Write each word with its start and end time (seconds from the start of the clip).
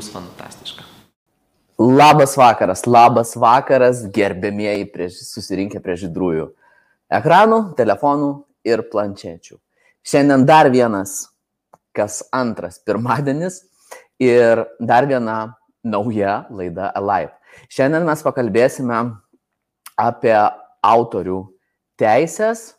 bus 0.00 0.08
fantastiška. 0.12 0.84
Labas 1.78 2.36
vakaras, 2.36 2.86
labas 2.86 3.34
vakaras, 3.36 4.04
gerbėmieji 4.14 4.86
prieš, 4.92 5.18
susirinkę 5.28 5.80
prie 5.84 5.96
žydrųjų 6.00 6.46
ekranų, 7.12 7.58
telefonų 7.76 8.30
ir 8.68 8.84
planšečių. 8.92 9.58
Šiandien 10.04 10.46
dar 10.48 10.70
vienas, 10.72 11.28
kas 11.96 12.22
antras 12.32 12.80
pirmadienis 12.80 13.60
ir 14.20 14.64
dar 14.80 15.08
viena 15.08 15.38
nauja 15.84 16.46
laida 16.48 16.92
Alive. 16.96 17.34
Šiandien 17.68 18.08
mes 18.08 18.24
pakalbėsime 18.24 19.00
apie 20.00 20.36
autorių 20.80 21.42
teisės 22.00 22.70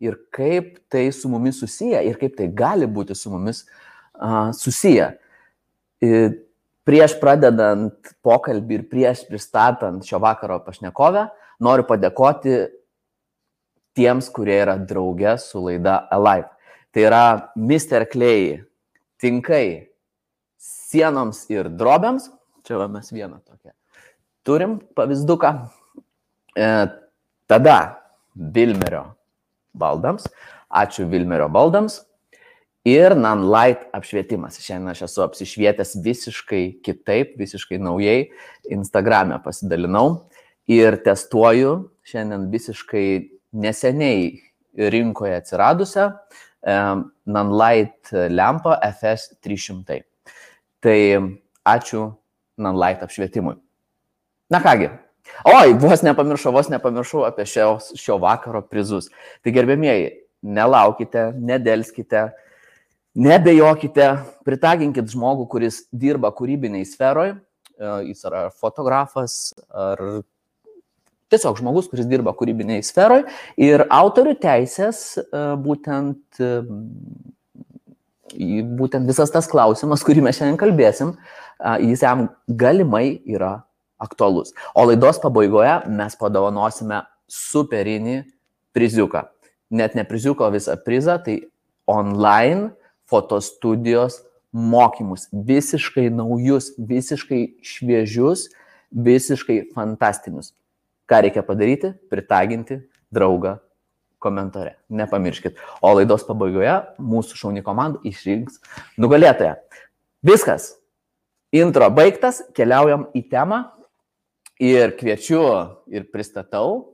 ir 0.00 0.16
kaip 0.32 0.78
tai 0.88 1.10
su 1.12 1.28
mumis 1.28 1.60
susiję 1.60 2.06
ir 2.08 2.20
kaip 2.20 2.40
tai 2.40 2.48
gali 2.48 2.88
būti 2.88 3.16
su 3.16 3.32
mumis 3.32 3.66
uh, 3.66 4.52
susiję. 4.56 5.18
Ir 6.00 6.38
prieš 6.88 7.16
pradedant 7.20 8.12
pokalbį 8.24 8.78
ir 8.78 8.86
prieš 8.90 9.24
pristatant 9.28 10.04
šio 10.06 10.20
vakaro 10.22 10.60
pašnekovę, 10.64 11.26
noriu 11.60 11.86
padėkoti 11.88 12.56
tiems, 13.96 14.30
kurie 14.32 14.56
yra 14.62 14.78
drauge 14.78 15.36
su 15.42 15.62
laida 15.64 16.00
Alive. 16.10 16.48
Tai 16.90 17.04
yra 17.06 17.24
Mr. 17.54 18.06
Clay 18.10 18.58
tinkai 19.20 19.90
sienoms 20.58 21.44
ir 21.52 21.70
drobėms. 21.70 22.30
Čia 22.66 22.80
va 22.80 22.88
mes 22.90 23.12
vieną 23.12 23.38
tokią. 23.44 23.72
Turim 24.46 24.78
pavyzduką. 24.96 25.52
E, 26.56 26.68
tada 27.50 27.78
Vilmerio 28.34 29.04
baldams. 29.74 30.26
Ačiū 30.70 31.06
Vilmerio 31.10 31.48
baldams. 31.52 32.00
Ir 32.88 33.12
Nanlight 33.12 33.90
apšvietimas. 33.92 34.56
Šiandien 34.64 34.94
aš 34.94 35.02
esu 35.04 35.24
apsišvietęs 35.26 35.98
visiškai 36.00 36.62
kitaip, 36.84 37.34
visiškai 37.36 37.76
naujai. 37.76 38.30
Instagram'e 38.72 39.36
pasidalinau 39.44 40.30
ir 40.70 40.96
testuoju 41.04 41.74
šiandien 42.08 42.48
visiškai 42.52 43.04
neseniai 43.52 44.32
rinkoje 44.94 45.36
atsiradusią 45.42 46.08
Nanlight 47.26 48.14
lempą 48.32 48.78
FS 48.88 49.36
300. 49.44 50.00
Tai 50.80 50.98
ačiū 51.68 52.08
Nanlight 52.60 53.04
apšvietimui. 53.04 53.58
Na 54.50 54.60
kągi, 54.64 54.88
oi, 55.46 55.72
vos 55.78 56.00
nepamiršau, 56.02 56.52
vos 56.52 56.68
nepamiršau 56.72 57.28
apie 57.28 57.44
šio, 57.46 57.74
šio 57.96 58.16
vakaro 58.20 58.64
prizus. 58.66 59.12
Tai 59.44 59.52
gerbėmieji, 59.54 60.14
nelaukite, 60.42 61.30
nedelskite, 61.36 62.30
nebejokite, 63.18 64.08
pritaginkit 64.46 65.10
žmogų, 65.10 65.46
kuris 65.50 65.84
dirba 65.90 66.30
kūrybiniai 66.34 66.86
sferoje, 66.88 67.38
jis 68.06 68.26
yra 68.28 68.48
fotografas 68.52 69.54
ar 69.72 70.22
tiesiog 71.30 71.60
žmogus, 71.62 71.88
kuris 71.90 72.08
dirba 72.10 72.34
kūrybiniai 72.36 72.84
sferoje 72.84 73.24
ir 73.60 73.86
autorių 73.86 74.34
teisės 74.42 75.14
būtent, 75.64 76.40
būtent 78.80 79.10
visas 79.10 79.32
tas 79.32 79.48
klausimas, 79.50 80.04
kurį 80.06 80.26
mes 80.26 80.38
šiandien 80.38 80.58
kalbėsim, 80.60 81.14
jis 81.82 82.04
jam 82.04 82.28
galimai 82.46 83.20
yra 83.26 83.60
aktualus. 84.00 84.54
O 84.74 84.86
laidos 84.88 85.20
pabaigoje 85.22 85.80
mes 85.92 86.16
padovanosime 86.20 87.02
superinį 87.30 88.22
priziuką. 88.76 89.26
Net 89.70 89.94
ne 89.94 90.02
priziuką, 90.08 90.48
o 90.48 90.54
visą 90.54 90.74
prizą, 90.82 91.18
tai 91.22 91.36
online 91.90 92.72
fotostudijos 93.10 94.20
mokymus. 94.52 95.28
Visiškai 95.32 96.08
naujus, 96.14 96.72
visiškai 96.78 97.42
šviežius, 97.62 98.48
visiškai 98.90 99.62
fantastinius. 99.74 100.54
Ką 101.10 101.24
reikia 101.26 101.42
padaryti? 101.46 101.92
Pritaginti 102.10 102.80
draugą 103.10 103.58
komentare. 104.22 104.76
Nepamirškit. 104.92 105.58
O 105.82 105.94
laidos 105.96 106.26
pabaigoje 106.28 106.76
mūsų 107.02 107.38
šauni 107.40 107.64
komanda 107.66 108.02
išrinks 108.06 108.60
nugalėtoją. 109.00 109.56
Viskas. 110.26 110.74
Intro 111.50 111.88
baigtas, 111.90 112.44
keliaujam 112.54 113.08
į 113.16 113.24
temą 113.32 113.64
ir 114.62 114.92
kviečiu 115.00 115.42
ir 115.90 116.04
pristatau 116.12 116.92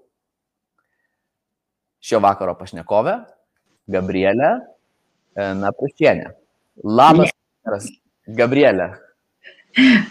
šio 2.00 2.22
vakaro 2.24 2.54
pašnekovę 2.56 3.18
Gabrielę 3.90 4.54
Napušienę. 5.36 6.30
Labas, 6.84 7.32
vakaras, 7.64 7.88
Gabrielė. 8.26 8.90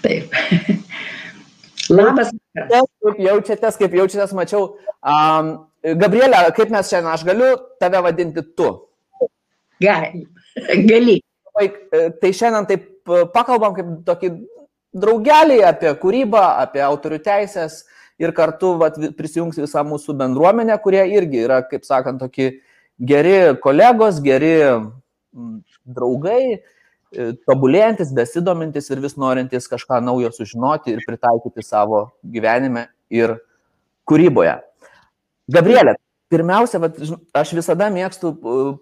Taip. 0.03 0.33
Labas. 1.89 2.31
Kaip 2.55 3.21
jaučiatės, 3.21 3.77
kaip 3.79 3.95
jaučiatės, 3.97 4.33
mačiau. 4.37 4.75
Um, 5.05 5.55
Gabrielė, 5.85 6.45
kaip 6.57 6.71
mes 6.73 6.89
šiandien, 6.89 7.13
aš 7.13 7.25
galiu 7.27 7.49
tave 7.81 8.01
vadinti 8.05 8.43
tu? 8.57 8.69
Gali. 9.81 10.25
Gali. 10.87 11.19
Tai 12.21 12.31
šiandien 12.33 12.69
taip 12.69 12.87
pakalbam 13.33 13.75
kaip 13.75 13.91
tokį 14.07 14.31
draugelį 14.95 15.59
apie 15.67 15.91
kūrybą, 16.01 16.43
apie 16.63 16.81
autorių 16.85 17.19
teisės 17.23 17.83
ir 18.21 18.31
kartu 18.35 18.75
vat, 18.79 18.97
prisijungs 19.17 19.59
visa 19.59 19.83
mūsų 19.85 20.15
bendruomenė, 20.21 20.77
kurie 20.83 21.03
irgi 21.17 21.43
yra, 21.43 21.59
kaip 21.67 21.83
sakant, 21.87 22.21
tokie 22.23 22.61
geri 22.99 23.57
kolegos, 23.61 24.21
geri 24.23 24.55
draugai, 25.85 26.61
tobulėjantis, 27.47 28.13
besidomintis 28.15 28.89
ir 28.91 29.01
vis 29.03 29.15
norintis 29.19 29.69
kažką 29.71 30.01
naujo 30.03 30.31
sužinoti 30.35 30.95
ir 30.95 31.03
pritaikyti 31.05 31.63
savo 31.63 32.07
gyvenime 32.23 32.87
ir 33.13 33.37
kūryboje. 34.09 34.57
Gabrielė, 35.51 35.95
pirmiausia, 36.33 36.81
vat, 36.81 36.97
aš 37.37 37.53
visada 37.57 37.91
mėgstu 37.93 38.33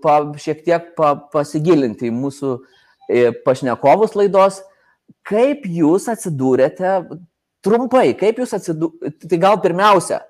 pa, 0.03 0.19
šiek 0.40 0.64
tiek 0.66 0.94
pa, 0.97 1.14
pasigilinti 1.34 2.09
į 2.09 2.16
mūsų 2.16 2.56
pašnekovus 3.44 4.16
laidos, 4.16 4.62
kaip 5.28 5.68
jūs 5.68 6.08
atsidūrėte, 6.12 6.96
trumpai, 7.64 8.14
kaip 8.20 8.40
jūs 8.41 8.56
atsidūrėte, 8.58 9.28
tai 9.28 9.40
gal 9.44 9.59
pirmiausia, 9.64 10.24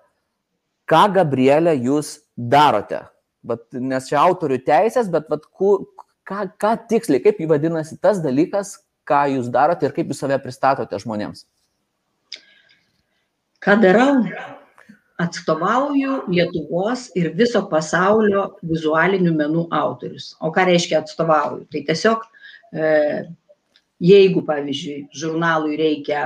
ką 0.90 1.06
Gabrielė 1.20 1.78
jūs 1.78 2.18
darote? 2.36 3.04
Bet, 3.44 3.66
nes 3.76 4.08
čia 4.08 4.22
autorių 4.24 4.62
teisės, 4.64 5.10
bet 5.12 5.28
vat, 5.32 5.46
kur, 5.52 5.84
ką, 6.30 6.48
ką 6.60 6.74
tiksliai, 6.90 7.22
kaip 7.24 7.40
jį 7.42 7.50
vadinasi 7.52 8.00
tas 8.02 8.22
dalykas, 8.24 8.78
ką 9.10 9.26
jūs 9.36 9.52
darote 9.54 9.88
ir 9.88 9.96
kaip 9.96 10.12
jūs 10.12 10.24
save 10.24 10.40
pristatote 10.44 11.00
žmonėms? 11.04 11.46
Ką 13.64 13.78
darau? 13.84 14.24
Atstovauju 15.24 16.24
Lietuvos 16.34 17.06
ir 17.20 17.30
viso 17.38 17.62
pasaulio 17.70 18.48
vizualinių 18.66 19.32
menų 19.38 19.68
autorius. 19.72 20.34
O 20.42 20.50
ką 20.52 20.66
reiškia 20.68 21.04
atstovauju? 21.04 21.68
Tai 21.72 21.84
tiesiog, 21.88 22.26
e, 22.74 22.90
jeigu, 24.04 24.42
pavyzdžiui, 24.48 25.06
žurnalui 25.16 25.78
reikia 25.80 26.24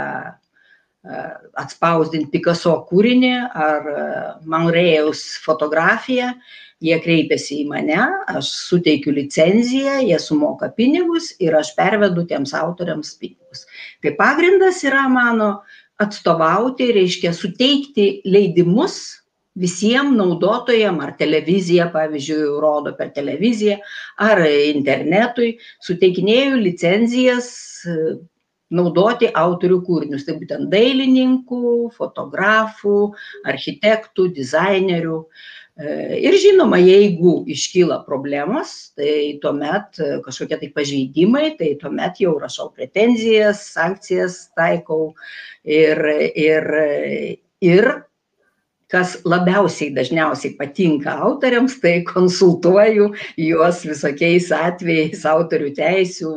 atspausdinti 1.58 2.32
Picasso 2.32 2.74
kūrinį 2.90 3.34
ar 3.56 3.90
Manrėjaus 4.50 5.24
fotografiją, 5.44 6.34
jie 6.84 6.98
kreipiasi 7.02 7.62
į 7.64 7.68
mane, 7.72 8.00
aš 8.30 8.52
suteikiu 8.70 9.14
licenciją, 9.16 9.98
jie 10.06 10.18
sumoka 10.22 10.70
pinigus 10.78 11.32
ir 11.42 11.58
aš 11.58 11.74
pervedu 11.78 12.26
tiems 12.30 12.54
autoriams 12.58 13.16
pinigus. 13.22 13.66
Tai 14.04 14.14
pagrindas 14.20 14.84
yra 14.86 15.08
mano 15.10 15.52
atstovauti, 16.02 16.92
reiškia 16.94 17.34
suteikti 17.34 18.10
leidimus 18.30 19.00
visiems 19.58 20.14
naudotojams, 20.14 21.02
ar 21.02 21.16
televizija, 21.18 21.90
pavyzdžiui, 21.94 22.42
rodo 22.62 22.94
per 22.98 23.10
televiziją, 23.16 23.80
ar 24.22 24.44
internetui, 24.46 25.56
suteikinėjau 25.88 26.60
licencijas 26.62 27.48
naudoti 28.70 29.30
autorių 29.32 29.80
kūrinius, 29.88 30.26
tai 30.28 30.36
būtent 30.42 30.70
dailininkų, 30.72 31.90
fotografų, 31.98 32.98
architektų, 33.48 34.28
dizainerių. 34.36 35.22
Ir 35.78 36.34
žinoma, 36.42 36.80
jeigu 36.82 37.44
iškyla 37.54 38.00
problemos, 38.08 38.72
tai 38.98 39.38
tuomet 39.44 40.00
kažkokie 40.26 40.58
tai 40.64 40.70
pažeidimai, 40.74 41.52
tai 41.60 41.76
tuomet 41.78 42.18
jau 42.24 42.34
rašau 42.42 42.72
pretenzijas, 42.74 43.62
sankcijas 43.76 44.40
taikau 44.58 45.12
ir, 45.62 46.02
ir, 46.34 46.66
ir 47.62 47.92
kas 48.90 49.20
labiausiai 49.28 49.92
dažniausiai 49.94 50.56
patinka 50.58 51.14
autoriams, 51.28 51.78
tai 51.84 52.00
konsultuoju 52.10 53.12
juos 53.38 53.84
visokiais 53.86 54.50
atvejais 54.56 55.28
autorių 55.30 55.70
teisių, 55.78 56.34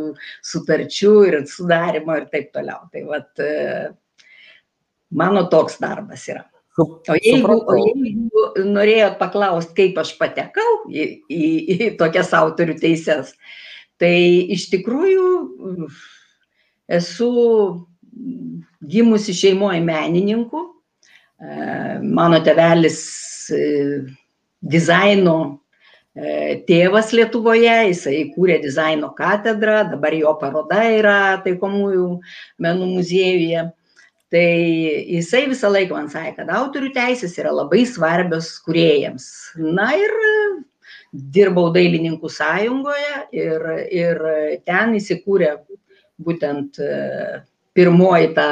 sutarčių 0.53 1.17
ir 1.31 1.41
sudarimo 1.49 2.21
ir 2.21 2.29
taip 2.29 2.53
toliau. 2.53 2.85
Tai 2.93 3.09
vat, 3.09 3.47
mano 5.09 5.49
toks 5.49 5.81
darbas 5.81 6.29
yra. 6.29 6.50
O 6.81 7.17
jeigu, 7.19 7.57
o 7.67 7.77
jeigu 7.77 8.45
norėjot 8.71 9.19
paklausti, 9.21 9.75
kaip 9.77 9.99
aš 10.03 10.15
patekau 10.21 10.71
į, 10.89 11.07
į, 11.29 11.45
į 11.75 11.89
tokias 12.01 12.33
autorių 12.37 12.77
teises, 12.81 13.35
tai 14.01 14.15
iš 14.55 14.69
tikrųjų 14.73 15.27
esu 16.91 17.31
gimusi 18.91 19.35
šeimoje 19.37 19.81
menininkų. 19.85 20.63
Mano 22.05 22.41
tevelis 22.45 23.01
dizaino 24.61 25.37
tėvas 26.69 27.13
Lietuvoje, 27.15 27.77
jisai 27.93 28.17
kūrė 28.35 28.59
dizaino 28.63 29.13
katedrą, 29.17 29.85
dabar 29.93 30.17
jo 30.17 30.35
paroda 30.41 30.83
yra 30.91 31.19
taikomųjų 31.45 32.09
menų 32.61 32.89
muziejuje. 32.97 33.69
Tai 34.31 34.49
jisai 35.11 35.47
visą 35.51 35.73
laiką 35.73 35.97
man 35.97 36.11
sakė, 36.11 36.37
kad 36.37 36.51
autorių 36.55 36.93
teisės 36.95 37.33
yra 37.43 37.51
labai 37.51 37.83
svarbios 37.89 38.53
kuriejams. 38.63 39.25
Na 39.59 39.89
ir 39.99 40.15
dirbau 41.35 41.73
dailininkų 41.75 42.31
sąjungoje 42.31 43.17
ir, 43.35 43.65
ir 43.91 44.23
ten 44.69 44.95
įsikūrė 45.01 45.57
būtent 46.23 46.79
pirmoji 47.77 48.33
ta 48.35 48.47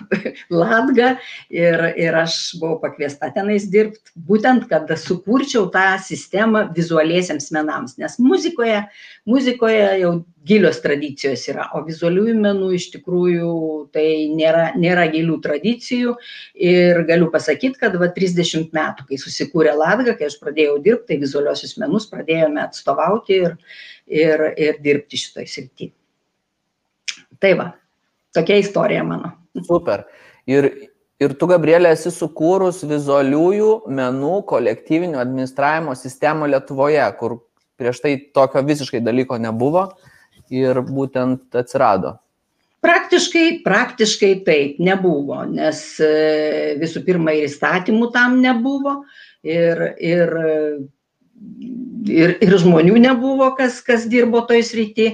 latga 0.62 1.14
ir, 1.48 1.80
ir 1.96 2.16
aš 2.20 2.36
buvau 2.60 2.76
pakviesta 2.82 3.30
tenais 3.34 3.66
dirbti, 3.72 4.12
būtent, 4.28 4.66
kad 4.70 4.90
sukurčiau 5.00 5.68
tą 5.72 5.94
sistemą 6.04 6.66
vizualiesiems 6.76 7.50
menams, 7.56 7.96
nes 8.00 8.18
muzikoje, 8.20 8.82
muzikoje 9.28 9.86
jau 10.02 10.12
gilios 10.46 10.80
tradicijos 10.84 11.42
yra, 11.52 11.66
o 11.76 11.82
vizualiųjų 11.84 12.36
menų 12.40 12.70
iš 12.76 12.90
tikrųjų 12.94 13.50
tai 13.96 14.06
nėra, 14.32 14.70
nėra 14.80 15.06
gilių 15.12 15.40
tradicijų 15.44 16.14
ir 16.68 17.02
galiu 17.08 17.30
pasakyti, 17.32 17.80
kad 17.80 17.96
va 18.00 18.08
30 18.16 18.72
metų, 18.76 19.08
kai 19.08 19.20
susikūrė 19.20 19.76
latga, 19.76 20.16
kai 20.16 20.28
aš 20.30 20.38
pradėjau 20.40 20.78
dirbti, 20.84 21.12
tai 21.12 21.20
vizualiosius 21.24 21.76
menus 21.80 22.08
pradėjome 22.12 22.64
atstovauti 22.64 23.40
ir, 23.40 23.58
ir, 24.06 24.48
ir 24.56 24.80
dirbti 24.84 25.20
šitoj 25.20 25.48
srity. 25.48 25.92
Tai 27.40 27.52
va, 27.56 27.70
Tokia 28.34 28.60
istorija 28.62 29.02
mano. 29.06 29.32
Super. 29.66 30.04
Ir, 30.50 30.68
ir 31.20 31.34
tu, 31.38 31.48
Gabrielė, 31.50 31.92
esi 31.96 32.12
sukūrus 32.14 32.84
vizualiųjų 32.86 33.72
menų 33.90 34.40
kolektyvinio 34.50 35.20
administravimo 35.22 35.96
sistemą 35.98 36.48
Lietuvoje, 36.50 37.04
kur 37.18 37.40
prieš 37.80 38.02
tai 38.04 38.16
tokio 38.34 38.62
visiškai 38.66 39.00
dalyko 39.02 39.38
nebuvo 39.40 39.88
ir 40.52 40.82
būtent 40.86 41.56
atsirado. 41.56 42.18
Praktiškai, 42.80 43.60
praktiškai 43.64 44.30
taip 44.46 44.78
nebuvo, 44.80 45.42
nes 45.44 45.82
e, 46.00 46.76
visų 46.80 47.02
pirma 47.04 47.34
ir 47.36 47.44
įstatymų 47.50 48.08
tam 48.14 48.38
nebuvo 48.40 49.02
ir, 49.44 49.82
ir, 50.00 50.32
ir, 52.08 52.32
ir 52.40 52.56
žmonių 52.62 52.96
nebuvo, 53.04 53.50
kas, 53.58 53.82
kas 53.84 54.08
dirbo 54.08 54.40
toj 54.48 54.64
srity 54.64 55.10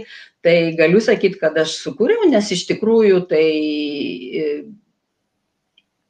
tai 0.47 0.77
galiu 0.79 1.03
sakyt 1.03 1.41
kad 1.41 1.57
aš 1.59 1.81
sukūriau 1.83 2.29
nes 2.31 2.53
iš 2.55 2.67
tikrųjų 2.71 3.25
tai 3.31 3.47
e, 3.47 4.47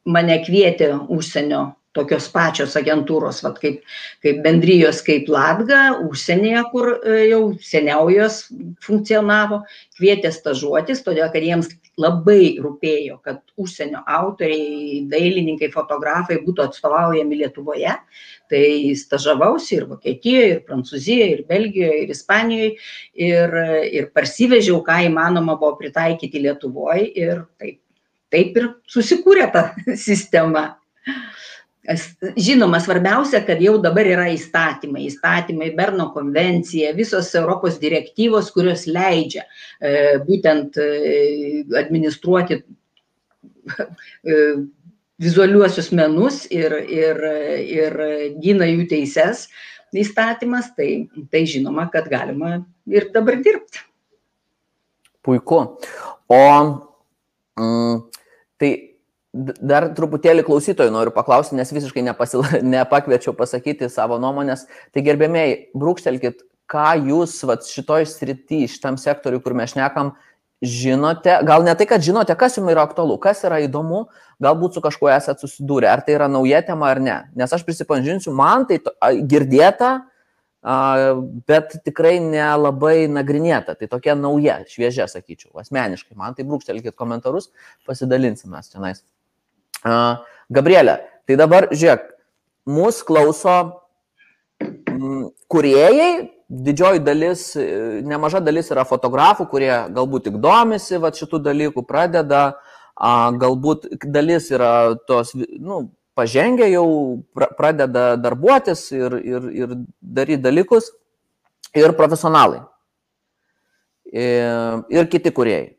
mane 0.05 0.37
kvietė 0.45 0.93
užsienio 1.13 1.63
tokios 1.97 2.27
pačios 2.29 2.75
agentūros 2.77 3.41
vat 3.45 3.57
kaip 3.63 3.81
kaip 4.25 4.43
bendrijos 4.45 5.01
kaip 5.05 5.29
latga 5.33 5.81
užsienyje 6.05 6.63
kur 6.73 6.93
e, 6.99 7.17
jau 7.31 7.41
seniau 7.65 8.11
jos 8.13 8.43
funkcionavo 8.85 9.63
kvietė 9.97 10.31
stažuotis 10.35 11.01
todėl 11.07 11.31
kad 11.33 11.45
jiems 11.49 11.73
labai 11.97 12.57
rūpėjo 12.61 13.17
kad 13.25 13.39
užsienio 13.57 14.03
autoriai 14.05 15.01
dailininkai 15.09 15.71
fotografai 15.73 16.37
būtų 16.45 16.67
atstovaujami 16.67 17.39
lietuvoje. 17.41 17.95
Tai 18.51 18.67
stažavausi 18.95 19.79
ir 19.79 19.87
vokietijoj 19.89 20.45
ir 20.51 20.61
prancūzijoj 20.67 21.31
ir 21.33 21.43
belgijoj 21.49 21.97
ir 22.03 22.13
ispanijoj 22.13 22.69
ir 23.27 23.57
ir 23.89 24.11
parsivežiau 24.13 24.79
ką 24.85 25.01
įmanoma 25.09 25.57
buvo 25.57 25.75
pritaikyti 25.81 26.45
lietuvoj. 26.45 27.03
Ir 27.17 27.43
taip 27.57 27.81
taip 28.33 28.57
ir 28.59 28.69
susikūrė 28.91 29.47
ta 29.53 29.69
sistema 30.07 30.67
žinoma 32.35 32.79
svarbiausia 32.83 33.41
kad 33.47 33.61
jau 33.63 33.77
dabar 33.81 34.07
yra 34.09 34.27
įstatymai 34.33 35.05
įstatymai 35.07 35.69
berno 35.77 36.09
konvencija 36.15 36.91
visos 36.97 37.29
europos 37.35 37.79
direktyvos 37.79 38.51
kurios 38.55 38.87
leidžia 38.91 39.45
e, 39.79 40.17
būtent 40.27 40.79
e, 40.83 40.89
administruoti 41.79 42.59
e, 42.59 44.41
vizualiuosius 45.17 45.93
menus 45.95 46.43
ir, 46.51 46.75
ir, 46.91 47.23
ir 47.63 47.97
gina 48.43 48.67
jų 48.69 48.85
teises 48.91 49.47
įstatymas, 49.95 50.73
tai, 50.75 51.07
tai 51.31 51.45
žinoma, 51.47 51.87
kad 51.91 52.09
galima 52.11 52.59
ir 52.91 53.07
dabar 53.13 53.39
dirbti. 53.43 53.81
Puiku. 55.23 55.61
O 56.27 56.43
mm, 57.59 58.03
tai 58.59 58.71
dar 59.37 59.89
truputėlį 59.97 60.45
klausytojų 60.47 60.93
noriu 60.93 61.13
paklausti, 61.15 61.57
nes 61.57 61.71
visiškai 61.73 62.03
nepasila, 62.09 62.61
nepakviečiau 62.75 63.35
pasakyti 63.37 63.89
savo 63.93 64.19
nuomonės. 64.21 64.65
Tai 64.95 65.03
gerbėmiai, 65.05 65.57
brūkštelkit, 65.77 66.43
ką 66.71 66.87
jūs 67.09 67.37
vat, 67.47 67.67
šitoj 67.67 68.07
srity, 68.09 68.65
šitam 68.71 68.99
sektoriu, 69.01 69.41
kur 69.43 69.55
mes 69.57 69.71
šnekam, 69.75 70.15
žinote, 70.63 71.35
gal 71.45 71.63
ne 71.65 71.75
tai, 71.77 71.85
kad 71.89 72.03
žinote, 72.03 72.33
kas 72.37 72.57
jums 72.57 72.73
yra 72.73 72.87
aktualu, 72.87 73.19
kas 73.21 73.43
yra 73.45 73.61
įdomu, 73.63 74.07
galbūt 74.43 74.77
su 74.77 74.83
kažkuo 74.83 75.11
esate 75.13 75.45
susidūrę, 75.45 75.89
ar 75.91 76.01
tai 76.05 76.17
yra 76.17 76.29
nauja 76.31 76.63
tema 76.65 76.89
ar 76.89 77.01
ne. 77.03 77.17
Nes 77.37 77.53
aš 77.53 77.65
prisipažinsiu, 77.67 78.33
man 78.35 78.65
tai 78.69 78.79
girdėta, 79.29 79.99
bet 81.47 81.77
tikrai 81.85 82.17
nelabai 82.23 83.05
nagrinėta. 83.11 83.77
Tai 83.77 83.87
tokia 83.91 84.17
nauja, 84.17 84.59
šviežia, 84.67 85.07
sakyčiau, 85.07 85.53
asmeniškai. 85.61 86.17
Man 86.17 86.35
tai 86.35 86.47
brūkštelkit 86.49 86.97
komentarus, 86.97 87.51
pasidalinsime 87.87 88.59
tenais. 88.73 89.03
Gabrielė, 89.83 90.97
tai 91.27 91.37
dabar 91.39 91.69
žiūrėk, 91.73 92.07
mūsų 92.67 93.07
klauso 93.07 93.57
kuriejai, 95.47 96.29
didžioji 96.47 97.03
dalis, 97.03 97.49
nemaža 98.07 98.41
dalis 98.43 98.71
yra 98.71 98.85
fotografų, 98.87 99.47
kurie 99.51 99.73
galbūt 99.93 100.29
tik 100.29 100.39
domisi 100.43 100.99
va, 101.01 101.11
šitų 101.13 101.41
dalykų, 101.49 101.83
pradeda, 101.87 102.43
galbūt 102.97 103.89
dalis 104.07 104.49
yra 104.55 104.71
tos, 105.07 105.33
nu, 105.35 105.87
pažengę 106.17 106.69
jau, 106.71 106.87
pra, 107.35 107.51
pradeda 107.57 108.15
darbuotis 108.17 108.87
ir, 108.95 109.19
ir, 109.21 109.49
ir 109.53 109.75
daryti 110.01 110.41
dalykus, 110.41 110.89
ir 111.77 111.93
profesionalai, 111.99 112.63
ir, 114.09 114.81
ir 114.89 115.09
kiti 115.11 115.33
kuriejai. 115.35 115.75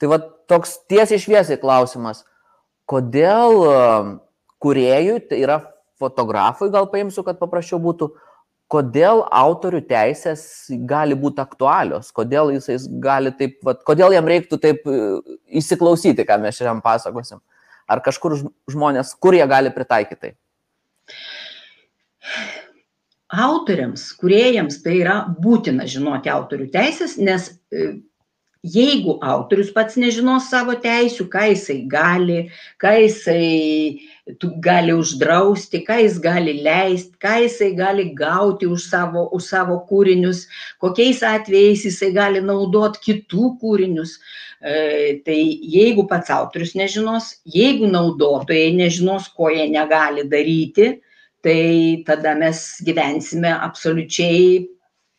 Tai 0.00 0.08
va 0.14 0.20
toks 0.48 0.78
tiesiai 0.88 1.20
šviesiai 1.20 1.60
klausimas, 1.60 2.24
kodėl 2.90 3.62
kuriejui, 4.60 5.20
tai 5.28 5.40
yra 5.44 5.60
fotografui, 6.00 6.70
gal 6.72 6.88
paimsiu, 6.90 7.24
kad 7.26 7.38
paprasčiau 7.40 7.80
būtų, 7.82 8.10
kodėl 8.70 9.24
autorių 9.34 9.82
teisės 9.88 10.42
gali 10.88 11.16
būti 11.18 11.42
aktualios, 11.42 12.12
kodėl 12.14 12.52
jisai 12.54 12.78
gali 13.02 13.32
taip, 13.36 13.58
vat, 13.66 13.82
kodėl 13.86 14.14
jam 14.14 14.28
reiktų 14.30 14.60
taip 14.62 14.86
e, 14.86 14.98
įsiklausyti, 15.60 16.26
ką 16.28 16.38
mes 16.44 16.60
šiandien 16.60 16.82
pasakosim. 16.84 17.42
Ar 17.90 18.02
kažkur 18.04 18.36
žmonės, 18.70 19.16
kur 19.18 19.34
jie 19.34 19.46
gali 19.50 19.72
pritaikyti 19.74 20.20
tai? 20.22 20.32
Autoriams, 23.30 24.08
kuriejams 24.18 24.78
tai 24.84 25.00
yra 25.00 25.16
būtina 25.42 25.86
žinoti 25.90 26.30
autorių 26.30 26.70
teisės, 26.70 27.16
nes 27.18 27.50
e, 27.74 27.90
jeigu 28.62 29.18
autorius 29.24 29.70
pats 29.72 29.96
nežinos 29.96 30.50
savo 30.52 30.74
teisių, 30.76 31.26
ką 31.32 31.46
jisai 31.48 31.78
gali, 31.88 32.40
ką 32.80 32.92
jisai 32.98 34.00
gali 34.60 34.92
uždrausti, 34.92 35.80
ką 35.86 35.96
jis 36.02 36.18
gali 36.20 36.58
leisti, 36.60 37.16
ką 37.22 37.38
jisai 37.46 37.70
gali 37.76 38.10
gauti 38.14 38.68
už 38.68 38.84
savo, 38.92 39.28
už 39.32 39.48
savo 39.48 39.80
kūrinius, 39.88 40.44
kokiais 40.78 41.22
atvejais 41.24 41.86
jisai 41.88 42.12
gali 42.12 42.44
naudoti 42.44 43.00
kitų 43.08 43.54
kūrinius. 43.62 44.18
E, 44.60 45.22
tai 45.24 45.40
jeigu 45.72 46.04
pats 46.08 46.28
autorius 46.30 46.74
nežinos, 46.76 47.38
jeigu 47.48 47.88
naudotojai 47.88 48.74
nežinos, 48.76 49.30
ko 49.32 49.48
jie 49.48 49.70
negali 49.72 50.26
daryti, 50.28 50.98
tai 51.40 52.04
tada 52.04 52.36
mes 52.36 52.60
gyvensime 52.84 53.48
absoliučiai 53.56 54.68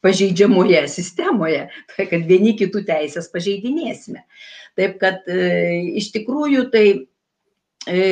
pažeidžiamoje 0.06 0.82
sistemoje, 0.92 1.68
tai 1.94 2.08
kad 2.10 2.26
vieni 2.30 2.56
kitų 2.60 2.84
teisės 2.88 3.30
pažeidinėsime. 3.34 4.24
Taip 4.80 4.98
kad 5.02 5.28
e, 5.30 5.40
iš 6.00 6.12
tikrųjų 6.16 6.68
tai 6.74 6.86
e, 7.88 8.04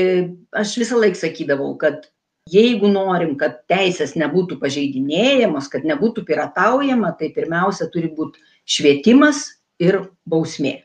aš 0.52 0.76
visą 0.82 1.00
laiką 1.00 1.22
sakydavau, 1.22 1.72
kad 1.82 2.10
jeigu 2.50 2.90
norim, 2.92 3.36
kad 3.40 3.62
teisės 3.70 4.16
nebūtų 4.20 4.60
pažeidinėjamos, 4.62 5.70
kad 5.72 5.88
nebūtų 5.88 6.26
pirataujama, 6.28 7.14
tai 7.20 7.32
pirmiausia 7.36 7.90
turi 7.94 8.12
būti 8.14 8.42
švietimas 8.70 9.46
ir 9.82 10.04
bausmė 10.30 10.80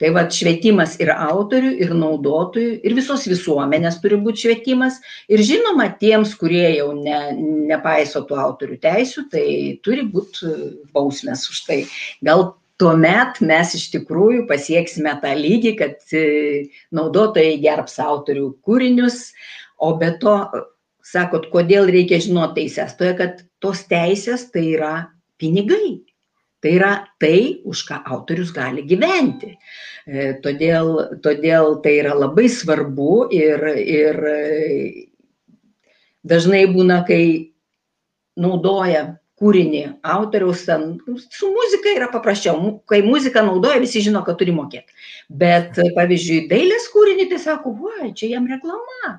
tai 0.00 0.10
vat 0.12 0.34
švietimas 0.34 0.98
ir 1.00 1.10
autorių 1.14 1.72
ir 1.86 1.94
naudotojų 1.96 2.74
ir 2.84 2.96
visos 2.98 3.24
visuomenės 3.28 4.00
turi 4.02 4.18
būt 4.20 4.42
švietimas. 4.42 5.00
Ir 5.32 5.40
žinoma 5.46 5.88
tiems 6.00 6.34
kurie 6.38 6.66
jau 6.76 6.90
ne 6.98 7.20
nepaiso 7.72 8.24
tų 8.28 8.38
autorių 8.42 8.78
teisių 8.84 9.26
tai 9.32 9.48
turi 9.84 10.04
būt 10.12 10.42
bausmės 10.96 11.48
už 11.50 11.64
tai. 11.68 11.80
Gal 12.24 12.50
tuomet 12.80 13.40
mes 13.44 13.74
iš 13.78 13.88
tikrųjų 13.94 14.46
pasieksime 14.50 15.14
tą 15.22 15.32
lygį, 15.38 15.72
kad 15.80 16.16
e, 16.16 16.24
naudotojai 16.94 17.56
gerbs 17.62 17.96
autorių 18.02 18.50
kūrinius, 18.66 19.30
o 19.80 19.94
be 20.00 20.12
to, 20.20 20.36
sakot, 21.06 21.48
kodėl 21.52 21.88
reikia 21.92 22.20
žinoti 22.22 22.62
teises, 22.62 22.96
toje, 22.98 23.14
kad 23.20 23.40
tos 23.64 23.84
teisės 23.88 24.48
tai 24.52 24.66
yra 24.74 24.94
pinigai. 25.40 26.05
Tai 26.66 26.72
yra 26.74 26.94
tai, 27.22 27.62
už 27.62 27.84
ką 27.86 28.00
autorius 28.10 28.48
gali 28.50 28.82
gyventi. 28.82 29.52
E, 30.02 30.32
todėl, 30.42 30.88
todėl 31.22 31.76
tai 31.84 31.92
yra 32.00 32.16
labai 32.18 32.48
svarbu 32.50 33.28
ir, 33.30 33.62
ir 33.78 34.18
dažnai 36.26 36.64
būna, 36.74 37.04
kai 37.06 37.54
naudoja 38.34 39.04
kūrinį 39.40 39.82
autoriaus 40.16 40.62
ten 40.64 40.94
su 41.06 41.50
muzika 41.52 41.92
yra 41.92 42.08
paprasčiau. 42.12 42.78
Kai 42.88 43.02
muziką 43.04 43.42
naudoja 43.44 43.80
visi 43.82 44.00
žino 44.04 44.22
kad 44.24 44.38
turi 44.40 44.54
mokėt. 44.56 44.88
Bet 45.28 45.76
pavyzdžiui 45.96 46.46
dailės 46.52 46.88
kūrinį 46.94 47.28
tai 47.32 47.40
sako 47.42 47.74
va 47.82 48.08
čia 48.16 48.32
jam 48.32 48.48
reklama. 48.48 49.18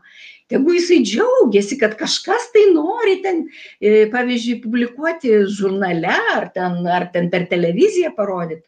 Tegu 0.49 0.73
jisai 0.77 1.01
džiaugiasi 1.03 1.77
kad 1.81 1.97
kažkas 1.99 2.49
tai 2.53 2.69
nori 2.73 3.19
ten 3.21 3.43
e, 3.81 4.07
pavyzdžiui 4.13 4.61
publikuoti 4.63 5.41
žurnale 5.53 6.17
ar 6.33 6.49
ten 6.55 6.81
ar 6.87 7.09
ten 7.13 7.29
per 7.29 7.45
televiziją 7.51 8.13
parodyt. 8.17 8.63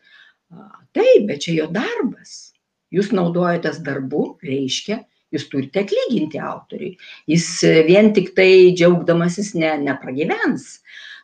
Taip 0.94 1.30
bet 1.30 1.46
čia 1.46 1.56
jo 1.62 1.70
darbas. 1.74 2.52
Jūs 2.94 3.14
naudojatės 3.14 3.82
darbu 3.86 4.36
reiškia 4.46 5.04
jūs 5.30 5.46
turite 5.50 5.84
atlyginti 5.84 6.40
autoriui. 6.42 6.96
Jis 7.30 7.46
vien 7.86 8.10
tiktai 8.16 8.74
džiaugdamasis 8.74 9.54
ne 9.58 9.76
nepragyvens 9.84 10.80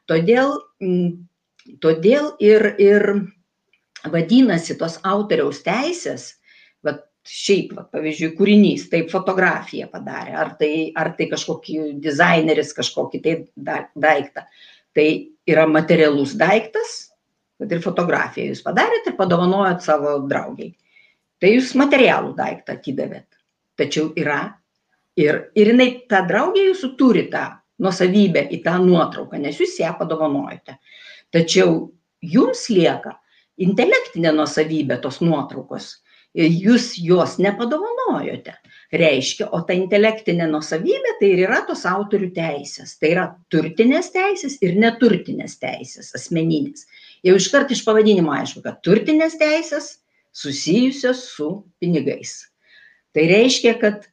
Todėl, 0.09 0.51
todėl 1.81 2.27
ir, 2.43 2.67
ir 2.81 3.05
vadinasi 4.11 4.75
tos 4.77 4.99
autoriaus 5.07 5.63
teisės, 5.65 6.27
va, 6.85 6.97
šiaip, 7.25 7.73
va, 7.77 7.87
pavyzdžiui, 7.93 8.35
kūrinys, 8.37 8.85
taip 8.91 9.09
fotografiją 9.13 9.89
padarė, 9.93 10.35
ar 10.43 10.53
tai, 10.59 10.71
ar 10.93 11.13
tai 11.17 11.29
kažkokį 11.31 11.95
dizaineris 12.03 12.75
kažkokį 12.77 13.23
tai 13.25 13.35
daiktą. 13.97 14.45
Tai 14.95 15.07
yra 15.49 15.65
materialus 15.67 16.35
daiktas, 16.39 16.93
bet 17.59 17.73
ir 17.73 17.81
fotografiją 17.83 18.53
jūs 18.53 18.61
padarėte 18.65 19.11
ir 19.11 19.17
padovanojot 19.17 19.83
savo 19.83 20.19
draugiai. 20.29 20.75
Tai 21.41 21.51
jūs 21.51 21.73
materialų 21.77 22.35
daiktą 22.37 22.77
atidavėt. 22.77 23.27
Tačiau 23.75 24.13
yra 24.15 24.39
ir, 25.19 25.49
ir 25.57 25.73
jinai, 25.73 25.89
ta 26.09 26.21
draugė 26.27 26.69
jūsų 26.69 26.93
turi 26.99 27.25
tą 27.33 27.49
nuosavybę 27.81 28.45
į 28.55 28.61
tą 28.65 28.77
nuotrauką, 28.83 29.39
nes 29.41 29.59
jūs 29.59 29.77
ją 29.81 29.91
padovanojote. 29.99 30.77
Tačiau 31.35 31.77
jums 32.23 32.67
lieka 32.71 33.17
intelektinė 33.61 34.33
nuosavybė 34.35 34.99
tos 35.03 35.21
nuotraukos. 35.23 35.95
Jūs 36.35 36.97
jos 36.99 37.37
nepadovanojote. 37.39 38.57
Reiškia, 38.95 39.47
o 39.55 39.61
ta 39.63 39.75
intelektinė 39.75 40.49
nuosavybė 40.51 41.13
tai 41.21 41.29
ir 41.31 41.45
yra 41.45 41.61
tos 41.67 41.85
autorių 41.87 42.27
teisės. 42.35 42.97
Tai 42.99 43.11
yra 43.13 43.23
turtinės 43.51 44.11
teisės 44.11 44.57
ir 44.63 44.75
neturtinės 44.79 45.55
teisės, 45.61 46.11
asmeninės. 46.17 46.83
Jau 47.23 47.37
iškart 47.39 47.71
iš 47.71 47.85
pavadinimo 47.87 48.35
aišku, 48.35 48.65
kad 48.67 48.81
turtinės 48.83 49.39
teisės 49.39 49.93
susijusios 50.35 51.23
su 51.31 51.49
pinigais. 51.79 52.41
Tai 53.15 53.23
reiškia, 53.31 53.77
kad 53.79 54.03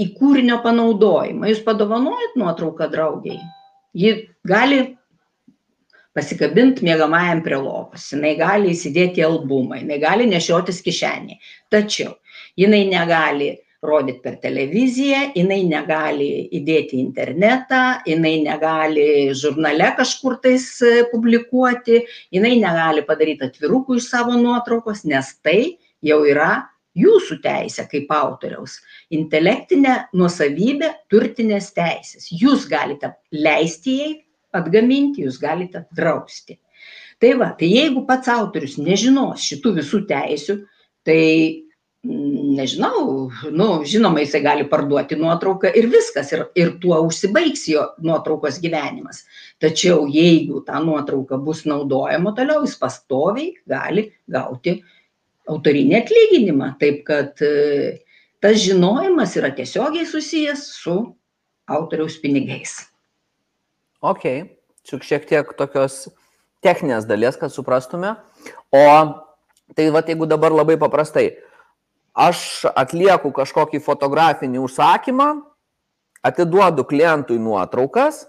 į 0.00 0.10
kūrinio 0.18 0.60
panaudojimą. 0.64 1.48
Jūs 1.50 1.64
padovanojat 1.66 2.36
nuotrauką 2.40 2.88
draugiai, 2.92 3.40
ji 3.96 4.12
gali 4.46 4.82
pasikabinti 6.16 6.84
mėgamajam 6.86 7.42
prie 7.44 7.58
lovos, 7.60 8.08
jinai 8.12 8.34
gali 8.38 8.72
įsidėti 8.72 9.24
albumą, 9.24 9.82
jinai 9.82 10.00
gali 10.00 10.28
nešiotis 10.30 10.80
kišenį. 10.84 11.38
Tačiau 11.72 12.14
jinai 12.60 12.86
negali 12.88 13.52
rodyti 13.86 14.22
per 14.24 14.38
televiziją, 14.42 15.32
jinai 15.36 15.60
negali 15.68 16.28
įdėti 16.56 16.98
internetą, 16.98 17.82
jinai 18.08 18.38
negali 18.46 19.08
žurnale 19.36 19.92
kažkur 19.98 20.38
tais 20.42 20.64
e, 20.82 21.04
publikuoti, 21.12 22.00
jinai 22.34 22.56
negali 22.62 23.04
padaryti 23.06 23.50
atvirukų 23.50 24.00
iš 24.00 24.08
savo 24.14 24.38
nuotraukos, 24.40 25.04
nes 25.04 25.34
tai 25.44 25.76
jau 26.04 26.22
yra 26.26 26.64
jūsų 26.96 27.40
teisė 27.44 27.86
kaip 27.90 28.12
autoriaus 28.16 28.78
intelektinė 29.14 29.96
nuosavybė 30.16 30.92
turtinės 31.12 31.72
teisės 31.76 32.30
jūs 32.32 32.68
galite 32.70 33.14
leisti 33.32 33.98
jai 34.00 34.12
atgaminti 34.56 35.26
jūs 35.26 35.40
galite 35.42 35.84
drausti 35.96 36.58
tai 37.20 37.34
va 37.40 37.52
tai 37.58 37.70
jeigu 37.72 38.04
pats 38.08 38.32
autorius 38.32 38.76
nežinos 38.80 39.44
šitų 39.50 39.76
visų 39.80 40.02
teisių 40.08 40.58
tai 41.06 41.22
mm, 42.04 42.56
nežinau, 42.58 43.30
nu, 43.54 43.68
žinoma, 43.88 44.22
jisai 44.24 44.42
gali 44.44 44.66
parduoti 44.68 45.18
nuotrauką 45.18 45.70
ir 45.78 45.88
viskas, 45.92 46.32
ir, 46.34 46.46
ir 46.58 46.74
tuo 46.82 46.98
užsibaigs 47.06 47.66
jo 47.70 47.86
nuotraukos 48.02 48.58
gyvenimas. 48.62 49.22
Tačiau 49.62 50.06
jeigu 50.10 50.64
ta 50.66 50.80
nuotrauka 50.82 51.38
bus 51.38 51.64
naudojama 51.68 52.34
toliau, 52.36 52.66
jis 52.66 52.76
pastoviai 52.80 53.54
gali 53.70 54.08
gauti 54.26 54.80
autorinį 55.50 55.96
atlyginimą. 56.00 56.72
Taip 56.80 57.02
kad 57.08 57.40
e, 57.44 57.98
tas 58.42 58.58
žinojimas 58.62 59.36
yra 59.38 59.52
tiesiogiai 59.56 60.06
susijęs 60.08 60.66
su 60.80 60.96
autoriaus 61.66 62.18
pinigais. 62.22 62.78
Ok, 64.04 64.24
čia 64.86 65.00
šiek 65.02 65.26
tiek 65.28 65.50
tokios 65.58 66.06
techninės 66.64 67.06
dalies, 67.08 67.38
kad 67.38 67.52
suprastume. 67.54 68.14
O 68.74 68.84
tai 69.74 69.88
va, 69.94 70.02
jeigu 70.06 70.28
dabar 70.30 70.54
labai 70.54 70.76
paprastai, 70.78 71.30
aš 72.16 72.66
atlieku 72.76 73.32
kažkokį 73.34 73.82
fotografinį 73.82 74.62
užsakymą, 74.62 75.30
atiduodu 76.26 76.86
klientui 76.86 77.38
nuotraukas, 77.42 78.24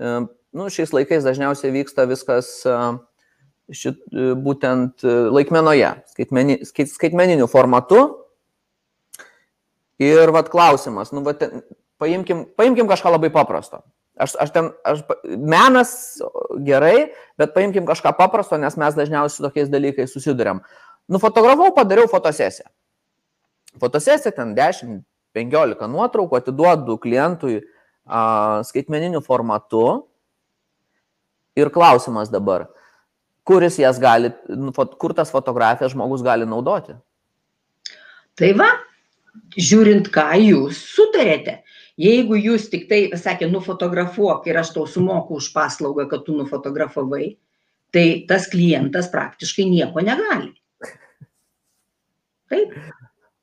e, 0.00 0.20
nu, 0.52 0.68
šiais 0.72 0.92
laikais 0.92 1.24
dažniausiai 1.24 1.72
vyksta 1.72 2.04
viskas 2.08 2.50
uh, 2.68 2.98
šit, 3.76 4.00
e, 4.12 4.32
būtent 4.38 5.04
e, 5.04 5.14
laikmenoje, 5.34 5.94
skaitmeni, 6.14 6.58
skaitmeniniu 6.66 7.48
formatu. 7.50 8.04
Ir 10.02 10.32
vad 10.34 10.48
klausimas, 10.50 11.12
nu, 11.14 11.22
vat, 11.26 11.42
paimkim, 12.02 12.46
paimkim 12.58 12.88
kažką 12.90 13.12
labai 13.14 13.30
paprasto. 13.34 13.82
Aš, 14.20 14.34
aš 14.40 14.50
ten, 14.52 14.68
aš, 14.84 15.04
menas 15.24 15.92
gerai, 16.66 17.12
bet 17.40 17.54
paimkim 17.54 17.86
kažką 17.88 18.12
paprasto, 18.18 18.58
nes 18.60 18.76
mes 18.80 18.96
dažniausiai 18.98 19.38
su 19.38 19.44
tokiais 19.44 19.70
dalykais 19.72 20.12
susidurėm. 20.12 20.60
Nufotografau, 21.12 21.72
padariau 21.74 22.10
fotosesiją. 22.10 22.68
Fotosesija 23.80 24.34
ten 24.36 24.52
10-15 24.56 25.88
nuotraukų 25.88 26.38
atiduodu 26.42 26.98
klientui 27.00 27.62
a, 28.04 28.60
skaitmeniniu 28.68 29.22
formatu. 29.24 30.08
Ir 31.56 31.68
klausimas 31.72 32.30
dabar, 32.32 32.68
kuris 33.46 33.78
jas 33.78 33.98
gali, 34.02 34.30
nu, 34.48 34.72
kur 34.72 35.14
tas 35.16 35.32
fotografijas 35.34 35.94
žmogus 35.94 36.22
gali 36.24 36.46
naudoti. 36.48 36.94
Tai 38.38 38.50
va, 38.58 38.70
žiūrint, 39.58 40.08
ką 40.12 40.28
jūs 40.40 40.80
sutarėte. 40.94 41.60
Jeigu 42.00 42.38
jūs 42.40 42.70
tik 42.72 42.86
tai, 42.88 43.02
sakė, 43.20 43.50
nufotografuok 43.52 44.46
ir 44.48 44.58
aš 44.62 44.72
tau 44.76 44.86
sumoku 44.88 45.36
už 45.42 45.50
paslaugą, 45.52 46.06
kad 46.08 46.24
tu 46.24 46.34
nufotografavai, 46.38 47.34
tai 47.92 48.06
tas 48.28 48.48
klientas 48.48 49.10
praktiškai 49.12 49.66
nieko 49.68 50.00
negali. 50.04 50.54
Taip. 52.52 52.72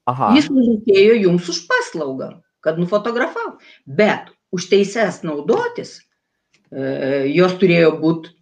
Aha. 0.10 0.32
Jis 0.38 0.50
mokėjo 0.53 1.15
jums 1.22 1.50
už 1.53 1.62
paslaugą, 1.70 2.32
kad 2.65 2.82
nufotografavo. 2.82 3.60
Bet 3.86 4.32
už 4.56 4.65
teises 4.72 5.22
naudotis, 5.22 6.00
e, 6.74 7.29
jos 7.29 7.53
turėjo 7.62 7.94
būti 8.01 8.34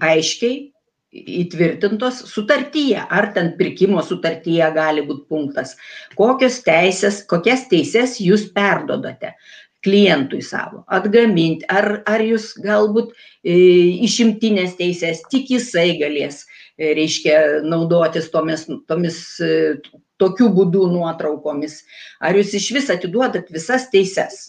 aiškiai 0.00 0.68
įtvirtintos 1.12 2.20
sutartyje, 2.28 3.00
ar 3.00 3.30
ten 3.32 3.54
pirkimo 3.56 4.02
sutartyje 4.04 4.66
gali 4.74 5.04
būti 5.06 5.24
punktas, 5.30 5.74
kokios 6.18 6.60
teisės, 6.66 7.22
kokias 7.28 7.64
teises 7.70 8.18
jūs 8.20 8.44
perdodate 8.52 9.32
klientui 9.84 10.42
savo, 10.42 10.82
atgaminti, 10.90 11.64
ar, 11.70 12.02
ar 12.10 12.22
jūs 12.24 12.50
galbūt 12.60 13.14
e, 13.46 13.54
išimtinės 14.04 14.74
teisės, 14.76 15.22
tik 15.30 15.52
jisai 15.54 15.92
galės, 16.00 16.42
e, 16.76 16.92
reiškia, 16.98 17.62
naudotis 17.64 18.28
tomis, 18.34 18.66
tomis 18.90 19.20
e, 19.40 19.78
tokiu 20.18 20.50
būdu 20.52 20.88
nuotraukomis, 20.92 21.80
ar 22.20 22.36
jūs 22.36 22.56
iš 22.58 22.70
vis 22.74 22.90
atiduodat 22.92 23.48
visas 23.54 23.86
teises 23.94 24.48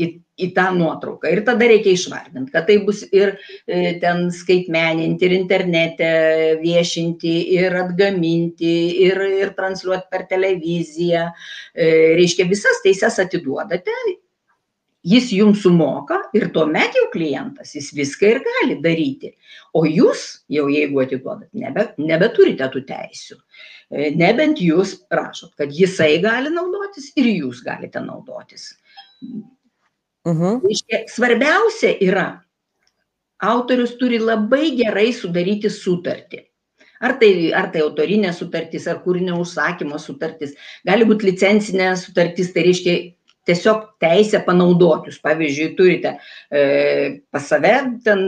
į, 0.00 0.16
į 0.42 0.50
tą 0.56 0.68
nuotrauką. 0.76 1.30
Ir 1.32 1.42
tada 1.46 1.68
reikia 1.70 1.94
išvardinti, 1.96 2.52
kad 2.54 2.66
tai 2.68 2.78
bus 2.86 3.04
ir 3.10 3.34
e, 3.66 3.98
ten 4.02 4.26
skaitmeninti, 4.34 5.28
ir 5.28 5.36
internete 5.36 6.10
viešinti, 6.62 7.36
ir 7.58 7.78
atgaminti, 7.84 8.74
ir, 9.06 9.22
ir 9.42 9.54
transliuoti 9.58 10.10
per 10.12 10.26
televiziją. 10.30 11.28
E, 11.72 11.92
reiškia, 12.18 12.48
visas 12.50 12.82
teises 12.84 13.20
atiduodate 13.22 13.96
jis 15.02 15.32
jums 15.34 15.62
sumoka 15.62 16.18
ir 16.36 16.48
tuomet 16.54 16.94
jau 16.96 17.08
klientas, 17.12 17.74
jis 17.74 17.90
viską 17.96 18.28
ir 18.30 18.40
gali 18.46 18.78
daryti. 18.82 19.32
O 19.74 19.84
jūs, 19.88 20.44
jau 20.52 20.68
jeigu 20.70 21.02
atiduodat, 21.02 21.50
nebe, 21.58 21.88
nebeturite 21.98 22.68
tų 22.72 22.84
teisių. 22.88 23.38
E, 23.90 24.12
nebent 24.18 24.62
jūs 24.62 24.96
rašot, 25.12 25.54
kad 25.58 25.74
jisai 25.74 26.14
gali 26.22 26.52
naudotis 26.54 27.10
ir 27.18 27.28
jūs 27.32 27.64
galite 27.66 28.02
naudotis. 28.04 28.70
Mhm. 30.28 30.62
Iškia, 30.70 31.04
svarbiausia 31.10 31.96
yra, 32.04 32.26
autorius 33.42 33.96
turi 33.98 34.20
labai 34.22 34.70
gerai 34.78 35.10
sudaryti 35.16 35.70
sutartį. 35.72 36.44
Ar 37.02 37.16
tai, 37.18 37.50
ar 37.58 37.72
tai 37.74 37.82
autorinė 37.82 38.30
sutartis, 38.30 38.86
ar 38.86 39.00
kūrinio 39.02 39.40
užsakymo 39.42 39.98
sutartis, 39.98 40.54
gali 40.86 41.08
būti 41.08 41.32
licencinė 41.32 41.88
sutartis, 41.98 42.52
tai 42.54 42.62
reiškia 42.68 42.94
tiesiog 43.48 43.88
teisę 44.02 44.38
panaudoti. 44.46 45.10
Jūs, 45.10 45.18
pavyzdžiui, 45.24 45.68
turite 45.78 46.12
e, 46.14 46.62
pas 47.34 47.48
save, 47.50 47.72
ten, 48.06 48.22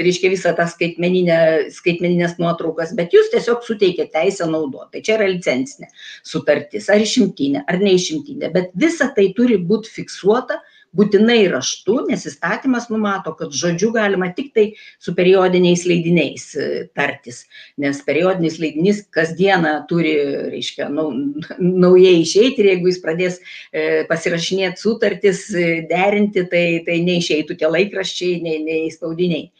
reiškia 0.00 0.32
visą 0.32 0.54
tą 0.56 0.64
skaitmeninę, 0.72 1.40
skaitmeninės 1.76 2.38
nuotraukas, 2.40 2.94
bet 2.96 3.12
jūs 3.12 3.28
tiesiog 3.34 3.64
suteikėte 3.66 4.14
teisę 4.16 4.48
naudoti. 4.48 4.94
Tai 4.96 5.04
čia 5.04 5.18
yra 5.18 5.28
licencinė 5.34 5.90
sutartis, 6.24 6.88
ar 6.88 7.04
išimtinė, 7.04 7.66
ar 7.68 7.84
neišimtinė, 7.84 8.52
bet 8.56 8.72
visa 8.80 9.10
tai 9.16 9.28
turi 9.36 9.60
būti 9.60 9.92
fiksuota 10.00 10.62
būtinai 10.96 11.44
raštu, 11.52 11.96
nes 12.08 12.24
įstatymas 12.26 12.88
numato, 12.90 13.32
kad 13.38 13.54
žodžiu 13.54 13.92
galima 13.94 14.30
tik 14.34 14.50
tai 14.56 14.64
su 15.02 15.14
periodiniais 15.14 15.84
leidiniais 15.86 16.46
e, 16.58 16.68
tartis, 16.96 17.44
nes 17.80 18.00
periodinis 18.06 18.58
leidinys 18.62 19.04
kasdieną 19.14 19.74
turi, 19.90 20.14
reiškia, 20.54 20.88
nau, 20.92 21.10
naujai 21.84 22.16
išeiti 22.24 22.64
ir 22.64 22.72
jeigu 22.72 22.90
jis 22.90 23.02
pradės 23.04 23.38
e, 23.40 24.02
pasirašinėti 24.10 24.82
sutartis, 24.82 25.46
e, 25.54 25.84
derinti, 25.90 26.46
tai, 26.50 26.64
tai 26.86 26.98
neišeitų 27.06 27.60
tie 27.60 27.70
laikraščiai, 27.70 28.40
nei, 28.44 28.58
nei 28.66 28.90
spaudiniai. 28.94 29.50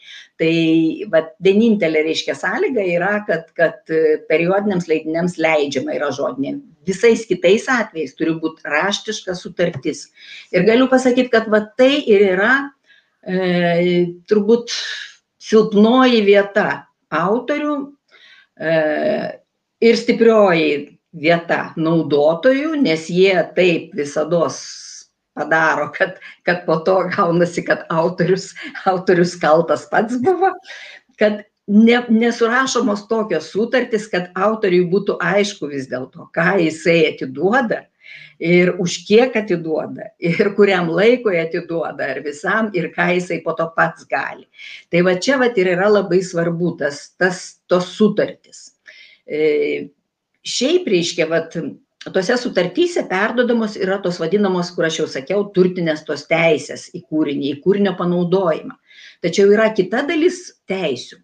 Tai 0.41 0.55
vat, 1.13 1.35
vienintelė 1.45 2.01
reiškia 2.07 2.33
sąlyga 2.33 2.81
yra, 2.95 3.11
kad, 3.27 3.51
kad 3.57 3.91
periodiniams 4.29 4.87
leidiniams 4.89 5.37
leidžiama 5.37 5.93
yra 5.99 6.09
žodinė 6.17 6.55
visais 6.87 7.25
kitais 7.29 7.67
atvejais 7.69 8.15
turi 8.17 8.35
būti 8.41 8.65
raštiška 8.67 9.35
sutartis. 9.37 10.07
Ir 10.53 10.65
galiu 10.67 10.87
pasakyti, 10.91 11.31
kad 11.33 11.49
va 11.51 11.63
tai 11.77 12.01
ir 12.09 12.25
yra 12.33 12.53
e, 13.21 14.07
turbūt 14.29 14.73
silpnoji 15.41 16.23
vieta 16.25 16.67
autorių 17.11 17.75
e, 18.57 18.73
ir 19.81 19.99
stiprioji 19.99 20.71
vieta 21.11 21.61
naudotojų, 21.75 22.75
nes 22.81 23.09
jie 23.11 23.35
taip 23.55 23.91
visada 23.97 24.47
padaro, 25.37 25.91
kad, 25.95 26.17
kad 26.47 26.65
po 26.65 26.79
to 26.85 26.97
gaunasi, 27.15 27.63
kad 27.67 27.85
autorius, 27.89 28.51
autorius 28.85 29.35
kaltas 29.39 29.87
pats 29.91 30.19
buvo, 30.23 30.51
kad 31.19 31.43
ne, 31.67 32.01
nesurašomos 32.09 33.07
tokios 33.07 33.51
sutartys, 33.53 34.09
kad 34.11 34.31
autoriui 34.35 34.89
būtų 34.91 35.17
aišku 35.21 35.71
vis 35.71 35.87
dėlto, 35.91 36.27
ką 36.35 36.57
jisai 36.65 36.99
atiduoda 37.13 37.85
ir 38.41 38.73
už 38.81 38.97
kiek 39.05 39.35
atiduoda 39.37 40.09
ir 40.19 40.51
kuriam 40.57 40.89
laikui 40.89 41.37
atiduoda 41.39 42.09
ar 42.15 42.21
visam 42.25 42.71
ir 42.73 42.89
ką 42.95 43.11
jisai 43.15 43.39
po 43.45 43.53
to 43.53 43.69
pats 43.75 44.07
gali. 44.09 44.47
Tai 44.89 45.05
va 45.05 45.15
čia 45.15 45.37
va 45.37 45.51
ir 45.55 45.73
yra 45.77 45.89
labai 45.91 46.23
svarbu 46.25 46.75
tas, 46.81 47.11
tas 47.21 47.61
tos 47.69 47.93
sutartys. 47.93 48.71
E, 49.29 49.91
šiaip 50.41 50.89
reiškia, 50.89 51.29
va, 51.29 51.45
tose 52.09 52.37
sutartyse 52.37 53.03
perdodamos 53.09 53.75
yra 53.77 53.99
tos 54.01 54.17
vadinamos, 54.21 54.71
kur 54.73 54.87
aš 54.87 55.01
jau 55.03 55.07
sakiau, 55.09 55.43
turtinės 55.53 56.01
tos 56.07 56.25
teisės 56.29 56.87
į 56.97 57.03
kūrinį, 57.05 57.51
į 57.53 57.59
kūrinio 57.61 57.93
panaudojimą. 57.99 58.73
Tačiau 59.21 59.51
yra 59.53 59.69
kita 59.77 60.01
dalis 60.09 60.47
teisių. 60.69 61.19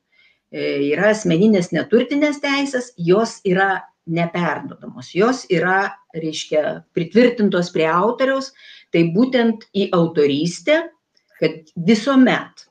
E, 0.53 0.67
yra 0.93 1.11
asmeninės 1.15 1.71
neturtinės 1.73 2.37
teisės, 2.43 2.91
jos 2.97 3.39
yra 3.47 3.81
neperdodamos, 4.07 5.09
jos 5.17 5.43
yra, 5.51 5.97
reiškia, 6.15 6.83
pritvirtintos 6.95 7.73
prie 7.73 7.89
autoriaus, 7.91 8.53
tai 8.93 9.09
būtent 9.11 9.65
į 9.75 9.89
autorystę, 9.97 10.85
kad 11.41 11.73
visuomet 11.75 12.67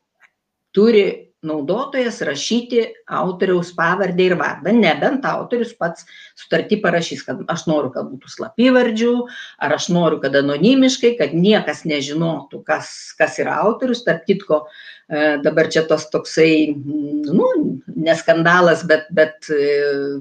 turi 0.73 1.26
naudotojas 1.47 2.19
rašyti 2.27 2.83
autoriaus 3.07 3.73
pavardę 3.77 4.27
ir 4.31 4.37
vardą, 4.41 4.75
nebent 4.75 5.25
autorius 5.29 5.73
pats 5.79 6.09
sutartį 6.39 6.81
parašys, 6.83 7.23
kad 7.27 7.45
aš 7.53 7.67
noriu, 7.71 7.93
kad 7.95 8.11
būtų 8.11 8.33
slapyvardžių, 8.35 9.15
ar 9.63 9.77
aš 9.79 9.89
noriu, 9.95 10.21
kad 10.25 10.37
anonimiškai, 10.43 11.15
kad 11.21 11.33
niekas 11.37 11.87
nežinotų, 11.89 12.65
kas, 12.67 12.93
kas 13.19 13.41
yra 13.43 13.61
autorius, 13.65 14.05
tarp 14.07 14.27
kitko, 14.29 14.67
E, 15.07 15.39
dabar 15.39 15.69
čia 15.71 15.85
tos 15.87 16.09
toksai, 16.11 16.75
nu, 16.75 17.47
neskandalas, 17.95 18.83
bet, 18.91 19.07
bet 19.15 19.47
e, 19.55 20.19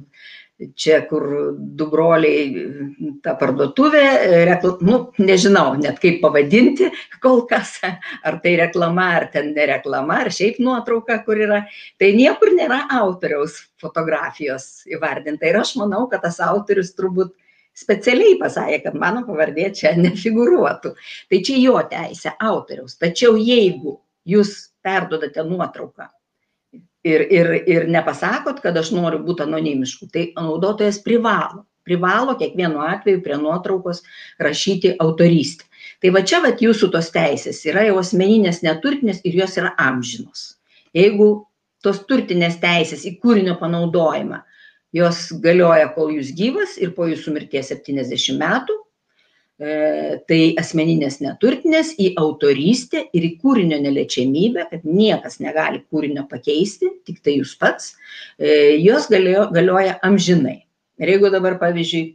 čia, 0.75 1.01
kur 1.09 1.25
du 1.57 1.87
broliai, 1.91 2.65
ta 3.23 3.35
parduotuvė, 3.39 4.03
rekla, 4.47 4.71
nu, 4.87 4.99
nežinau 5.19 5.75
net 5.79 5.99
kaip 6.03 6.21
pavadinti 6.23 6.89
kol 7.23 7.43
kas, 7.49 7.75
ar 8.25 8.39
tai 8.43 8.55
reklama, 8.61 9.09
ar 9.19 9.27
ten 9.33 9.51
nereklama, 9.55 10.21
ar 10.23 10.31
šiaip 10.33 10.61
nuotrauka, 10.63 11.19
kur 11.27 11.41
yra, 11.43 11.63
tai 11.99 12.13
niekur 12.15 12.53
nėra 12.55 12.85
autoriaus 13.01 13.59
fotografijos 13.81 14.85
įvardinta. 14.87 15.49
Ir 15.49 15.59
aš 15.59 15.75
manau, 15.81 16.05
kad 16.11 16.23
tas 16.23 16.39
autorius 16.43 16.93
turbūt 16.95 17.35
specialiai 17.75 18.39
pasakė, 18.39 18.79
kad 18.87 18.99
mano 18.99 19.25
pavardė 19.27 19.69
čia 19.75 19.95
nefigūruotų. 19.99 20.95
Tai 21.31 21.43
čia 21.43 21.59
jo 21.59 21.79
teisė 21.91 22.37
autoriaus. 22.39 22.95
Tačiau 23.01 23.35
jeigu 23.35 23.99
jūs 24.25 24.55
perdodate 24.85 25.43
nuotrauką 25.43 26.14
ir, 27.05 27.23
ir, 27.31 27.51
ir 27.69 27.87
nepasakot, 27.91 28.59
kad 28.63 28.77
aš 28.77 28.91
noriu 28.95 29.21
būti 29.25 29.45
anonimišku, 29.45 30.09
tai 30.13 30.27
naudotojas 30.37 30.99
privalo, 31.05 31.63
privalo 31.85 32.35
kiekvienu 32.39 32.81
atveju 32.81 33.21
prie 33.25 33.37
nuotraukos 33.41 34.01
rašyti 34.41 34.95
autorystę. 34.99 35.69
Tai 36.01 36.11
va 36.15 36.23
čia 36.27 36.41
va 36.43 36.51
jūsų 36.59 36.89
tos 36.93 37.11
teisės 37.13 37.61
yra 37.69 37.85
jau 37.87 37.99
asmeninės 38.01 38.63
neturtinės 38.65 39.21
ir 39.23 39.37
jos 39.41 39.55
yra 39.61 39.75
amžinos. 39.81 40.55
Jeigu 40.97 41.29
tos 41.85 42.01
turtinės 42.09 42.57
teisės 42.61 43.05
į 43.05 43.15
kūrinio 43.21 43.55
panaudojimą, 43.61 44.41
jos 44.95 45.27
galioja, 45.43 45.91
kol 45.93 46.13
jūs 46.15 46.33
gyvas 46.35 46.75
ir 46.81 46.95
po 46.97 47.07
jūsų 47.09 47.35
mirties 47.35 47.69
70 47.73 48.39
metų, 48.41 48.79
tai 49.55 50.39
asmeninės 50.59 51.21
neturtinės 51.23 51.93
į 51.95 52.09
autorystę 52.19 53.05
ir 53.15 53.23
į 53.23 53.31
kūrinio 53.39 53.77
neliečiamybę, 53.79 54.65
kad 54.71 54.83
niekas 54.83 55.39
negali 55.39 55.79
kūrinio 55.87 56.25
pakeisti, 56.27 56.91
tik 57.07 57.21
tai 57.23 57.37
jūs 57.37 57.55
pats, 57.61 57.93
e, 58.35 58.75
jos 58.83 59.07
galioja, 59.07 59.47
galioja 59.55 59.95
amžinai. 60.03 60.59
Ir 60.99 61.15
jeigu 61.15 61.31
dabar, 61.31 61.55
pavyzdžiui, 61.61 62.05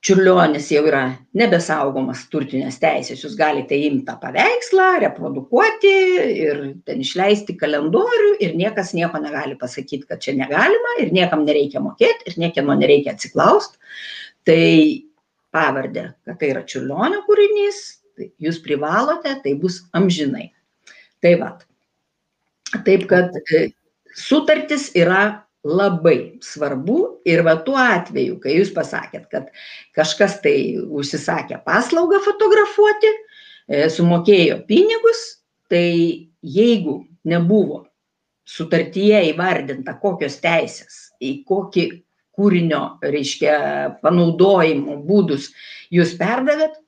Čiurlionis 0.00 0.70
jau 0.72 0.80
yra 0.88 1.02
nebesaugomas 1.36 2.22
turtinės 2.32 2.78
teisės, 2.80 3.20
jūs 3.20 3.34
galite 3.36 3.76
imti 3.76 4.06
tą 4.06 4.14
paveikslą, 4.22 4.86
reprodukuoti 5.02 5.92
ir 6.32 6.62
ten 6.88 7.02
išleisti 7.04 7.52
kalendorių 7.60 8.30
ir 8.40 8.54
niekas 8.56 8.94
nieko 8.96 9.20
negali 9.20 9.58
pasakyti, 9.60 10.06
kad 10.08 10.24
čia 10.24 10.32
negalima 10.38 10.96
ir 11.04 11.12
niekam 11.12 11.44
nereikia 11.44 11.84
mokėti 11.84 12.32
ir 12.32 12.40
niekieno 12.40 12.78
nereikia 12.80 13.12
atsiklausti. 13.12 13.76
Tai 14.48 14.64
pavardę, 15.54 16.10
kad 16.26 16.38
tai 16.40 16.52
yra 16.54 16.62
čiurlionio 16.66 17.22
kūrinys, 17.26 17.80
tai 18.18 18.30
jūs 18.42 18.60
privalote, 18.64 19.34
tai 19.44 19.54
bus 19.58 19.80
amžinai. 19.96 20.50
Tai 21.20 21.34
va. 21.40 21.50
Taip 22.86 23.06
kad 23.10 23.34
e, 23.40 23.68
sutartis 24.16 24.90
yra 24.98 25.44
labai 25.66 26.38
svarbu 26.44 27.00
ir 27.28 27.42
va 27.44 27.58
tuo 27.66 27.76
atveju, 27.80 28.38
kai 28.40 28.56
jūs 28.56 28.70
pasakėt, 28.72 29.26
kad 29.32 29.50
kažkas 29.96 30.38
tai 30.44 30.54
užsisakė 30.80 31.60
paslaugą 31.66 32.22
fotografuoti, 32.24 33.10
e, 33.68 33.84
sumokėjo 33.92 34.62
pinigus, 34.70 35.24
tai 35.70 36.30
jeigu 36.40 37.02
nebuvo 37.28 37.84
sutartyje 38.48 39.20
įvardinta, 39.34 39.98
kokios 40.00 40.40
teisės, 40.42 41.10
į 41.20 41.42
kokį 41.46 41.90
kūrinio, 42.40 42.82
reiškia, 43.04 43.56
panaudojimo 44.00 44.96
būdus 45.04 45.50
jūs 45.92 46.16
perdavėt, 46.20 46.78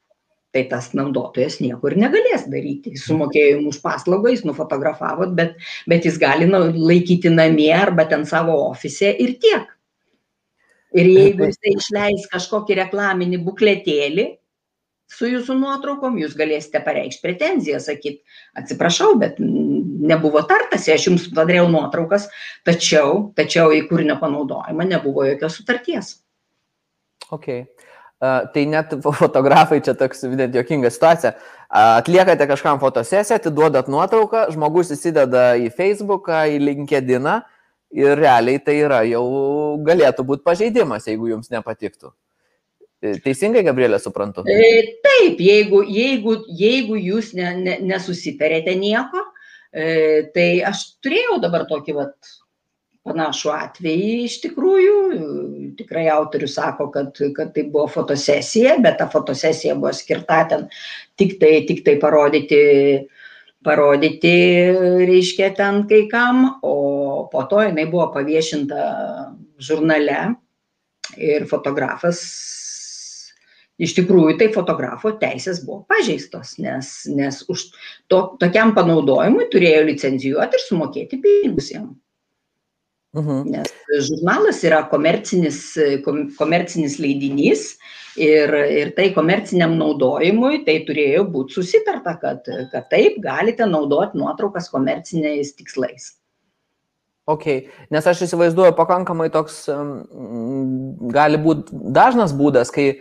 tai 0.53 0.65
tas 0.69 0.91
naudotojas 0.97 1.59
nieko 1.65 1.89
ir 1.89 1.99
negalės 2.01 2.45
daryti. 2.53 2.93
Jis 2.97 3.07
sumokėjo 3.09 3.59
jums 3.59 3.81
paslaugą, 3.85 4.33
jis 4.33 4.45
nufotografavot, 4.49 5.33
bet, 5.37 5.57
bet 5.89 6.09
jis 6.09 6.19
gali 6.21 6.49
laikyti 6.49 7.33
namie 7.33 7.73
arba 7.77 8.05
ten 8.09 8.27
savo 8.29 8.59
ofise 8.69 9.13
ir 9.13 9.37
tiek. 9.41 9.71
Ir 10.93 11.09
jeigu 11.09 11.49
jisai 11.49 11.73
išleis 11.73 12.29
kažkokį 12.29 12.77
reklaminį 12.83 13.41
bukletėlį, 13.47 14.27
su 15.13 15.29
jūsų 15.29 15.57
nuotraukom, 15.57 16.19
jūs 16.21 16.37
galėsite 16.37 16.83
pareikšti 16.85 17.25
pretenziją, 17.25 17.81
sakyti, 17.81 18.21
atsiprašau, 18.61 19.15
bet 19.21 19.41
nebuvo 20.03 20.43
tartasi, 20.49 20.93
aš 20.95 21.07
jums 21.09 21.29
padariau 21.35 21.69
nuotraukas, 21.71 22.29
tačiau, 22.67 23.31
tačiau 23.39 23.73
į 23.75 23.85
kūrinio 23.91 24.19
panaudojimą 24.21 24.89
nebuvo 24.91 25.27
jokios 25.29 25.61
sutarties. 25.61 26.17
Okay. 27.33 27.67
tai 28.55 28.67
net 28.71 28.93
fotografai, 29.23 29.81
čia 29.83 29.97
toks 29.99 30.23
vident 30.31 30.55
jokinga 30.55 30.91
situacija, 30.93 31.33
atliekate 31.73 32.47
kažkam 32.47 32.79
fotosesiją, 32.83 33.41
atiduodat 33.41 33.89
nuotrauką, 33.91 34.45
žmogus 34.55 34.93
įsideda 34.95 35.53
į 35.59 35.73
Facebooką, 35.75 36.45
į 36.55 36.61
LinkedIną 36.63 37.41
ir 37.93 38.17
realiai 38.19 38.61
tai 38.63 38.77
yra 38.85 39.03
jau 39.09 39.25
galėtų 39.85 40.27
būti 40.29 40.47
pažeidimas, 40.47 41.09
jeigu 41.11 41.33
jums 41.33 41.51
nepatiktų. 41.53 42.13
E, 43.03 43.17
teisingai, 43.25 43.65
Gabrielė, 43.67 43.99
suprantu? 43.99 44.45
E, 44.47 44.97
taip, 45.03 45.41
jeigu, 45.43 45.83
jeigu, 45.91 46.37
jeigu 46.55 46.99
jūs 47.01 47.33
ne, 47.35 47.49
ne, 47.59 47.77
nesusitarėte 47.91 48.77
nieko, 48.79 49.25
e, 49.73 50.31
tai 50.35 50.49
aš 50.69 50.85
turėjau 51.03 51.41
dabar 51.43 51.67
tokį 51.71 51.97
vat, 51.97 52.33
panašų 53.07 53.51
atvejį 53.55 54.11
iš 54.27 54.37
tikrųjų. 54.45 54.99
Tikrai 55.79 56.07
autorius 56.13 56.57
sako, 56.59 56.89
kad, 56.95 57.17
kad 57.37 57.51
tai 57.57 57.67
buvo 57.73 57.89
fotosesija, 57.91 58.77
bet 58.85 59.01
ta 59.01 59.09
fotosesija 59.11 59.75
buvo 59.79 59.93
skirta 59.97 60.43
ten 60.51 60.69
tik 61.19 61.39
tai, 61.41 61.55
tik 61.69 61.83
tai 61.87 61.97
parodyti, 62.03 62.63
parodyti, 63.67 64.37
reiškia, 65.09 65.53
ten 65.59 65.85
kai 65.91 66.05
kam, 66.11 66.45
o 66.63 67.27
po 67.33 67.45
to 67.51 67.63
jinai 67.67 67.89
buvo 67.91 68.09
paviešinta 68.15 68.87
žurnale 69.63 70.21
ir 71.19 71.47
fotografas 71.51 72.23
iš 73.81 73.95
tikrųjų 73.97 74.37
tai 74.41 74.51
fotografo 74.55 75.15
teisės 75.21 75.63
buvo 75.65 75.83
pažeistos, 75.91 76.57
nes, 76.63 76.93
nes 77.11 77.43
už 77.53 77.69
to, 78.13 78.23
tokiam 78.43 78.75
panaudojimui 78.77 79.49
turėjo 79.53 79.87
licencijuoti 79.89 80.59
ir 80.59 80.67
sumokėti 80.67 81.21
pinigus 81.23 81.73
jam. 81.73 81.93
Mhm. 83.13 83.43
Nes 83.53 83.73
žurnalas 84.07 84.63
yra 84.65 84.79
komercinis, 84.89 85.59
komercinis 86.39 86.97
leidinys 86.97 87.75
ir, 88.17 88.55
ir 88.73 88.95
tai 88.97 89.11
komerciniam 89.13 89.75
naudojimui 89.77 90.63
tai 90.65 90.79
turėjo 90.89 91.27
būti 91.35 91.59
susitarta, 91.59 92.17
kad, 92.23 92.49
kad 92.73 92.89
taip 92.93 93.21
galite 93.25 93.69
naudoti 93.69 94.17
nuotraukas 94.17 94.71
komerciniais 94.73 95.53
tikslais. 95.59 96.15
Ok, 97.29 97.45
nes 97.93 98.07
aš 98.09 98.25
įsivaizduoju 98.27 98.75
pakankamai 98.75 99.29
toks, 99.31 99.61
gali 101.15 101.39
būti 101.39 101.77
dažnas 101.95 102.33
būdas, 102.35 102.73
kai, 102.75 102.97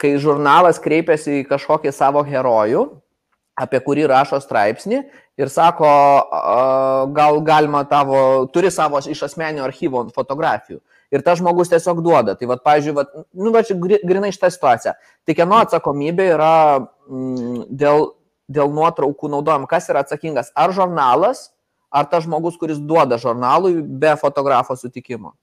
kai 0.00 0.16
žurnalas 0.20 0.80
kreipiasi 0.82 1.40
į 1.40 1.46
kažkokį 1.48 1.92
savo 1.94 2.22
herojų, 2.26 2.84
apie 3.56 3.80
kurį 3.80 4.04
rašo 4.10 4.38
straipsnį 4.42 5.00
ir 5.40 5.52
sako, 5.52 5.88
gal 7.16 7.40
galima 7.44 7.82
tavo, 7.88 8.18
turi 8.52 8.70
savo 8.72 9.00
iš 9.00 9.22
asmenio 9.30 9.64
archyvo 9.64 10.04
fotografijų. 10.14 10.82
Ir 11.14 11.22
tas 11.22 11.38
žmogus 11.38 11.70
tiesiog 11.70 12.02
duoda. 12.02 12.34
Tai, 12.36 12.48
vad, 12.50 12.64
pavyzdžiui, 12.66 12.94
vat, 12.96 13.12
nu, 13.30 13.52
va, 13.54 13.62
čia 13.64 13.76
grinai 13.78 14.32
šitą 14.34 14.50
situaciją. 14.50 14.94
Tai 15.24 15.36
kieno 15.38 15.60
atsakomybė 15.62 16.30
yra 16.34 16.54
mm, 16.82 17.68
dėl, 17.70 18.10
dėl 18.50 18.72
nuotraukų 18.74 19.30
naudojimo? 19.36 19.70
Kas 19.70 19.86
yra 19.92 20.02
atsakingas? 20.02 20.50
Ar 20.58 20.74
žurnalas, 20.74 21.52
ar 21.94 22.08
tas 22.10 22.26
žmogus, 22.26 22.58
kuris 22.58 22.82
duoda 22.82 23.20
žurnalui 23.22 23.78
be 23.86 24.16
fotografo 24.18 24.74
sutikimo? 24.76 25.36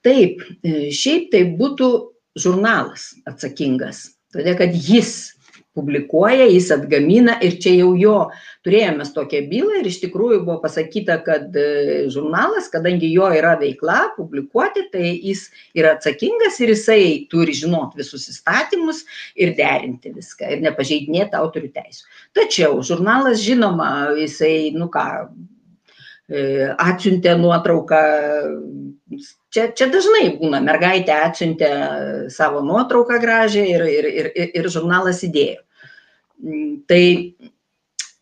Taip, 0.00 0.40
e, 0.64 0.88
šiaip 0.96 1.28
tai 1.34 1.44
būtų 1.60 1.90
žurnalas 2.38 3.10
atsakingas. 3.28 4.10
Todėl, 4.30 4.54
kad 4.58 4.74
jis 4.76 5.32
publikuoja, 5.74 6.46
jis 6.50 6.70
atgamina 6.74 7.36
ir 7.46 7.56
čia 7.62 7.72
jau 7.78 7.90
jo 7.98 8.14
turėjome 8.66 9.06
tokią 9.14 9.42
bylą 9.50 9.80
ir 9.80 9.88
iš 9.90 10.00
tikrųjų 10.02 10.40
buvo 10.42 10.58
pasakyta, 10.64 11.20
kad 11.26 11.54
e, 11.58 11.66
žurnalas, 12.10 12.68
kadangi 12.72 13.10
jo 13.12 13.28
yra 13.34 13.54
veikla 13.60 14.12
publikuoti, 14.16 14.88
tai 14.92 15.12
jis 15.14 15.46
yra 15.78 15.94
atsakingas 15.96 16.58
ir 16.60 16.74
jisai 16.74 17.04
turi 17.30 17.54
žinoti 17.56 18.02
visus 18.02 18.26
įstatymus 18.32 19.04
ir 19.38 19.54
derinti 19.58 20.12
viską 20.14 20.50
ir 20.56 20.64
nepažeidinėti 20.66 21.38
autorių 21.38 21.70
teisų. 21.78 22.10
Tačiau 22.36 22.82
žurnalas, 22.86 23.38
žinoma, 23.44 23.90
jisai, 24.18 24.72
nu 24.74 24.90
ką, 24.90 25.06
e, 26.26 26.42
atsiuntė 26.74 27.38
nuotrauką 27.38 28.02
Čia, 29.50 29.70
čia 29.74 29.88
dažnai 29.90 30.28
būna, 30.38 30.60
mergaitė 30.62 31.14
atsiuntė 31.26 31.70
savo 32.30 32.60
nuotrauką 32.62 33.18
gražią 33.22 33.64
ir, 33.66 33.82
ir, 33.90 34.06
ir, 34.30 34.52
ir 34.60 34.68
žurnalas 34.70 35.24
įdėjo. 35.26 35.64
Mm, 36.40 36.76
tai 36.86 37.02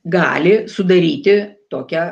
gali 0.08 0.54
sudaryti 0.72 1.36
tokią, 1.68 2.06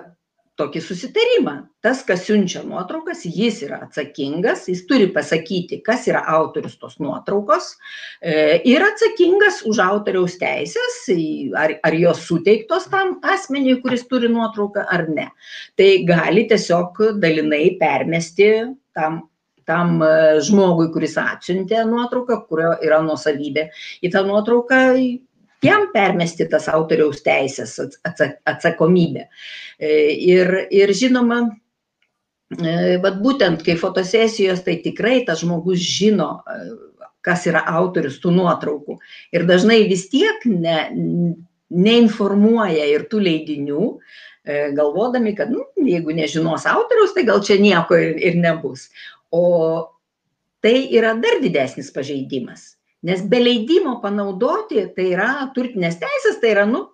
tokį 0.61 0.85
susitarimą. 0.85 1.57
Tas, 1.87 2.03
kas 2.05 2.27
siunčia 2.27 2.61
nuotraukas, 2.67 3.25
jis 3.25 3.63
yra 3.65 3.81
atsakingas, 3.87 4.67
jis 4.69 4.85
turi 4.91 5.09
pasakyti, 5.15 5.81
kas 5.87 6.07
yra 6.11 6.21
autorius 6.37 6.77
tos 6.81 6.97
nuotraukos 7.01 7.73
e, 8.21 8.61
ir 8.69 8.85
atsakingas 8.85 9.63
už 9.71 9.81
autoriaus 9.85 10.37
teisės, 10.41 11.03
ar, 11.57 11.77
ar 11.81 11.97
jos 11.97 12.25
suteiktos 12.29 12.91
tam 12.93 13.17
asmeniui, 13.25 13.81
kuris 13.85 14.05
turi 14.11 14.29
nuotrauką 14.33 14.85
ar 14.93 15.07
ne. 15.09 15.31
Tai 15.79 15.93
gali 16.09 16.49
tiesiog 16.51 17.07
dalinai 17.23 17.79
permesti 17.81 18.51
tam 18.97 19.25
tam 19.67 20.01
e, 20.03 20.41
žmogui, 20.47 20.89
kuris 20.95 21.17
atsiuntė 21.21 21.83
nuotrauką, 21.91 22.41
kurio 22.49 22.73
yra 22.87 23.03
nuosavybė, 23.05 23.69
į 24.07 24.13
tą 24.15 24.23
nuotrauką 24.29 24.81
jam 25.67 25.89
permesti 25.95 26.47
tas 26.51 26.69
autoriaus 26.71 27.23
teisės 27.27 27.77
atsakomybę. 28.07 29.27
E, 29.79 29.93
ir, 30.31 30.53
ir 30.71 30.93
žinoma, 30.95 31.43
bet 32.57 33.23
būtent 33.25 33.65
kai 33.67 33.75
fotosesijos, 33.81 34.63
tai 34.67 34.79
tikrai 34.85 35.25
tas 35.27 35.43
žmogus 35.43 35.83
žino, 35.83 36.31
e, 36.47 36.61
kas 37.27 37.49
yra 37.51 37.65
autorius 37.81 38.21
tų 38.23 38.37
nuotraukų. 38.37 39.01
Ir 39.35 39.49
dažnai 39.49 39.81
vis 39.91 40.07
tiek 40.13 40.47
ne, 40.47 40.79
neinformuoja 41.75 42.87
ir 42.87 43.09
tų 43.11 43.25
leidinių, 43.27 43.89
E, 43.91 44.26
galvodami, 44.47 45.35
kad 45.37 45.51
nu, 45.51 45.65
jeigu 45.83 46.15
nežinos 46.15 46.67
autoriaus, 46.71 47.15
tai 47.17 47.27
gal 47.27 47.43
čia 47.45 47.59
nieko 47.61 47.99
ir, 47.99 48.17
ir 48.23 48.39
nebus. 48.39 48.89
O 49.35 49.43
tai 50.63 50.89
yra 50.95 51.15
dar 51.19 51.41
didesnis 51.43 51.93
pažeidimas. 51.95 52.75
Nes 53.07 53.23
be 53.23 53.39
leidimo 53.43 53.99
panaudoti, 54.03 54.87
tai 54.97 55.11
yra 55.13 55.31
turtinės 55.55 55.99
teisės, 56.01 56.41
tai 56.43 56.55
yra, 56.55 56.65
nu, 56.67 56.87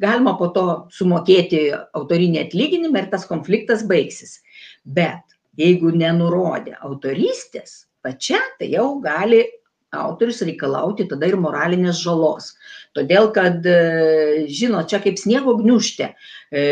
galima 0.00 0.36
po 0.38 0.48
to 0.54 0.66
sumokėti 0.94 1.66
autorinį 1.96 2.44
atlyginimą 2.46 3.02
ir 3.02 3.10
tas 3.12 3.26
konfliktas 3.28 3.84
baigsis. 3.88 4.38
Bet 4.84 5.36
jeigu 5.60 5.92
nenurodė 5.92 6.78
autorystės, 6.80 7.84
pačia, 8.04 8.40
tai 8.58 8.70
jau 8.72 8.94
gali 9.04 9.42
autorius 9.96 10.42
reikalauti 10.46 11.08
tada 11.10 11.28
ir 11.28 11.38
moralinės 11.40 12.00
žalos. 12.04 12.54
Todėl, 12.96 13.30
kad, 13.34 13.66
e, 13.66 14.46
žinot, 14.50 14.90
čia 14.90 15.02
kaip 15.02 15.18
sniego 15.18 15.56
gniužtė. 15.58 16.14
E, 16.50 16.64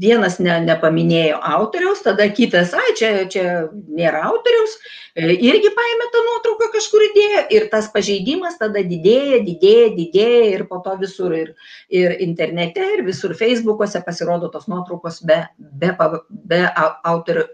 vienas 0.00 0.36
ne, 0.42 0.58
nepaminėjo 0.66 1.38
autoriaus, 1.40 2.02
tada 2.04 2.26
kitas, 2.36 2.74
ai, 2.76 2.92
čia, 2.98 3.10
čia 3.32 3.44
nėra 3.72 4.26
autoriaus, 4.28 4.76
e, 5.16 5.30
irgi 5.32 5.70
paėmė 5.76 6.08
tą 6.12 6.22
nuotrauką 6.26 6.68
kažkur 6.74 7.06
įdėjo 7.08 7.46
ir 7.56 7.66
tas 7.72 7.88
pažeidimas 7.94 8.58
tada 8.60 8.84
didėja, 8.86 9.40
didėja, 9.46 9.88
didėja 9.96 10.44
ir 10.58 10.66
po 10.68 10.82
to 10.84 10.98
visur 11.00 11.34
ir, 11.36 11.54
ir 11.88 12.18
internete, 12.20 12.84
ir 12.98 13.04
visur 13.08 13.34
Facebook'ose 13.38 14.04
pasirodo 14.04 14.52
tos 14.52 14.68
nuotraukos 14.68 15.22
be, 15.26 15.42
be, 15.58 15.96
be 16.28 16.62
autorių 16.76 17.48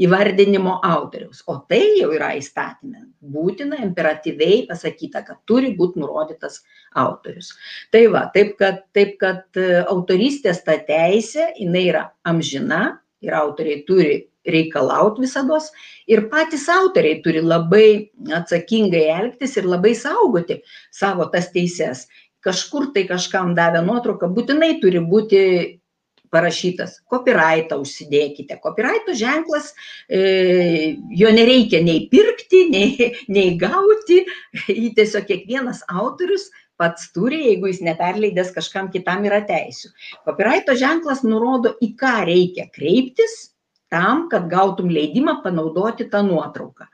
įvardinimo 0.00 0.78
autoriaus. 0.84 1.42
O 1.50 1.58
tai 1.68 1.82
jau 2.00 2.10
yra 2.14 2.32
įstatymė. 2.38 3.04
Būtina 3.34 3.80
imperatyviai 3.84 4.64
pasakyta, 4.68 5.24
kad 5.26 5.40
turi 5.48 5.74
būti 5.78 6.02
nurodytas 6.02 6.60
autorius. 6.94 7.52
Tai 7.92 8.04
va, 8.14 8.26
taip 8.34 8.56
kad, 8.60 8.84
taip 8.96 9.16
kad 9.22 9.58
e, 9.60 9.82
autoristės 9.82 10.62
ta 10.66 10.76
teisė, 10.88 11.50
jinai 11.58 11.88
yra 11.88 12.04
amžina 12.28 12.84
ir 13.24 13.34
autoriai 13.36 13.82
turi 13.88 14.16
reikalauti 14.44 15.24
visada 15.24 15.58
ir 16.06 16.26
patys 16.28 16.66
autoriai 16.68 17.22
turi 17.24 17.40
labai 17.40 18.10
atsakingai 18.38 19.06
elgtis 19.14 19.56
ir 19.56 19.64
labai 19.64 19.94
saugoti 19.96 20.60
savo 20.92 21.30
tas 21.32 21.50
teises. 21.54 22.06
Kažkur 22.44 22.90
tai 22.92 23.06
kažkam 23.08 23.54
davė 23.56 23.80
nuotrauką, 23.86 24.28
būtinai 24.28 24.74
turi 24.82 25.00
būti 25.00 25.40
parašytas 26.34 26.98
kopiraitą 27.10 27.78
užsidėkite. 27.82 28.58
Kopiraito 28.64 29.14
ženklas, 29.18 29.70
e, 30.08 30.96
jo 31.14 31.30
nereikia 31.34 31.82
nei 31.86 32.08
pirkti, 32.10 32.66
nei, 32.74 33.08
nei 33.30 33.54
gauti, 33.60 34.24
jį 34.66 34.90
tiesiog 34.98 35.30
kiekvienas 35.30 35.84
autorius 35.88 36.50
pats 36.80 37.10
turi, 37.14 37.38
jeigu 37.48 37.70
jis 37.70 37.80
neperleidęs 37.86 38.50
kažkam 38.54 38.90
kitam 38.90 39.24
yra 39.28 39.40
teisių. 39.46 39.92
Kopiraito 40.26 40.74
ženklas 40.78 41.22
nurodo, 41.26 41.76
į 41.78 41.94
ką 42.00 42.16
reikia 42.26 42.66
kreiptis 42.74 43.54
tam, 43.94 44.26
kad 44.32 44.48
gautum 44.50 44.90
leidimą 44.90 45.38
panaudoti 45.44 46.08
tą 46.10 46.24
nuotrauką. 46.26 46.88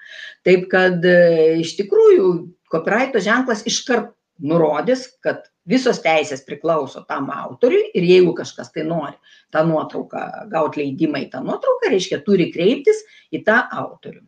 Taip 0.45 0.69
kad 0.73 1.05
e, 1.09 1.61
iš 1.63 1.77
tikrųjų 1.81 2.33
kopiraito 2.73 3.23
ženklas 3.25 3.65
iškart 3.69 4.13
nurodys, 4.41 5.07
kad 5.25 5.49
visos 5.71 6.01
teisės 6.05 6.43
priklauso 6.47 7.05
tam 7.09 7.31
autoriui 7.35 7.91
ir 7.95 8.07
jeigu 8.09 8.35
kažkas 8.39 8.73
tai 8.75 8.85
nori 8.89 9.17
tą 9.55 9.65
nuotrauką, 9.69 10.25
gauti 10.53 10.83
leidimą 10.83 11.25
į 11.27 11.31
tą 11.33 11.45
nuotrauką, 11.47 11.93
reiškia, 11.93 12.21
turi 12.27 12.51
kreiptis 12.55 13.05
į 13.35 13.45
tą 13.47 13.63
autorių. 13.85 14.25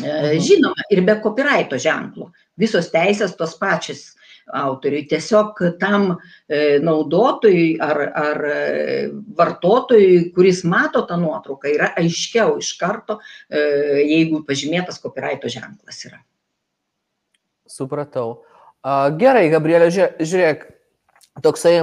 Mhm. 0.00 0.40
Žinoma, 0.40 0.86
ir 0.94 1.02
be 1.04 1.18
copyrighto 1.20 1.78
ženklo. 1.80 2.30
Visos 2.60 2.88
teisės 2.92 3.36
tos 3.36 3.56
pačios 3.60 4.10
autoriui. 4.56 5.04
Tiesiog 5.10 5.60
tam 5.80 6.10
e, 6.48 6.78
naudotojui 6.82 7.78
ar, 7.84 8.00
ar 8.16 8.44
e, 8.50 8.58
vartotojui, 9.38 10.30
kuris 10.34 10.64
mato 10.68 11.04
tą 11.08 11.18
nuotrauką, 11.20 11.70
yra 11.74 11.92
aiškiau 12.00 12.58
iš 12.62 12.72
karto, 12.80 13.20
e, 13.48 13.62
jeigu 14.08 14.42
pažymėtas 14.48 15.00
copyrighto 15.02 15.50
ženklas 15.52 16.04
yra. 16.08 16.22
Supratau. 17.70 18.40
Gerai, 19.20 19.48
Gabrielė, 19.52 19.90
žiūrėk, 19.92 20.64
toksai 21.44 21.74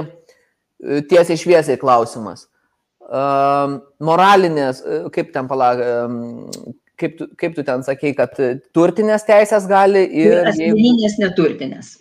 tiesiai 1.10 1.38
šviesiai 1.38 1.78
klausimas. 1.78 2.48
Moralinės, 4.04 4.82
kaip 5.14 5.30
ten 5.32 5.46
palag, 5.48 5.80
kaip 6.98 7.14
tu, 7.20 7.30
kaip 7.38 7.54
tu 7.56 7.64
ten 7.64 7.86
sakei, 7.86 8.12
kad 8.18 8.34
turtinės 8.76 9.24
teisės 9.28 9.70
gali 9.70 10.04
ir... 10.08 10.42
ir 10.42 10.52
asmeninės 10.52 11.16
jeigu... 11.16 11.24
neturtinės 11.28 11.94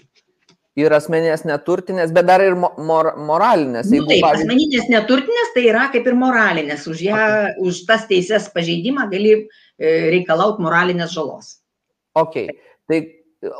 ir 0.77 0.93
asmeninės 0.93 1.43
neturtinės, 1.47 2.11
bet 2.13 2.27
dar 2.29 2.43
ir 2.45 2.55
mor 2.57 3.09
moralinės. 3.17 3.89
Nu, 3.89 4.03
taip, 4.05 4.21
pavyzdžiui... 4.21 4.45
asmeninės 4.45 4.89
neturtinės 4.93 5.53
tai 5.55 5.63
yra 5.71 5.87
kaip 5.93 6.05
ir 6.09 6.17
moralinės. 6.17 6.85
Už, 6.91 7.01
ją, 7.07 7.17
okay. 7.17 7.55
už 7.65 7.81
tas 7.89 8.05
teises 8.09 8.45
pažeidimą 8.53 9.07
gali 9.09 9.33
e, 9.33 9.45
reikalauti 10.13 10.61
moralinės 10.65 11.15
žalos. 11.17 11.55
Ok. 12.17 12.37
Tai 12.87 12.99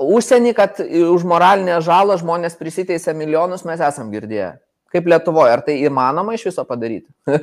užsienį, 0.04 0.54
kad 0.58 0.80
už 0.84 1.26
moralinę 1.28 1.80
žalą 1.86 2.18
žmonės 2.22 2.58
prisiteisė 2.60 3.16
milijonus, 3.18 3.66
mes 3.68 3.84
esam 3.84 4.12
girdėję. 4.14 4.56
Kaip 4.94 5.10
Lietuvoje, 5.12 5.54
ar 5.58 5.66
tai 5.66 5.82
įmanoma 5.84 6.38
iš 6.38 6.48
viso 6.50 6.64
padaryti? 6.68 7.10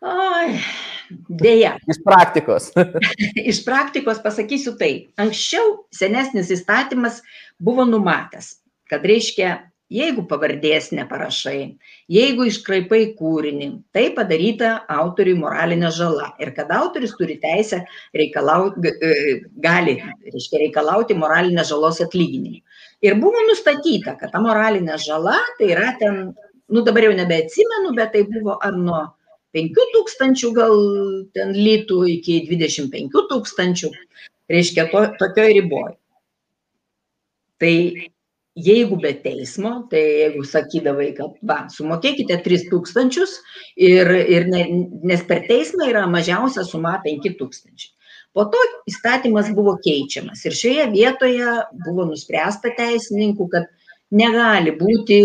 Ai, 0.00 0.60
Deja. 1.28 1.74
Iš 1.90 2.00
praktikos. 2.04 2.70
Iš 3.50 3.62
praktikos 3.66 4.20
pasakysiu 4.22 4.76
tai. 4.78 5.10
Anksčiau 5.20 5.84
senesnis 5.94 6.52
įstatymas 6.54 7.20
buvo 7.62 7.86
numatęs, 7.88 8.52
kad 8.90 9.04
reiškia, 9.06 9.56
jeigu 9.90 10.22
pavardės 10.30 10.90
neparašai, 10.94 11.74
jeigu 12.10 12.46
iškraipai 12.46 13.00
kūrinį, 13.18 13.70
tai 13.94 14.06
padaryta 14.14 14.72
autoriui 14.90 15.38
moralinė 15.40 15.90
žala 15.94 16.30
ir 16.42 16.52
kad 16.56 16.70
autoris 16.74 17.16
turi 17.18 17.40
teisę 17.42 17.82
reikalauti, 18.16 18.94
gali 19.64 19.96
reiškia, 20.30 20.62
reikalauti 20.64 21.18
moralinės 21.18 21.72
žalos 21.72 22.00
atlyginimą. 22.04 22.62
Ir 23.02 23.16
buvo 23.18 23.40
nustatyta, 23.48 24.14
kad 24.20 24.30
ta 24.34 24.42
moralinė 24.44 24.98
žala 25.00 25.38
tai 25.58 25.72
yra 25.74 25.94
ten, 25.98 26.30
nu 26.70 26.84
dabar 26.86 27.08
jau 27.08 27.16
nebeatsimenu, 27.16 27.94
bet 27.96 28.12
tai 28.14 28.26
buvo 28.28 28.58
ar 28.62 28.76
nuo 28.76 29.02
5 29.56 29.82
tūkstančių 29.96 30.52
gal 30.54 30.76
ten 31.34 31.50
litų 31.56 32.04
iki 32.12 32.44
25 32.46 33.24
tūkstančių, 33.32 33.90
reiškia 34.52 34.86
to, 34.92 35.02
tokioj 35.18 35.56
riboj. 35.58 35.90
Tai 37.60 37.74
jeigu 38.58 38.98
be 39.00 39.12
teismo, 39.22 39.86
tai 39.90 40.00
jeigu 40.00 40.42
sakydavai, 40.46 41.10
kad 41.16 41.36
va, 41.46 41.62
sumokėkite 41.70 42.40
3 42.44 42.66
tūkstančius, 42.70 43.38
ir, 43.76 44.10
ir 44.10 44.48
ne, 44.50 44.64
nes 45.06 45.22
per 45.28 45.44
teismą 45.48 45.88
yra 45.90 46.06
mažiausia 46.10 46.64
suma 46.66 46.98
5 47.04 47.30
tūkstančiai. 47.38 47.94
Po 48.34 48.44
to 48.46 48.58
įstatymas 48.86 49.48
buvo 49.54 49.74
keičiamas 49.82 50.44
ir 50.46 50.54
šioje 50.54 50.84
vietoje 50.92 51.54
buvo 51.86 52.04
nuspręsta 52.12 52.70
teisininkų, 52.76 53.48
kad 53.50 53.66
negali 54.14 54.74
būti 54.78 55.18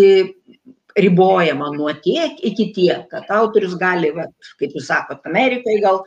ribojama 0.95 1.69
nuo 1.75 1.91
tiek 2.01 2.39
iki 2.49 2.69
tiek, 2.73 3.03
kad 3.11 3.29
autorius 3.35 3.75
gali, 3.77 4.09
va, 4.15 4.25
kaip 4.59 4.73
jūs 4.77 4.87
sakot, 4.89 5.21
Amerikoje 5.27 5.81
gal 5.83 6.01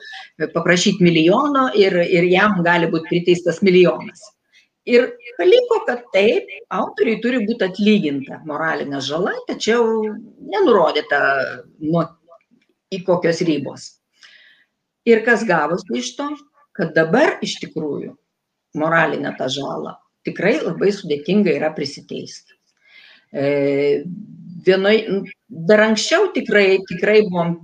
paprašyti 0.55 1.05
milijono 1.05 1.69
ir, 1.77 1.95
ir 2.03 2.27
jam 2.33 2.59
gali 2.67 2.89
būti 2.91 3.11
priteistas 3.13 3.61
milijonas. 3.63 4.25
Ir 4.89 5.05
paliko, 5.37 5.83
kad 5.85 6.07
taip, 6.15 6.49
autoriui 6.73 7.19
turi 7.25 7.43
būti 7.45 7.67
atlyginta 7.67 8.41
moralinė 8.49 9.03
žala, 9.05 9.35
tačiau 9.49 9.85
nenurodyta 10.49 11.21
nuo 11.85 12.07
į 12.95 13.03
kokios 13.05 13.43
ribos. 13.45 13.91
Ir 15.09 15.21
kas 15.27 15.45
gavosi 15.49 16.01
iš 16.01 16.15
to, 16.17 16.31
kad 16.77 16.95
dabar 16.97 17.37
iš 17.45 17.59
tikrųjų 17.61 18.15
moralinę 18.81 19.35
tą 19.37 19.49
žalą 19.53 19.99
tikrai 20.29 20.59
labai 20.63 20.93
sudėtinga 20.95 21.55
yra 21.57 21.73
prisiteisti. 21.77 22.57
E, 23.33 24.05
vienoj, 24.67 25.01
dar 25.69 25.85
anksčiau 25.89 26.31
tikrai, 26.37 26.81
tikrai 26.89 27.23
buvom, 27.29 27.57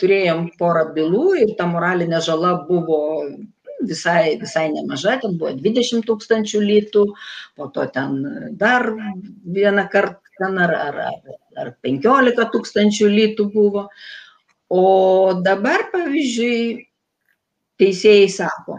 turėjom 0.00 0.46
porą 0.60 0.86
bylų 0.96 1.26
ir 1.44 1.54
ta 1.58 1.68
moralinė 1.68 2.22
žala 2.24 2.54
buvo 2.68 3.00
visai, 3.88 4.36
visai 4.40 4.68
nemaža, 4.74 5.18
ten 5.22 5.36
buvo 5.40 5.52
20 5.56 6.04
tūkstančių 6.08 6.60
litų, 6.64 7.04
po 7.56 7.68
to 7.74 7.86
ten 7.94 8.18
dar 8.60 8.90
vieną 9.44 9.86
kartą 9.92 10.30
ten 10.40 10.58
ar, 10.58 10.72
ar, 10.74 11.00
ar, 11.10 11.34
ar 11.60 11.72
15 11.84 12.48
tūkstančių 12.54 13.10
litų 13.12 13.46
buvo. 13.52 13.86
O 14.70 14.84
dabar, 15.44 15.88
pavyzdžiui, 15.92 16.86
teisėjai 17.80 18.28
sako, 18.32 18.78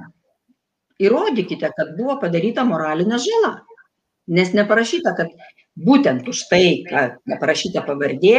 įrodykite, 1.02 1.72
kad 1.78 1.94
buvo 1.98 2.18
padaryta 2.22 2.66
moralinė 2.68 3.20
žala. 3.22 3.54
Nes 4.32 4.54
neparašyta, 4.56 5.14
kad 5.18 5.34
būtent 5.76 6.28
už 6.30 6.46
tai, 6.52 6.64
kad 6.88 7.18
neparašyta 7.30 7.84
pavardė, 7.88 8.38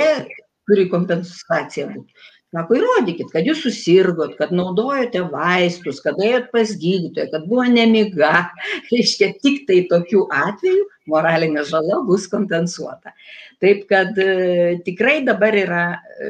turi 0.68 0.88
kompensacija 0.90 1.90
būti. 1.90 2.30
Sako, 2.52 2.76
įrodykit, 2.76 3.30
kad 3.32 3.46
jūs 3.48 3.62
susirgot, 3.64 4.34
kad 4.36 4.50
naudojote 4.52 5.22
vaistus, 5.32 6.02
kad 6.04 6.18
ėjot 6.20 6.50
pas 6.52 6.74
gydytoją, 6.76 7.30
kad 7.32 7.46
buvo 7.48 7.64
nemiga. 7.64 8.32
Reiškia, 8.92 9.30
tik 9.40 9.62
tai 9.70 9.78
tokiu 9.88 10.26
atveju 10.28 10.84
moralinė 11.08 11.64
žala 11.68 12.02
bus 12.04 12.26
kompensuota. 12.28 13.14
Taip 13.62 13.86
kad 13.88 14.20
e, 14.20 14.82
tikrai 14.84 15.22
dabar 15.24 15.56
yra 15.56 15.86
e, 15.96 16.28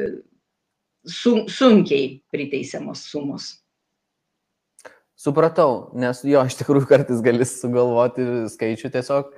sun, 1.03 1.43
sunkiai 1.51 2.21
priteisiamos 2.31 3.03
sumos. 3.11 3.49
Supratau, 5.19 5.91
nes 5.99 6.23
jo, 6.27 6.39
iš 6.47 6.55
tikrųjų 6.59 6.87
kartais 6.87 7.19
gali 7.23 7.43
sugalvoti 7.47 8.47
skaičių 8.51 8.95
tiesiog 8.95 9.35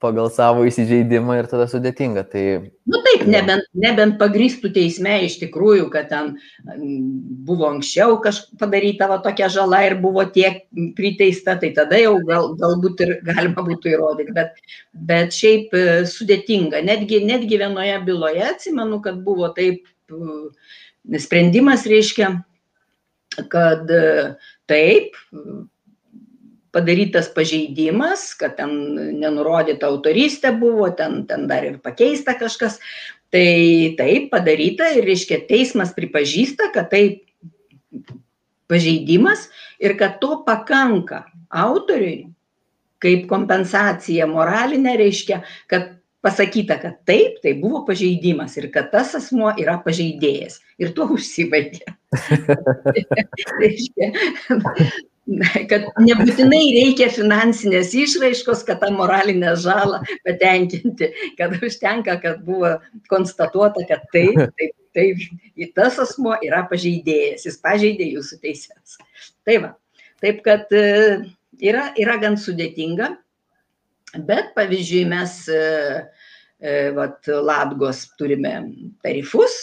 pagal 0.00 0.30
savo 0.32 0.64
įsižeidimą 0.68 1.36
ir 1.38 1.48
tada 1.50 1.66
sudėtinga. 1.70 2.24
Tai... 2.32 2.44
Nu, 2.88 3.00
taip, 3.04 3.26
nebent, 3.30 3.66
nebent 3.76 4.16
pagristų 4.20 4.72
teisme 4.74 5.18
iš 5.26 5.36
tikrųjų, 5.42 5.90
kad 5.92 6.08
ten 6.12 6.32
buvo 7.46 7.68
anksčiau 7.68 8.16
kažkas 8.24 8.56
padaryta 8.60 9.10
va, 9.10 9.20
tokia 9.24 9.50
žala 9.52 9.82
ir 9.86 9.98
buvo 10.00 10.24
tiek 10.32 10.62
priteista, 10.96 11.58
tai 11.60 11.72
tada 11.76 12.00
jau 12.00 12.16
gal, 12.26 12.54
galbūt 12.60 13.04
ir 13.06 13.14
galima 13.28 13.64
būtų 13.66 13.94
įrodyti, 13.94 14.36
bet, 14.36 14.60
bet 15.12 15.36
šiaip 15.36 15.76
e, 15.76 15.86
sudėtinga. 16.08 16.80
Netgi, 16.86 17.22
netgi 17.28 17.60
vienoje 17.60 17.98
byloje 18.08 18.46
atsimenu, 18.54 19.02
kad 19.04 19.20
buvo 19.26 19.52
taip 19.56 19.84
sprendimas 21.20 21.84
reiškia, 21.88 22.32
kad 23.52 23.90
e, 23.90 24.06
taip, 24.70 25.14
padarytas 26.74 27.30
pažeidimas, 27.34 28.30
kad 28.38 28.56
ten 28.58 28.74
nenurodyta 29.20 29.90
autorystė 29.90 30.52
buvo, 30.58 30.88
ten, 30.96 31.24
ten 31.30 31.46
dar 31.50 31.66
ir 31.66 31.80
pakeista 31.82 32.36
kažkas. 32.38 32.78
Tai 33.30 33.46
taip 33.98 34.30
padaryta 34.32 34.88
ir, 34.96 35.04
reiškia, 35.06 35.44
teismas 35.46 35.92
pripažįsta, 35.94 36.72
kad 36.74 36.90
tai 36.90 37.04
pažeidimas 38.70 39.46
ir 39.82 39.94
kad 39.98 40.18
to 40.22 40.40
pakanka 40.46 41.24
autoriui 41.50 42.30
kaip 43.00 43.24
kompensacija 43.30 44.26
moralinė, 44.28 44.96
reiškia, 45.00 45.40
kad 45.70 45.82
pasakyta, 46.24 46.76
kad 46.82 46.94
taip, 47.08 47.38
tai 47.44 47.52
buvo 47.62 47.84
pažeidimas 47.86 48.56
ir 48.60 48.66
kad 48.74 48.90
tas 48.92 49.14
asmuo 49.16 49.50
yra 49.58 49.78
pažeidėjas. 49.84 50.60
Ir 50.82 50.88
tuo 50.96 51.06
užsibaigė. 51.14 51.86
kad 55.70 55.86
nebūtinai 56.00 56.62
reikia 56.74 57.10
finansinės 57.12 57.92
išraiškos, 57.96 58.64
kad 58.66 58.80
tą 58.82 58.90
moralinę 58.94 59.54
žalą 59.60 60.00
patenkinti, 60.26 61.10
kad 61.38 61.54
užtenka, 61.60 62.16
kad 62.22 62.40
buvo 62.46 62.76
konstatuota, 63.12 63.84
kad 63.88 64.06
taip, 64.14 64.40
taip, 64.58 64.74
taip, 64.96 65.26
tas 65.76 66.00
asmo 66.02 66.34
yra 66.46 66.64
pažeidėjas, 66.70 67.46
jis 67.48 67.60
pažeidė 67.62 68.10
jūsų 68.14 68.40
teises. 68.42 68.98
Tai 69.46 69.58
va, 69.66 69.74
taip 70.24 70.42
kad 70.46 70.72
e, 70.74 70.86
yra, 71.62 71.90
yra 72.00 72.16
gan 72.22 72.40
sudėtinga, 72.40 73.12
bet 74.26 74.50
pavyzdžiui 74.56 75.04
mes 75.06 75.36
uh, 75.54 76.00
vat 76.94 77.24
Latgos 77.26 78.02
turime 78.20 78.52
tarifus, 79.00 79.54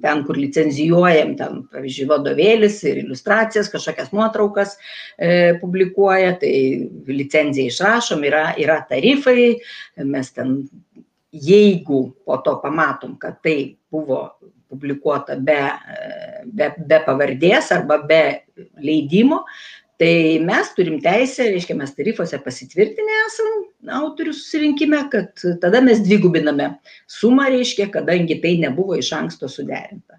ten, 0.00 0.22
kur 0.24 0.38
licenzijuojam, 0.40 1.34
ten, 1.36 1.62
pavyzdžiui, 1.72 2.08
vadovėlis 2.08 2.78
ir 2.88 3.02
iliustracijas, 3.02 3.68
kažkokias 3.72 4.14
nuotraukas 4.16 4.76
e, 5.18 5.58
publikuoja, 5.60 6.38
tai 6.40 6.54
licenciją 7.08 7.68
išrašom, 7.68 8.24
yra, 8.24 8.44
yra 8.60 8.80
tarifai, 8.88 9.50
mes 10.08 10.32
ten, 10.32 10.62
jeigu 11.32 12.06
po 12.24 12.40
to 12.44 12.56
pamatom, 12.62 13.18
kad 13.20 13.42
tai 13.44 13.58
buvo 13.92 14.22
publikuota 14.68 15.36
be, 15.40 15.58
be, 16.44 16.72
be 16.88 17.00
pavardės 17.06 17.72
arba 17.76 18.00
be 18.08 18.22
leidimo, 18.84 19.42
tai 19.98 20.38
mes 20.44 20.70
turim 20.76 21.00
teisę, 21.02 21.48
reiškia, 21.50 21.74
mes 21.78 21.94
tarifuose 21.96 22.38
pasitvirtinę 22.44 23.16
esam 23.26 23.56
autorių 23.98 24.34
susirinkime, 24.36 25.00
kad 25.12 25.42
tada 25.62 25.80
mes 25.82 26.02
dvigubiname 26.04 26.70
sumą, 27.10 27.48
reiškia, 27.54 27.88
kadangi 27.94 28.38
tai 28.42 28.56
nebuvo 28.62 28.98
iš 28.98 29.10
anksto 29.16 29.50
suderinta. 29.50 30.18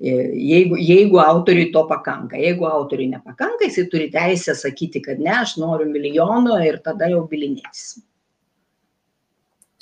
Jeigu, 0.00 0.78
jeigu 0.78 1.18
autoriui 1.20 1.72
to 1.74 1.82
pakanka, 1.90 2.38
jeigu 2.38 2.68
autoriui 2.70 3.10
nepakanka, 3.10 3.66
jisai 3.66 3.88
turi 3.92 4.06
teisę 4.14 4.54
sakyti, 4.56 5.02
kad 5.04 5.20
ne, 5.20 5.34
aš 5.40 5.56
noriu 5.58 5.88
milijono 5.90 6.56
ir 6.64 6.78
tada 6.84 7.10
jau 7.10 7.24
bilinėtis. 7.28 7.98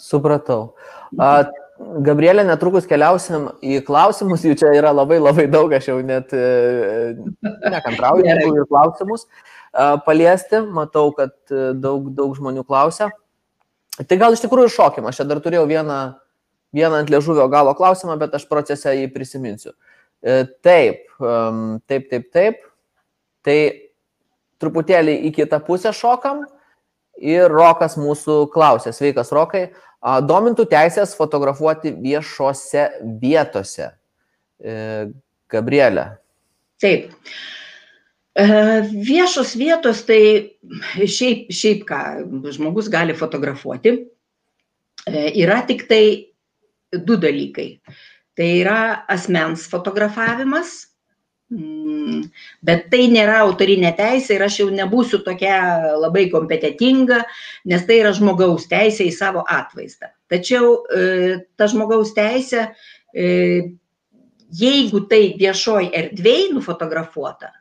Supratau. 0.01 0.73
A, 1.21 1.45
Gabrielė, 1.77 2.41
netrukus 2.49 2.87
keliausim 2.89 3.51
į 3.61 3.83
klausimus, 3.85 4.45
jų 4.47 4.55
čia 4.57 4.71
yra 4.79 4.95
labai 4.97 5.19
labai 5.21 5.45
daug, 5.53 5.73
aš 5.77 5.91
jau 5.91 5.99
net 6.01 6.33
e, 6.33 7.13
nekantrauju 7.45 8.25
ir 8.25 8.65
klausimus 8.71 9.27
paliesti, 10.05 10.61
matau, 10.73 11.11
kad 11.13 11.35
e, 11.51 11.73
daug, 11.77 12.09
daug 12.17 12.35
žmonių 12.37 12.65
klausia. 12.67 13.11
Tai 13.97 14.19
gal 14.21 14.37
iš 14.37 14.43
tikrųjų 14.45 14.73
šokim, 14.73 15.09
aš 15.09 15.21
čia 15.21 15.29
dar 15.29 15.41
turėjau 15.45 15.67
vieną, 15.69 15.99
vieną 16.77 17.03
ant 17.03 17.13
liežuvio 17.13 17.47
galo 17.53 17.75
klausimą, 17.77 18.17
bet 18.21 18.35
aš 18.37 18.47
procese 18.49 18.93
jį 18.97 19.09
prisiminsiu. 19.13 19.73
E, 20.21 20.45
taip, 20.65 21.07
taip, 21.89 22.09
taip, 22.11 22.29
taip. 22.33 22.63
Tai 23.47 23.59
truputėlį 24.61 25.21
į 25.29 25.33
kitą 25.37 25.61
pusę 25.65 25.93
šokam 25.95 26.45
ir 27.19 27.51
Rokas 27.53 27.97
mūsų 28.01 28.47
klausė. 28.53 28.93
Sveikas, 28.95 29.33
Rokai 29.35 29.69
domintų 30.27 30.67
teisės 30.71 31.15
fotografuoti 31.19 31.93
viešose 32.03 32.89
vietose. 33.23 33.91
E, 34.61 35.13
Gabrielė. 35.51 36.07
Taip. 36.83 37.13
E, 38.37 38.47
viešos 38.93 39.55
vietos 39.59 40.03
tai 40.09 40.21
šiaip, 41.01 41.51
šiaip 41.53 41.85
ką 41.89 42.01
žmogus 42.55 42.91
gali 42.93 43.17
fotografuoti. 43.17 43.97
E, 45.07 45.25
yra 45.43 45.63
tik 45.67 45.87
tai 45.91 46.03
du 46.93 47.17
dalykai. 47.21 47.71
Tai 48.37 48.49
yra 48.61 48.81
asmens 49.09 49.65
fotografavimas 49.73 50.85
bet 51.49 52.89
tai 52.91 53.07
nėra 53.13 53.39
autorinė 53.45 53.93
teisė 53.97 54.35
ir 54.35 54.45
aš 54.49 54.61
jau 54.61 54.67
nebūsiu 54.75 55.21
tokia 55.23 55.59
labai 55.95 56.27
kompetitinga, 56.33 57.21
nes 57.71 57.85
tai 57.87 58.01
yra 58.01 58.13
žmogaus 58.17 58.67
teisė 58.71 59.07
į 59.07 59.15
savo 59.15 59.45
atvaizdą. 59.47 60.11
Tačiau 60.31 60.73
e, 60.91 61.39
ta 61.57 61.69
žmogaus 61.71 62.11
teisė, 62.17 62.73
e, 63.15 63.77
jeigu 64.59 65.05
tai 65.11 65.37
viešoj 65.39 65.93
erdvėj 65.95 66.51
nufotografuota, 66.57 67.53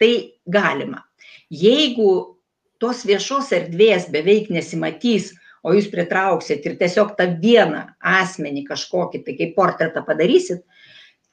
tai 0.00 0.12
galima. 0.48 1.04
Jeigu 1.52 2.38
tos 2.80 3.04
viešos 3.04 3.52
erdvės 3.52 4.08
beveik 4.12 4.48
nesimatys, 4.54 5.34
o 5.66 5.74
jūs 5.74 5.90
pritrauksit 5.92 6.64
ir 6.64 6.78
tiesiog 6.80 7.16
tą 7.18 7.26
vieną 7.42 7.82
asmenį 8.00 8.64
kažkokį, 8.68 9.24
tai 9.26 9.34
kaip 9.36 9.56
portretą 9.58 10.04
padarysit, 10.06 10.62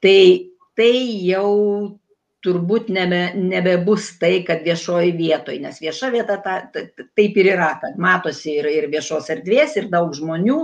tai 0.04 0.55
tai 0.78 0.96
jau 1.26 2.00
turbūt 2.46 2.92
nebe, 2.94 3.22
nebebus 3.40 4.12
tai, 4.22 4.40
kad 4.46 4.62
viešoji 4.66 5.14
vietoje, 5.18 5.60
nes 5.64 5.80
vieša 5.82 6.12
vieta 6.14 6.38
ta, 6.44 6.58
ta, 6.72 6.84
taip 7.18 7.40
ir 7.42 7.50
yra, 7.56 7.72
kad 7.82 7.98
matosi 8.02 8.58
ir, 8.60 8.70
ir 8.70 8.90
viešos 8.92 9.32
erdvės, 9.34 9.78
ir 9.80 9.90
daug 9.94 10.14
žmonių, 10.16 10.60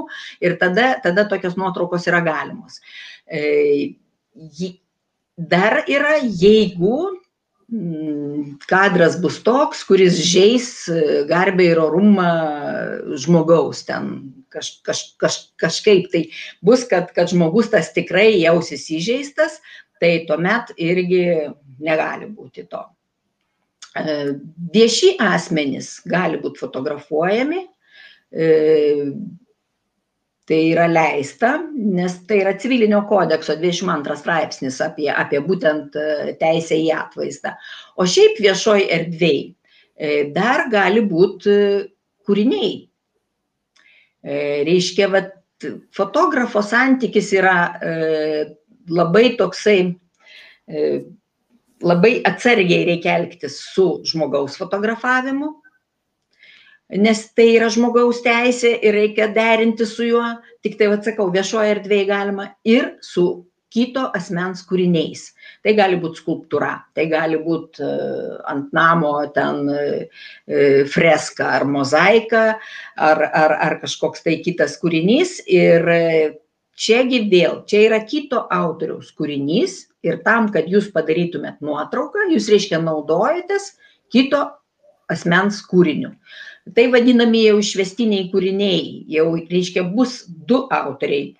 ir 0.45 0.58
tada, 0.62 0.93
tada 1.04 1.26
tokios 1.32 1.58
nuotraukos 1.60 2.06
yra 2.12 2.21
galimos. 2.26 2.78
E, 3.26 3.95
dar 5.38 5.82
yra, 5.89 6.19
jeigu 6.21 7.00
mm, 7.71 8.60
kadras 8.69 9.17
bus 9.24 9.41
toks, 9.45 9.82
kuris 9.88 10.21
žais 10.21 10.69
garbę 11.32 11.71
ir 11.71 11.82
orumą 11.82 12.30
žmogaus 13.26 13.86
ten 13.89 14.13
kaž, 14.52 14.69
kaž, 14.84 15.02
kaž, 15.17 15.38
kažkaip 15.60 16.12
tai 16.12 16.26
bus, 16.62 16.84
kad, 16.89 17.10
kad 17.15 17.32
žmogus 17.32 17.71
tas 17.71 17.91
tikrai 17.95 18.36
jausis 18.41 18.89
įžeistas, 18.91 19.62
tai 20.02 20.16
tuomet 20.26 20.74
irgi 20.82 21.24
negali 21.86 22.30
būti 22.32 22.66
to. 22.70 22.82
E, 23.92 24.16
vieši 24.74 25.16
asmenys 25.20 25.98
gali 26.08 26.40
būti 26.42 26.62
fotografuojami, 26.64 27.62
e, 28.32 28.48
tai 30.48 30.60
yra 30.72 30.88
leista, 30.90 31.54
nes 31.72 32.16
tai 32.28 32.42
yra 32.42 32.56
civilinio 32.60 33.04
kodekso 33.10 33.56
22 33.60 34.18
straipsnis 34.20 34.80
apie, 34.84 35.10
apie 35.12 35.42
būtent 35.44 35.98
e, 36.00 36.36
teisę 36.40 36.80
į 36.80 36.88
atvaizdą. 36.98 37.54
O 38.00 38.08
šiaip 38.08 38.40
viešoj 38.42 38.88
erdvėj 39.00 39.44
dar 40.34 40.64
gali 40.72 41.04
būti 41.06 41.52
kūriniai. 42.26 42.72
Reiškia, 44.66 45.10
vat, 45.14 45.36
fotografo 45.94 46.64
santykis 46.66 47.28
yra 47.38 47.54
labai 48.89 49.36
toksai, 49.38 49.80
e, 50.67 50.86
labai 51.82 52.13
atsargiai 52.28 52.86
reikia 52.89 53.17
elgtis 53.20 53.60
su 53.74 54.02
žmogaus 54.08 54.58
fotografavimu, 54.62 55.52
nes 57.02 57.22
tai 57.36 57.54
yra 57.56 57.70
žmogaus 57.72 58.20
teisė 58.26 58.74
ir 58.84 58.98
reikia 58.98 59.30
derinti 59.34 59.88
su 59.88 60.10
juo, 60.10 60.26
tik 60.63 60.78
tai 60.80 60.91
atsakau, 60.91 61.30
viešoje 61.32 61.78
erdvėje 61.78 62.10
galima 62.10 62.52
ir 62.67 62.96
su 63.02 63.46
kito 63.72 64.10
asmens 64.17 64.65
kūriniais. 64.67 65.30
Tai 65.63 65.74
gali 65.78 65.96
būti 66.02 66.20
skulptūra, 66.20 66.74
tai 66.98 67.06
gali 67.08 67.38
būti 67.39 67.86
e, 67.86 67.91
ant 68.52 68.74
namo 68.76 69.13
ten 69.36 69.70
e, 69.72 69.84
freska 70.91 71.48
ar 71.60 71.67
mozaika, 71.70 72.44
ar, 72.98 73.24
ar, 73.30 73.56
ar 73.70 73.78
kažkoks 73.84 74.26
tai 74.26 74.39
kitas 74.44 74.76
kūrinys. 74.82 75.38
Ir 75.48 75.88
čiagi 76.77 77.25
vėl 77.31 77.62
čia 77.67 77.86
yra 77.88 77.99
kito 78.05 78.45
autoriaus 78.51 79.12
kūrinys 79.17 79.88
ir 80.05 80.21
tam 80.25 80.49
kad 80.53 80.69
jūs 80.71 80.89
padarytumėt 80.95 81.62
nuotrauką 81.62 82.29
jūs 82.31 82.49
reiškia 82.51 82.81
naudojatės 82.84 83.73
kito 84.12 84.47
asmens 85.12 85.60
kūriniu. 85.67 86.13
Tai 86.75 86.88
vadinami 86.93 87.45
jau 87.47 87.57
išvestiniai 87.60 88.29
kūriniai 88.31 89.05
jau 89.12 89.27
reiškia 89.36 89.84
bus 89.95 90.21
du 90.27 90.63
autoriai 90.71 91.34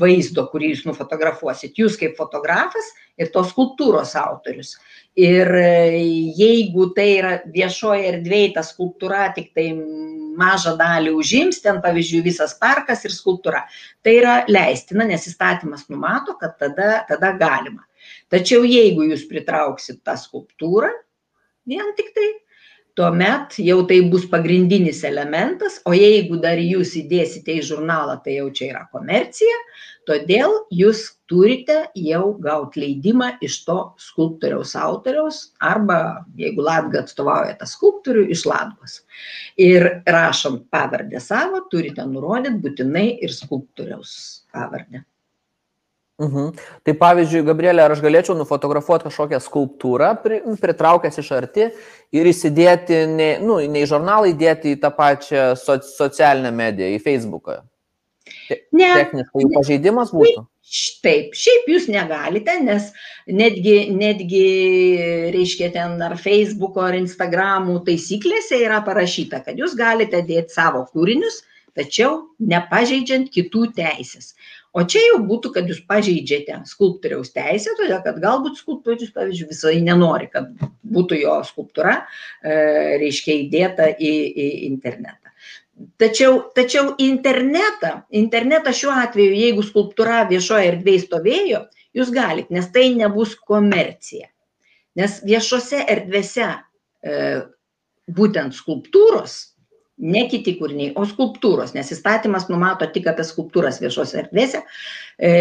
vaizdo 0.00 0.46
kurį 0.48 0.70
jūs 0.70 0.86
nufotografuosit 0.88 1.76
jūs 1.76 1.98
kaip 2.00 2.14
fotografas 2.16 2.86
ir 3.20 3.28
tos 3.34 3.50
skulptūros 3.52 4.14
autorius 4.16 4.78
ir 5.20 5.50
e, 5.54 6.00
jeigu 6.38 6.90
tai 6.96 7.08
yra 7.18 7.32
viešoj 7.44 8.06
erdvėj 8.12 8.46
ta 8.54 8.64
skulptūra 8.64 9.28
tiktai 9.36 9.68
mažą 10.40 10.76
dalį 10.78 11.12
užims, 11.18 11.60
ten 11.64 11.80
pavyzdžiui 11.84 12.22
visas 12.24 12.54
parkas 12.58 13.04
ir 13.04 13.12
skulptūra. 13.14 13.64
Tai 14.04 14.14
yra 14.16 14.34
leistina, 14.48 15.04
nes 15.08 15.26
įstatymas 15.28 15.88
numato, 15.90 16.36
kad 16.40 16.56
tada, 16.60 17.02
tada 17.08 17.32
galima. 17.40 17.84
Tačiau 18.32 18.64
jeigu 18.64 19.08
jūs 19.10 19.26
pritrauksit 19.28 20.00
tą 20.06 20.14
skulptūrą, 20.16 20.92
vien 21.68 21.92
tik 21.98 22.14
tai 22.16 22.30
tuomet 23.00 23.56
jau 23.64 23.78
tai 23.88 24.02
bus 24.12 24.26
pagrindinis 24.28 25.00
elementas, 25.08 25.78
o 25.88 25.94
jeigu 25.96 26.36
dar 26.42 26.60
jūs 26.60 26.92
įdėsite 27.00 27.54
į 27.56 27.62
žurnalą, 27.70 28.18
tai 28.20 28.34
jau 28.36 28.50
čia 28.52 28.66
yra 28.74 28.82
komercija, 28.92 29.56
todėl 30.10 30.52
jūs 30.74 31.06
turite 31.30 31.78
jau 31.96 32.34
gauti 32.44 32.82
leidimą 32.82 33.30
iš 33.46 33.56
to 33.64 33.78
skulptoriaus 34.04 34.74
autoriaus 34.76 35.40
arba, 35.64 36.26
jeigu 36.36 36.66
Latga 36.66 37.00
atstovauja 37.06 37.56
tą 37.62 37.70
skulptorių, 37.72 38.26
iš 38.36 38.44
Latgos. 38.50 38.98
Ir 39.56 39.86
rašom 40.04 40.66
pavardę 40.68 41.22
savo, 41.24 41.64
turite 41.72 42.04
nurodyti 42.04 42.60
būtinai 42.66 43.06
ir 43.24 43.32
skulptoriaus 43.32 44.12
pavardę. 44.52 45.06
Mhm. 46.20 46.52
Tai 46.84 46.94
pavyzdžiui, 47.00 47.46
Gabrielė, 47.48 47.86
ar 47.86 47.94
aš 47.94 48.02
galėčiau 48.04 48.36
nufotografuoti 48.36 49.08
kažkokią 49.08 49.40
skulptūrą, 49.40 50.10
pritraukęs 50.60 51.16
iš 51.22 51.30
arti 51.32 51.70
ir 52.12 52.28
įsidėti, 52.28 53.06
ne, 53.08 53.30
nu, 53.40 53.56
ne 53.64 53.86
į 53.86 53.88
žurnalą, 53.88 54.28
įdėti 54.34 54.74
į 54.74 54.80
tą 54.82 54.92
pačią 54.96 55.50
so, 55.56 55.78
socialinę 55.96 56.52
mediją, 56.52 56.90
į 56.92 57.00
Facebooką? 57.06 57.62
Ne. 58.76 58.90
Techniškai 59.00 59.48
pažeidimas 59.54 60.12
būtų? 60.12 60.44
Taip, 61.02 61.32
šiaip 61.34 61.66
jūs 61.72 61.88
negalite, 61.90 62.52
nes 62.62 62.92
netgi, 63.26 63.88
netgi, 63.96 64.44
reiškia, 65.34 65.72
ten 65.74 65.96
ar 66.04 66.14
Facebook'o 66.20 66.84
ar 66.84 66.98
Instagram'ų 67.00 67.80
taisyklėse 67.88 68.60
yra 68.60 68.78
parašyta, 68.86 69.40
kad 69.46 69.58
jūs 69.58 69.74
galite 69.78 70.20
dėti 70.28 70.54
savo 70.54 70.84
kūrinius, 70.92 71.40
tačiau 71.74 72.28
nepažeidžiant 72.52 73.32
kitų 73.34 73.70
teisės 73.80 74.34
o 74.72 74.84
čia 74.86 75.02
jau 75.08 75.20
būtų 75.26 75.52
kad 75.54 75.70
jūs 75.70 75.80
pažeidžiate 75.88 76.60
skulptoriaus 76.68 77.32
teisę 77.34 77.74
todėl 77.78 78.02
kad 78.04 78.20
galbūt 78.22 78.60
skulptorius 78.60 79.12
pavyzdžiui 79.14 79.50
visai 79.50 79.80
nenori 79.84 80.30
kad 80.32 80.50
būtų 80.86 81.20
jo 81.22 81.36
skulptūra 81.46 81.96
e, 81.98 82.54
reiškia 83.02 83.36
įdėta 83.44 83.90
į, 83.96 84.12
į 84.30 84.48
internetą. 84.70 85.34
Tačiau 86.00 86.50
tačiau 86.54 86.94
internetą 87.00 88.02
internetą 88.22 88.74
šiuo 88.76 88.94
atveju 89.02 89.38
jeigu 89.38 89.64
skulptūra 89.64 90.24
viešoj 90.30 90.66
erdvėj 90.74 91.04
stovėjo 91.06 91.64
jūs 91.96 92.12
galit 92.14 92.50
nes 92.52 92.68
tai 92.74 92.90
nebus 92.94 93.34
komercija. 93.34 94.28
Nes 94.98 95.20
viešose 95.24 95.84
erdvėse 95.88 96.50
e, 96.50 97.14
būtent 98.10 98.54
skulptūros 98.54 99.38
ne 100.00 100.26
kiti 100.30 100.56
kūriniai 100.58 100.94
o 100.96 101.06
skulptūros 101.08 101.74
nes 101.76 101.92
įstatymas 101.94 102.48
numato 102.50 102.88
tik 102.92 103.08
apie 103.12 103.26
skulptūras 103.28 103.80
viešose 103.82 104.24
erdvėse 104.24 104.62
e, 105.18 105.32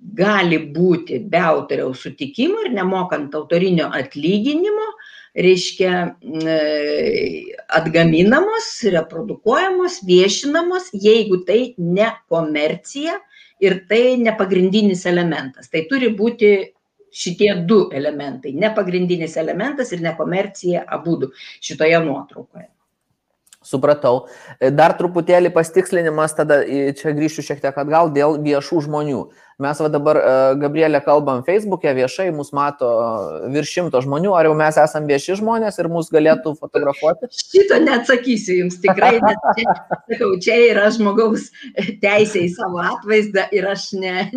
gali 0.00 0.58
būti 0.74 1.20
be 1.30 1.40
autoriaus 1.44 2.04
sutikimo 2.06 2.64
ir 2.64 2.74
nemokant 2.76 3.34
autorinio 3.36 3.90
atlyginimo 3.92 4.88
reiškia 5.34 6.16
e, 6.50 6.56
atgaminamos, 7.68 8.70
reprodukuojamos, 8.94 10.00
viešinamos, 10.06 10.90
jeigu 10.92 11.44
tai 11.46 11.74
ne 11.78 12.10
komercija 12.28 13.14
ir 13.62 13.84
tai 13.88 14.16
ne 14.18 14.34
pagrindinis 14.36 15.06
elementas. 15.06 15.70
Tai 15.70 15.84
turi 15.90 16.10
būti 16.16 16.50
šitie 17.10 17.52
du 17.66 17.88
elementai- 17.94 18.52
ne 18.62 18.72
pagrindinis 18.74 19.36
elementas 19.36 19.92
ir 19.92 20.00
ne 20.00 20.14
komercija 20.16 20.84
abu 20.88 21.18
šitoje 21.60 22.04
nuotraukoje. 22.04 22.68
Supratau. 23.70 24.24
Dar 24.74 24.96
truputėlį 24.98 25.52
pastikslinimas, 25.54 26.34
tada 26.38 26.62
čia 26.66 27.14
grįšiu 27.14 27.46
šiek 27.46 27.62
tiek 27.62 27.76
atgal 27.84 28.10
dėl 28.14 28.40
viešų 28.42 28.86
žmonių. 28.88 29.28
Mes 29.60 29.80
va 29.82 29.90
dabar, 29.92 30.16
e, 30.16 30.36
Gabrielė, 30.56 31.02
kalbam 31.04 31.42
Facebook'e, 31.44 31.92
viešai 31.92 32.30
mus 32.32 32.48
mato 32.56 32.88
virš 33.52 33.74
šimto 33.76 34.00
žmonių, 34.00 34.32
ar 34.32 34.48
jau 34.48 34.54
mes 34.56 34.78
esame 34.80 35.10
vieši 35.12 35.36
žmonės 35.42 35.76
ir 35.82 35.90
mus 35.92 36.08
galėtų 36.14 36.54
fotografuoti? 36.56 37.28
Šito 37.36 37.76
neatsakysiu 37.84 38.56
jums, 38.62 38.80
tikrai. 38.80 39.18
Net, 39.20 39.44
čia, 39.58 39.76
sakau, 40.08 40.30
čia 40.46 40.56
yra 40.70 40.88
žmogaus 40.96 41.50
teisė 41.76 42.46
į 42.46 42.52
savo 42.56 42.80
atvaizdą 42.94 43.50
ir 43.52 43.68
aš 43.68 43.90
ne, 44.00 44.30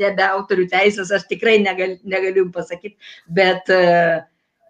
nebe 0.00 0.24
autorių 0.30 0.70
teisės, 0.72 1.12
aš 1.12 1.28
tikrai 1.28 1.58
negal, 1.60 1.98
negaliu 2.08 2.48
pasakyti, 2.54 2.96
bet 3.28 3.68
uh, 3.74 4.24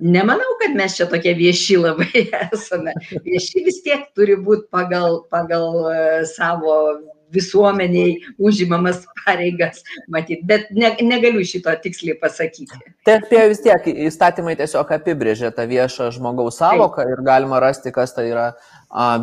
Nemanau, 0.05 0.59
kad 0.61 0.77
mes 0.77 0.99
čia 0.99 1.09
tokie 1.09 1.33
vieši 1.39 1.79
labai 1.81 2.27
esame. 2.53 2.93
Vieši 3.25 3.65
vis 3.65 3.81
tiek 3.87 4.11
turi 4.17 4.37
būti 4.37 4.69
pagal, 4.75 5.23
pagal 5.33 5.89
savo 6.29 6.77
visuomeniai 7.35 8.19
užimamas 8.39 9.03
pareigas, 9.25 9.83
matyt, 10.13 10.45
bet 10.47 10.69
ne, 10.77 10.93
negaliu 11.03 11.45
šito 11.47 11.73
tiksliai 11.83 12.17
pasakyti. 12.21 12.79
Taip, 13.07 13.27
tai 13.31 13.47
vis 13.51 13.63
tiek 13.65 13.89
įstatymai 14.09 14.57
tiesiog 14.61 14.93
apibrėžia 14.99 15.51
tą 15.55 15.67
viešą 15.71 16.11
žmogaus 16.15 16.61
savoką 16.61 17.07
ir 17.11 17.25
galima 17.27 17.61
rasti, 17.65 17.93
kas 17.95 18.15
tai 18.17 18.29
yra 18.31 18.51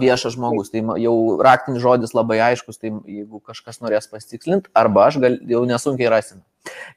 viešas 0.02 0.36
žmogus. 0.36 0.74
Tai 0.74 0.84
jau 1.02 1.16
raktinis 1.46 1.84
žodis 1.84 2.16
labai 2.18 2.42
aiškus, 2.52 2.82
tai 2.82 2.92
jeigu 2.92 3.44
kažkas 3.46 3.80
norės 3.84 4.10
pasitikslinti, 4.12 4.74
arba 4.74 5.08
aš 5.08 5.22
gal, 5.24 5.38
jau 5.54 5.64
nesunkiai 5.70 6.12
rasim. 6.12 6.44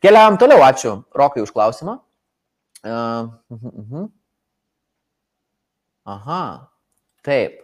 Keliavam 0.05 0.41
toliau, 0.41 0.65
ačiū 0.67 0.99
Rokai 1.17 1.45
už 1.45 1.55
klausimą. 1.55 2.01
Uh, 2.85 3.33
uh, 3.49 4.03
uh. 4.03 4.09
Aha, 6.05 6.69
taip. 7.25 7.63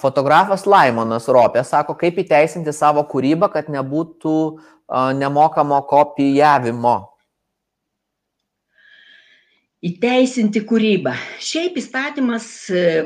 Fotografas 0.00 0.64
Laimonas 0.66 1.28
Ropė 1.30 1.60
sako, 1.62 1.94
kaip 1.94 2.16
įteisinti 2.18 2.72
savo 2.74 3.04
kūrybą, 3.06 3.46
kad 3.52 3.68
nebūtų 3.70 4.32
nemokamo 5.20 5.78
kopijavimo. 5.86 6.96
Įteisinti 9.80 10.60
kūrybą. 10.68 11.14
Šiaip 11.40 11.78
įstatymas, 11.80 12.46
e, 12.68 13.04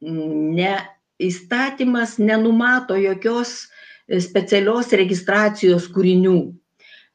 ne, 0.00 0.74
įstatymas 1.20 2.16
nenumato 2.22 2.96
jokios 2.96 3.66
specialios 4.08 4.94
registracijos 4.96 5.90
kūrinių. 5.92 6.38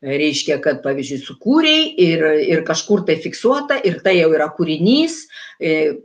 Reiškia, 0.06 0.62
kad 0.64 0.80
pavyzdžiui 0.84 1.20
sukūrėjai 1.26 1.88
ir, 2.00 2.22
ir 2.48 2.62
kažkur 2.68 3.04
tai 3.08 3.18
fiksuota 3.20 3.82
ir 3.84 4.00
tai 4.04 4.16
jau 4.22 4.30
yra 4.32 4.48
kūrinys. 4.56 5.26
E, 5.60 6.00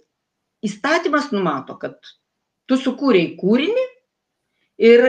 įstatymas 0.67 1.31
numato, 1.31 1.77
kad 1.79 2.01
tu 2.67 2.79
sukūrei 2.81 3.37
kūrinį 3.39 3.85
ir 4.83 5.07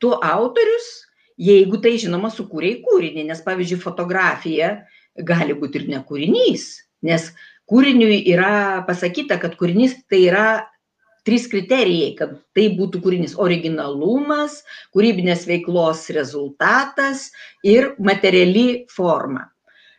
tu 0.00 0.14
autorius, 0.16 0.88
jeigu 1.36 1.80
tai 1.84 1.98
žinoma 2.00 2.30
sukūrei 2.32 2.78
kūrinį, 2.86 3.26
nes 3.28 3.42
pavyzdžiui 3.44 3.82
fotografija 3.82 4.72
gali 5.20 5.56
būti 5.58 5.82
ir 5.82 5.90
ne 5.92 6.00
kūrinys, 6.06 6.68
nes 7.04 7.28
kūriniui 7.70 8.22
yra 8.32 8.84
pasakyta, 8.88 9.36
kad 9.42 9.58
kūrinys 9.60 9.98
tai 10.08 10.24
yra 10.30 10.46
trys 11.24 11.46
kriterijai, 11.50 12.12
kad 12.18 12.34
tai 12.56 12.68
būtų 12.78 13.00
kūrinys- 13.04 13.36
originalumas, 13.46 14.62
kūrybinės 14.94 15.46
veiklos 15.48 16.08
rezultatas 16.16 17.30
ir 17.62 17.94
materiali 17.98 18.84
forma. 18.88 19.50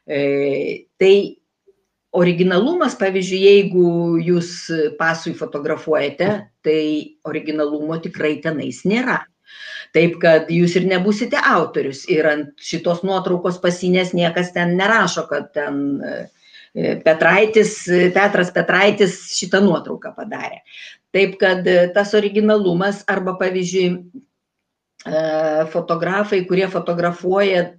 E, 0.05 0.85
tai 0.99 1.37
originalumas 2.13 2.95
pavyzdžiui 2.95 3.41
jeigu 3.41 3.87
jūs 4.23 4.51
pasui 4.99 5.33
fotografuojate 5.33 6.49
tai 6.63 7.17
originalumo 7.25 7.97
tikrai 7.99 8.37
tenais 8.41 8.85
nėra 8.85 9.25
taip 9.95 10.17
kad 10.21 10.49
jūs 10.51 10.75
ir 10.79 10.87
nebūsite 10.89 11.39
autorius 11.39 12.03
ir 12.11 12.27
ant 12.29 12.63
šitos 12.63 13.03
nuotraukos 13.07 13.59
pasinės 13.63 14.13
niekas 14.17 14.51
ten 14.55 14.75
nerašo 14.79 15.25
kad 15.29 15.51
ten 15.55 15.83
e, 16.01 16.15
Petraitis, 17.05 17.77
Petras 18.15 18.49
Petraitis 18.51 19.13
šitą 19.31 19.61
nuotrauką 19.63 20.09
padarė. 20.17 20.57
Taip 21.15 21.37
kad 21.39 21.67
e, 21.67 21.77
tas 21.95 22.13
originalumas 22.17 23.03
arba 23.07 23.37
pavyzdžiui 23.39 23.87
e, 23.95 25.19
fotografai, 25.71 26.41
kurie 26.49 26.67
fotografuoja 26.71 27.69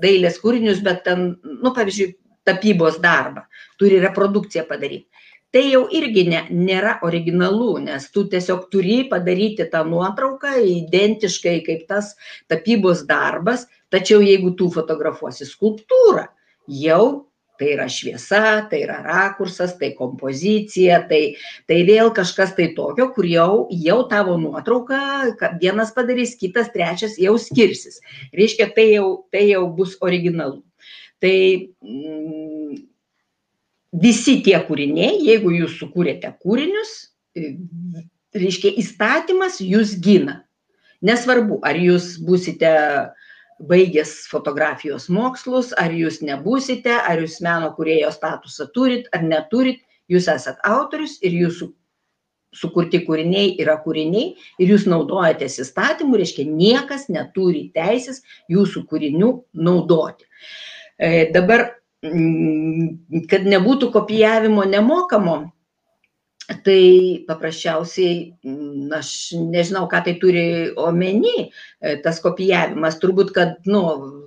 dailės 0.00 0.40
kūrinius, 0.40 0.80
bet 0.84 1.04
ten, 1.04 1.34
nu, 1.44 1.74
pavyzdžiui, 1.76 2.14
tapybos 2.48 2.96
darbą, 3.02 3.44
turi 3.78 4.00
reprodukciją 4.00 4.64
padaryti. 4.68 5.06
Tai 5.50 5.62
jau 5.66 5.82
irgi 5.92 6.22
ne, 6.30 6.44
nėra 6.54 7.00
originalu, 7.06 7.72
nes 7.82 8.04
tu 8.14 8.22
tiesiog 8.30 8.68
turi 8.70 9.00
padaryti 9.10 9.66
tą 9.72 9.82
nuotrauką 9.88 10.54
identiškai 10.62 11.56
kaip 11.66 11.88
tas 11.90 12.12
tapybos 12.48 13.02
darbas, 13.08 13.66
tačiau 13.90 14.22
jeigu 14.22 14.54
tu 14.54 14.70
fotografuosi 14.70 15.48
skulptūrą, 15.48 16.28
jau 16.70 17.29
tai 17.60 17.74
yra 17.74 17.86
šviesa, 17.92 18.64
tai 18.70 18.80
yra 18.86 18.96
rakursas, 19.04 19.76
tai 19.78 19.92
kompozicija, 19.98 21.02
tai, 21.10 21.20
tai 21.68 21.82
vėl 21.88 22.10
kažkas 22.16 22.56
tai 22.56 22.70
tokio, 22.78 23.10
kur 23.12 23.28
jau, 23.28 23.52
jau 23.84 24.00
tavo 24.08 24.38
nuotrauka, 24.40 25.36
vienas 25.60 25.92
padarys, 25.92 26.32
kitas, 26.40 26.72
trečias 26.72 27.20
jau 27.20 27.36
skirsis. 27.38 28.00
Reiškia, 28.32 28.72
tai 28.72 28.88
jau, 28.96 29.12
tai 29.30 29.46
jau 29.52 29.68
bus 29.76 29.98
originalu 30.00 30.62
tai 31.20 31.36
mm, 31.84 32.76
visi 34.00 34.40
tie 34.44 34.58
kūriniai, 34.64 35.20
jeigu 35.28 35.52
jūs 35.54 35.76
sukūrėte 35.80 36.32
kūrinius, 36.42 36.94
reiškia 38.34 38.72
įstatymas 38.80 39.60
jūs 39.62 39.98
gina. 40.02 40.40
Nesvarbu, 41.04 41.60
ar 41.64 41.78
jūs 41.80 42.14
būsite 42.24 42.70
baigęs 43.68 44.14
fotografijos 44.30 45.08
mokslus, 45.12 45.74
ar 45.76 45.92
jūs 45.92 46.20
nebūsite, 46.24 46.94
ar 46.94 47.20
jūs 47.20 47.40
meno 47.44 47.70
kurėjo 47.76 48.12
statusą 48.14 48.70
turit 48.74 49.10
ar 49.12 49.24
neturit, 49.26 49.82
jūs 50.10 50.28
esat 50.32 50.62
autorius 50.66 51.18
ir 51.22 51.36
jūsų 51.36 51.70
sukurti 52.56 53.02
kūriniai 53.06 53.54
yra 53.62 53.76
kūriniai 53.84 54.32
ir 54.58 54.72
jūs 54.72 54.86
naudojatės 54.90 55.60
įstatymu, 55.64 56.18
reiškia 56.18 56.46
niekas 56.48 57.06
neturi 57.12 57.68
teisės 57.74 58.24
jūsų 58.50 58.84
kūrinių 58.90 59.30
naudoti. 59.54 60.26
E, 60.98 61.30
dabar, 61.34 61.68
mm, 62.02 63.22
kad 63.30 63.46
nebūtų 63.46 63.92
kopijavimo 63.94 64.66
nemokamo, 64.66 65.38
tai 66.64 67.24
paprasčiausiai, 67.28 68.34
mm, 68.44 68.90
aš 68.96 69.10
nežinau, 69.38 69.86
ką 69.90 70.02
tai 70.04 70.16
turi 70.20 70.44
omeny, 70.76 71.50
e, 71.80 71.96
tas 72.02 72.20
kopijavimas. 72.20 72.98
Turbūt, 73.02 73.32
kad, 73.36 73.56
nu, 73.66 73.82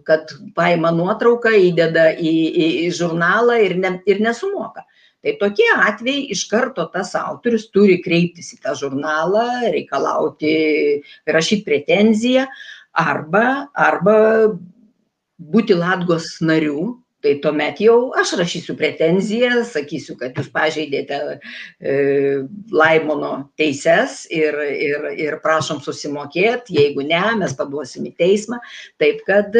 kad 0.07 0.31
paima 0.55 0.93
nuotrauką, 0.95 1.51
įdeda 1.69 2.11
į, 2.15 2.33
į, 2.49 2.67
į 2.85 2.89
žurnalą 2.95 3.59
ir, 3.65 3.77
ne, 3.77 3.95
ir 4.07 4.23
nesumoka. 4.23 4.85
Tai 5.23 5.37
tokie 5.39 5.69
atvejai 5.71 6.27
iš 6.35 6.45
karto 6.51 6.83
tas 6.91 7.13
autorius 7.15 7.69
turi 7.71 8.01
kreiptis 8.03 8.51
į 8.55 8.59
tą 8.63 8.73
žurnalą, 8.75 9.71
reikalauti, 9.71 10.55
rašyti 11.27 11.63
pretenziją 11.63 12.43
arba, 12.91 13.69
arba 13.71 14.17
būti 15.39 15.77
Latgos 15.79 16.41
nariu, 16.43 17.02
tai 17.23 17.37
tuomet 17.43 17.79
jau 17.83 18.11
aš 18.19 18.33
rašysiu 18.39 18.75
pretenziją, 18.79 19.63
sakysiu, 19.67 20.17
kad 20.19 20.35
jūs 20.37 20.49
pažeidėte 20.53 21.19
e, 21.23 21.93
Laimono 22.73 23.31
teises 23.59 24.23
ir, 24.33 24.57
ir, 24.59 25.07
ir 25.15 25.39
prašom 25.43 25.79
susimokėti, 25.83 26.75
jeigu 26.79 27.05
ne, 27.07 27.23
mes 27.39 27.55
paduosim 27.57 28.09
į 28.09 28.13
teismą. 28.19 28.59
Taip 29.01 29.23
kad, 29.27 29.55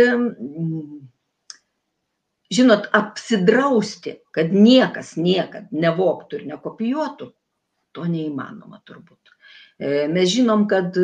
žinot, 2.54 2.90
apsidrausti, 3.00 4.18
kad 4.36 4.52
niekas 4.56 5.16
niekad 5.20 5.72
nevoktų 5.72 6.42
ir 6.42 6.50
nekopijuotų, 6.54 7.32
to 7.94 8.10
neįmanoma 8.10 8.84
turbūt. 8.84 9.34
Mes 10.12 10.30
žinom, 10.36 10.68
kad 10.70 10.96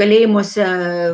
kalėjimuose 0.00 0.66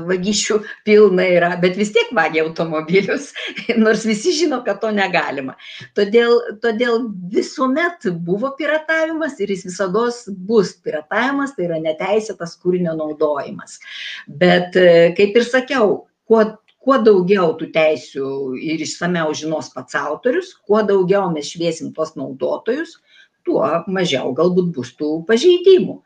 vagysčių 0.09 0.59
pilna 0.87 1.27
yra, 1.37 1.53
bet 1.61 1.77
vis 1.79 1.93
tiek 1.95 2.13
vagia 2.17 2.45
automobilius, 2.47 3.33
nors 3.85 4.07
visi 4.09 4.35
žino, 4.39 4.63
kad 4.67 4.81
to 4.83 4.93
negalima. 4.95 5.57
Todėl, 5.99 6.39
todėl 6.63 7.09
visuomet 7.33 8.09
buvo 8.27 8.55
piratavimas 8.59 9.41
ir 9.43 9.53
jis 9.53 9.67
visada 9.69 10.07
bus 10.49 10.77
piratavimas, 10.85 11.57
tai 11.57 11.67
yra 11.69 11.81
neteisėtas 11.83 12.55
kūrinio 12.63 12.95
naudojimas. 12.99 13.81
Bet, 14.27 14.79
kaip 15.19 15.41
ir 15.41 15.47
sakiau, 15.47 16.07
kuo 16.27 16.45
kuo 16.87 17.01
daugiau 17.03 17.57
tų 17.59 17.73
teisių 17.75 18.29
ir 18.63 18.83
išsameu 18.85 19.33
žinos 19.35 19.73
pats 19.75 19.97
autorius, 19.99 20.53
kuo 20.69 20.85
daugiau 20.87 21.33
mes 21.35 21.49
šviesim 21.51 21.91
tuos 21.97 22.15
naudotojus, 22.15 23.01
tuo 23.47 23.67
mažiau 23.91 24.31
galbūt 24.39 24.71
bus 24.77 24.93
tų 24.95 25.25
pažeidimų. 25.27 25.97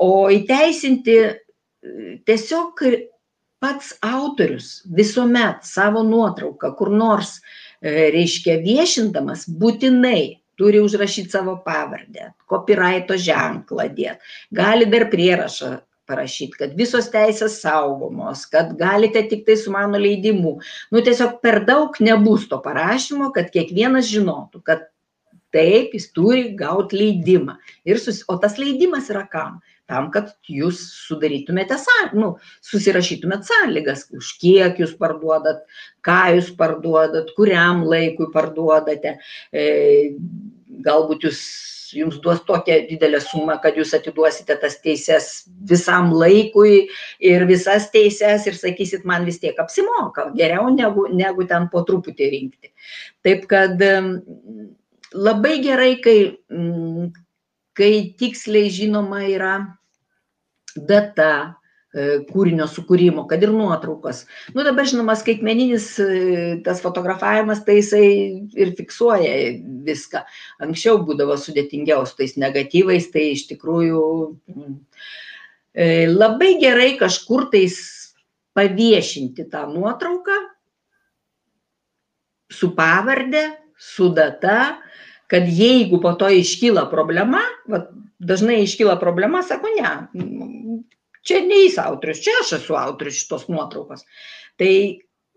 O 0.00 0.10
įteisinti 0.32 1.16
tiesiog 2.28 2.82
pats 3.60 3.92
autorius 4.04 4.80
visuomet 4.96 5.64
savo 5.68 6.02
nuotrauką 6.06 6.72
kur 6.78 6.90
nors, 6.92 7.38
e, 7.80 8.10
reiškia, 8.14 8.58
viešindamas 8.64 9.46
būtinai 9.48 10.40
turi 10.60 10.80
užrašyti 10.84 11.32
savo 11.32 11.58
pavardę, 11.64 12.32
copyrighto 12.48 13.16
ženklą 13.16 13.88
dėti, 13.96 14.32
gali 14.52 14.88
dar 14.92 15.08
prierašą 15.12 15.78
parašyti, 16.10 16.58
kad 16.58 16.76
visos 16.76 17.08
teisės 17.12 17.60
saugomos, 17.62 18.44
kad 18.50 18.74
galite 18.78 19.22
tik 19.30 19.44
tai 19.46 19.56
su 19.60 19.72
mano 19.72 20.00
leidimu. 20.00 20.56
Nu 20.90 21.02
tiesiog 21.06 21.38
per 21.44 21.62
daug 21.68 21.96
nebus 22.02 22.48
to 22.50 22.58
parašymo, 22.64 23.30
kad 23.36 23.52
kiekvienas 23.54 24.10
žinotų, 24.10 24.64
kad 24.66 24.88
taip, 25.54 25.94
jis 25.94 26.10
turi 26.14 26.50
gauti 26.58 26.98
leidimą. 26.98 27.56
Ir 27.88 28.00
sus... 28.02 28.24
O 28.30 28.36
tas 28.42 28.58
leidimas 28.60 29.10
yra 29.12 29.24
kam? 29.30 29.60
Tam, 29.90 30.08
kad 30.14 30.30
jūs 30.48 30.80
sudarytumėte, 31.08 31.78
nu, 32.16 32.36
susirašytumėte 32.66 33.50
sąlygas, 33.50 34.06
už 34.14 34.32
kiek 34.40 34.78
jūs 34.80 34.94
parduodat, 35.00 35.66
ką 36.06 36.22
jūs 36.38 36.52
parduodat, 36.58 37.34
kuriam 37.36 37.84
laikui 37.88 38.30
parduodate. 38.32 39.18
E, 39.52 39.66
galbūt 40.84 41.26
jūs, 41.26 41.40
jums 41.96 42.20
duos 42.22 42.42
tokią 42.46 42.76
didelę 42.88 43.20
sumą, 43.22 43.56
kad 43.62 43.78
jūs 43.78 43.92
atiduosite 43.96 44.54
tas 44.62 44.76
teises 44.82 45.30
visam 45.68 46.12
laikui 46.14 46.86
ir 47.18 47.46
visas 47.48 47.88
teises 47.90 48.46
ir 48.46 48.58
sakysit, 48.58 49.06
man 49.08 49.26
vis 49.28 49.40
tiek 49.42 49.58
apsimoka, 49.58 50.28
geriau 50.38 50.70
negu, 50.74 51.08
negu 51.10 51.46
ten 51.50 51.66
po 51.72 51.82
truputį 51.88 52.30
rinkti. 52.36 52.72
Taip 53.26 53.48
kad 53.50 53.82
labai 55.14 55.58
gerai, 55.64 55.92
kai, 56.04 56.18
kai 57.74 57.92
tiksliai 58.18 58.70
žinoma 58.70 59.24
yra 59.26 59.54
data 60.76 61.30
e, 61.92 62.20
kūrinio 62.28 62.66
sukūrimo, 62.70 63.26
kad 63.30 63.42
ir 63.42 63.52
nuotraukos. 63.54 64.24
Nu 64.54 64.64
dabar 64.66 64.88
žinoma, 64.88 65.16
skaitmeninis 65.18 65.88
e, 66.02 66.10
tas 66.66 66.82
fotografavimas, 66.84 67.64
tai 67.66 67.80
jisai 67.80 68.04
ir 68.58 68.74
fiksuoja 68.78 69.32
viską. 69.86 70.22
Anksčiau 70.66 71.02
būdavo 71.06 71.38
sudėtingiau 71.40 72.06
su 72.06 72.18
tais 72.20 72.36
negatyvais, 72.40 73.10
tai 73.14 73.30
iš 73.34 73.48
tikrųjų 73.50 74.04
e, 75.74 76.06
labai 76.10 76.54
gerai 76.62 76.94
kažkur 77.00 77.50
tais 77.54 77.80
paviešinti 78.56 79.46
tą 79.50 79.66
nuotrauką 79.70 80.38
su 82.50 82.72
pavardė, 82.76 83.44
su 83.80 84.10
data, 84.12 84.80
kad 85.30 85.46
jeigu 85.46 86.00
po 86.02 86.12
to 86.18 86.28
iškyla 86.34 86.88
problema, 86.90 87.40
va, 87.70 87.84
dažnai 88.20 88.60
iškyla 88.64 88.98
problema, 89.00 89.42
sako, 89.46 89.72
ne, 89.78 89.92
čia 91.26 91.42
ne 91.46 91.64
jis 91.64 91.78
autorius, 91.82 92.22
čia 92.24 92.36
aš 92.44 92.56
esu 92.60 92.76
autorius 92.78 93.22
šitos 93.22 93.48
nuotraukos. 93.52 94.04
Tai 94.60 94.72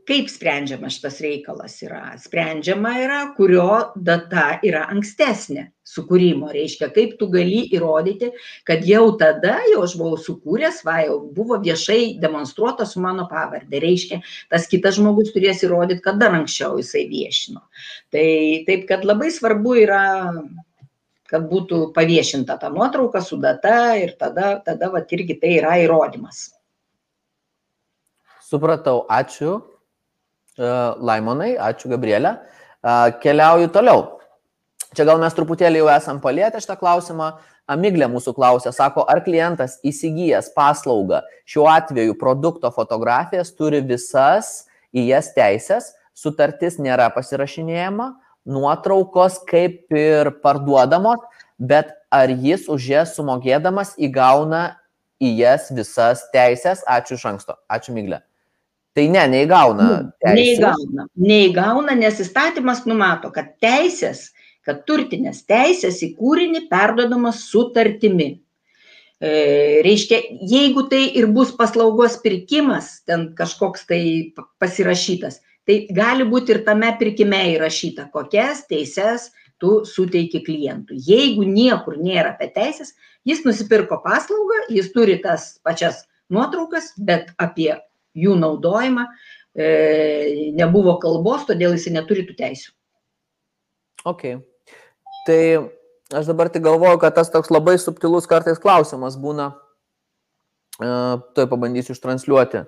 kaip 0.08 0.28
sprendžiamas 0.28 0.98
šitas 0.98 1.20
reikalas 1.24 1.78
yra? 1.84 2.02
Sprendžiama 2.20 2.92
yra, 3.00 3.20
kurio 3.38 3.94
data 3.96 4.58
yra 4.66 4.84
ankstesnė 4.92 5.70
sukūrimo. 5.88 6.50
Reiškia, 6.54 6.90
kaip 6.96 7.16
tu 7.20 7.30
gali 7.32 7.62
įrodyti, 7.76 8.34
kad 8.68 8.84
jau 8.88 9.06
tada, 9.20 9.56
jau 9.72 9.84
aš 9.86 9.96
buvau 10.00 10.20
sukūręs, 10.20 10.82
va, 10.88 10.98
jau 11.08 11.20
buvo 11.36 11.60
viešai 11.64 12.18
demonstruota 12.24 12.88
su 12.90 13.04
mano 13.04 13.28
pavardė. 13.32 13.80
Reiškia, 13.84 14.20
tas 14.52 14.68
kitas 14.72 15.00
žmogus 15.00 15.32
turės 15.36 15.64
įrodyti, 15.64 16.04
kad 16.04 16.20
dar 16.22 16.36
anksčiau 16.36 16.80
jisai 16.82 17.06
viešino. 17.12 17.64
Tai 18.14 18.28
taip, 18.68 18.88
kad 18.92 19.08
labai 19.08 19.32
svarbu 19.32 19.80
yra 19.86 20.04
kad 21.34 21.48
būtų 21.50 21.88
paviešinta 21.96 22.60
ta 22.62 22.70
nuotrauka 22.70 23.24
su 23.26 23.40
data 23.42 23.96
ir 23.98 24.14
tada, 24.20 24.60
tada 24.66 24.92
va, 24.94 25.02
irgi 25.02 25.40
tai 25.42 25.56
yra 25.58 25.78
įrodymas. 25.82 26.52
Supratau, 28.46 29.08
ačiū 29.10 29.56
uh, 29.58 30.94
Laimonai, 31.02 31.56
ačiū 31.58 31.90
Gabrielė. 31.90 32.36
Uh, 32.84 33.10
keliauju 33.24 33.72
toliau. 33.74 34.06
Čia 34.94 35.08
gal 35.10 35.18
mes 35.18 35.34
truputėlį 35.34 35.82
jau 35.82 35.90
esam 35.96 36.22
palėtę 36.22 36.62
šitą 36.62 36.78
klausimą. 36.78 37.32
Amiglė 37.74 38.10
mūsų 38.12 38.34
klausė, 38.36 38.74
sako, 38.76 39.06
ar 39.08 39.22
klientas 39.24 39.78
įsigijęs 39.88 40.50
paslaugą, 40.52 41.22
šiuo 41.48 41.64
atveju 41.72 42.18
produkto 42.20 42.68
fotografijas, 42.76 43.54
turi 43.56 43.80
visas 43.80 44.66
į 44.92 45.06
jas 45.08 45.30
teisės, 45.32 45.94
sutartis 46.12 46.76
nėra 46.76 47.08
pasirašinėjama, 47.16 48.10
nuotraukos 48.46 49.40
kaip 49.48 49.92
ir 49.96 50.32
parduodamos, 50.44 51.24
bet 51.60 51.94
ar 52.12 52.30
jis 52.30 52.68
už 52.72 52.90
jas 52.92 53.16
sumokėdamas 53.18 53.96
įgauna 53.98 54.64
į 55.24 55.34
jas 55.40 55.72
visas 55.74 56.28
teisės? 56.34 56.84
Ačiū 56.90 57.18
iš 57.18 57.26
anksto. 57.32 57.58
Ačiū, 57.72 57.96
Myglė. 57.96 58.22
Tai 58.94 59.08
ne, 59.10 59.24
neįgauna. 59.32 59.90
Teisės. 60.22 60.60
Neįgauna. 60.62 61.08
Neįgauna, 61.18 61.96
nes 61.98 62.20
įstatymas 62.22 62.84
numato, 62.90 63.32
kad 63.34 63.56
teisės, 63.64 64.28
kad 64.64 64.84
turtinės 64.88 65.42
teisės 65.50 66.04
į 66.06 66.14
kūrinį 66.20 66.68
perdodamas 66.70 67.42
sutartimi. 67.50 68.30
E, 69.24 69.32
reiškia, 69.86 70.20
jeigu 70.52 70.86
tai 70.92 71.08
ir 71.16 71.30
bus 71.34 71.54
paslaugos 71.58 72.20
pirkimas, 72.22 73.00
ten 73.08 73.32
kažkoks 73.38 73.88
tai 73.90 74.04
pasirašytas, 74.62 75.40
tai 75.68 75.80
gali 75.96 76.28
būti 76.28 76.56
ir 76.56 76.64
tame 76.68 76.92
pirkime 77.00 77.40
įrašyta, 77.54 78.10
kokias 78.14 78.66
teises 78.70 79.30
tu 79.62 79.84
suteiki 79.88 80.44
klientui. 80.44 81.00
Jeigu 81.00 81.46
niekur 81.48 81.96
nėra 82.02 82.34
apie 82.34 82.50
teisės, 82.56 82.94
jis 83.28 83.44
nusipirko 83.48 84.02
paslaugą, 84.04 84.66
jis 84.74 84.92
turi 84.96 85.20
tas 85.24 85.54
pačias 85.64 86.04
nuotraukas, 86.34 86.92
bet 86.98 87.32
apie 87.40 87.72
jų 88.18 88.36
naudojimą 88.40 89.06
e, 89.08 90.52
nebuvo 90.58 90.98
kalbos, 91.02 91.48
todėl 91.48 91.78
jis 91.78 91.88
neturi 91.96 92.26
tų 92.28 92.36
teisių. 92.42 92.74
Ok. 94.10 94.26
Tai 95.24 95.42
aš 96.12 96.28
dabar 96.28 96.52
tik 96.52 96.66
galvoju, 96.66 97.00
kad 97.00 97.16
tas 97.16 97.32
toks 97.32 97.54
labai 97.54 97.78
subtilus 97.80 98.28
kartais 98.28 98.60
klausimas 98.60 99.16
būna, 99.16 99.54
e, 100.76 100.92
tai 101.38 101.48
pabandysiu 101.48 101.96
ištranšiuoti, 101.96 102.66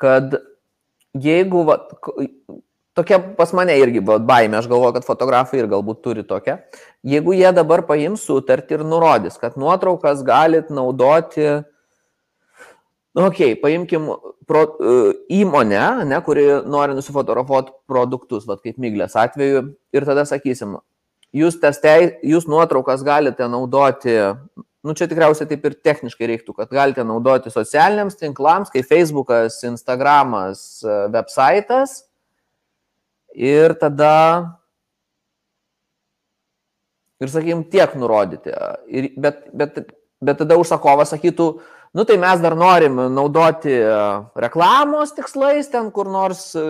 kad 0.00 0.38
jeigu, 1.16 1.64
va, 1.66 1.76
tokia 2.94 3.18
pas 3.38 3.52
mane 3.56 3.76
irgi 3.80 4.02
va, 4.04 4.18
baimė, 4.22 4.60
aš 4.60 4.68
galvoju, 4.70 4.96
kad 4.98 5.06
fotografai 5.06 5.62
ir 5.62 5.70
galbūt 5.70 6.02
turi 6.04 6.24
tokią, 6.26 6.58
jeigu 7.06 7.34
jie 7.36 7.50
dabar 7.56 7.84
paims 7.88 8.24
sutartį 8.28 8.78
ir 8.78 8.86
nurodys, 8.86 9.38
kad 9.40 9.58
nuotraukas 9.60 10.24
galit 10.26 10.70
naudoti, 10.74 11.48
nu, 13.16 13.26
okei, 13.26 13.54
okay, 13.54 13.58
paimkim 13.62 14.10
pro, 14.50 14.66
uh, 14.78 15.10
įmonę, 15.32 16.06
ne, 16.10 16.20
kuri 16.26 16.46
nori 16.66 16.96
nusifotografuoti 16.98 17.74
produktus, 17.90 18.46
va, 18.48 18.58
kaip 18.60 18.78
myglės 18.82 19.16
atveju, 19.18 19.66
ir 19.94 20.06
tada 20.06 20.26
sakysim, 20.28 20.78
jūs, 21.36 21.58
tei, 21.82 22.14
jūs 22.26 22.48
nuotraukas 22.50 23.04
galite 23.06 23.46
naudoti 23.50 24.16
nu 24.82 24.94
čia 24.96 25.08
tikriausiai 25.10 25.48
taip 25.48 25.66
ir 25.68 25.76
techniškai 25.84 26.28
reiktų, 26.30 26.54
kad 26.56 26.70
galite 26.72 27.04
naudoti 27.04 27.52
socialiniams 27.52 28.16
tinklams, 28.20 28.72
kaip 28.72 28.88
Facebookas, 28.88 29.58
Instagramas, 29.68 30.62
e, 30.84 31.02
websitas. 31.12 32.00
Ir 33.36 33.76
tada, 33.78 34.14
ir 37.22 37.30
sakykim, 37.30 37.66
tiek 37.70 37.92
nurodyti. 38.00 38.54
Ir, 38.90 39.12
bet, 39.20 39.44
bet, 39.54 39.84
bet 40.18 40.40
tada 40.40 40.56
užsakovas 40.58 41.12
sakytų, 41.14 41.50
nu 41.94 42.06
tai 42.08 42.16
mes 42.22 42.40
dar 42.42 42.56
norim 42.58 42.98
naudoti 43.12 43.76
e, 43.76 44.00
reklamos 44.42 45.14
tikslais, 45.14 45.68
ten 45.70 45.92
kur 45.94 46.10
nors 46.10 46.48
e, 46.58 46.66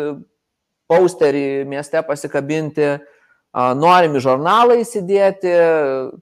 posterį 0.91 1.63
mieste 1.71 2.03
pasikabinti, 2.03 2.97
norim 3.79 4.17
į 4.19 4.21
žurnalą 4.23 4.77
įsidėti, 4.83 5.53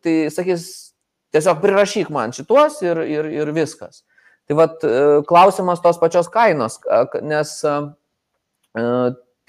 tai 0.05 0.15
sakys, 0.33 0.88
Tiesiog 1.35 1.61
prirašyk 1.63 2.13
man 2.15 2.33
šituos 2.33 2.81
ir, 2.85 3.01
ir, 3.05 3.29
ir 3.41 3.51
viskas. 3.57 4.03
Tai 4.49 4.57
vad 4.57 4.85
e, 4.87 4.93
klausimas 5.29 5.83
tos 5.85 5.99
pačios 6.01 6.31
kainos, 6.33 6.79
nes 7.21 7.51
e, 7.69 7.75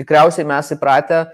tikriausiai 0.02 0.48
mes 0.48 0.74
įpratę 0.76 1.28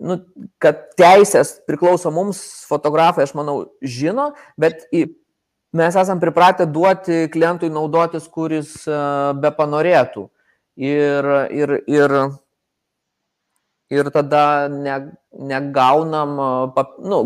nu, 0.00 0.16
kad 0.62 0.86
teisės 0.96 1.56
priklauso 1.68 2.12
mums, 2.14 2.40
fotografai, 2.68 3.26
aš 3.26 3.34
manau, 3.36 3.56
žino, 3.84 4.30
bet 4.60 4.86
į, 4.94 5.06
mes 5.76 5.98
esam 5.98 6.22
pripratę 6.22 6.66
duoti 6.70 7.26
klientui 7.32 7.68
naudotis, 7.72 8.28
kuris 8.32 8.78
be 8.86 9.52
panorėtų. 9.58 10.28
Ir, 10.80 11.28
ir, 11.52 11.74
ir, 11.90 12.16
ir 13.92 14.08
tada 14.14 14.68
ne, 14.72 14.96
negaunam, 15.36 16.36
pap, 16.76 16.96
nu, 17.04 17.22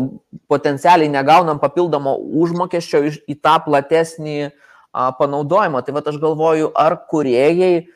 potencialiai 0.51 1.11
negaunam 1.11 1.61
papildomo 1.63 2.17
užmokesčio 2.43 3.03
į 3.07 3.37
tą 3.39 3.57
platesnį 3.65 4.37
a, 4.47 5.11
panaudojimą. 5.19 5.83
Tai 5.85 5.95
va 5.95 6.03
aš 6.11 6.19
galvoju, 6.21 6.71
ar 6.75 6.97
kuriejai 7.11 7.87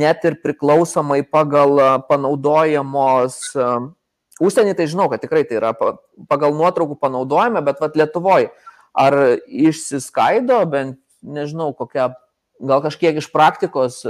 net 0.00 0.24
ir 0.24 0.38
priklausomai 0.40 1.20
pagal 1.26 1.82
panaudojamos, 2.08 3.40
užsienį 4.40 4.76
tai 4.78 4.86
žinau, 4.88 5.10
kad 5.12 5.20
tikrai 5.20 5.42
tai 5.48 5.58
yra 5.58 5.74
pagal 5.76 6.54
nuotraukų 6.56 6.96
panaudojimą, 7.02 7.64
bet 7.66 7.82
vat 7.82 7.98
Lietuvoje 7.98 8.48
ar 8.96 9.16
išsiskaido, 9.46 10.62
bent 10.70 10.98
nežinau, 11.20 11.74
kokia, 11.76 12.12
gal 12.62 12.80
kažkiek 12.84 13.20
iš 13.20 13.28
praktikos 13.34 14.00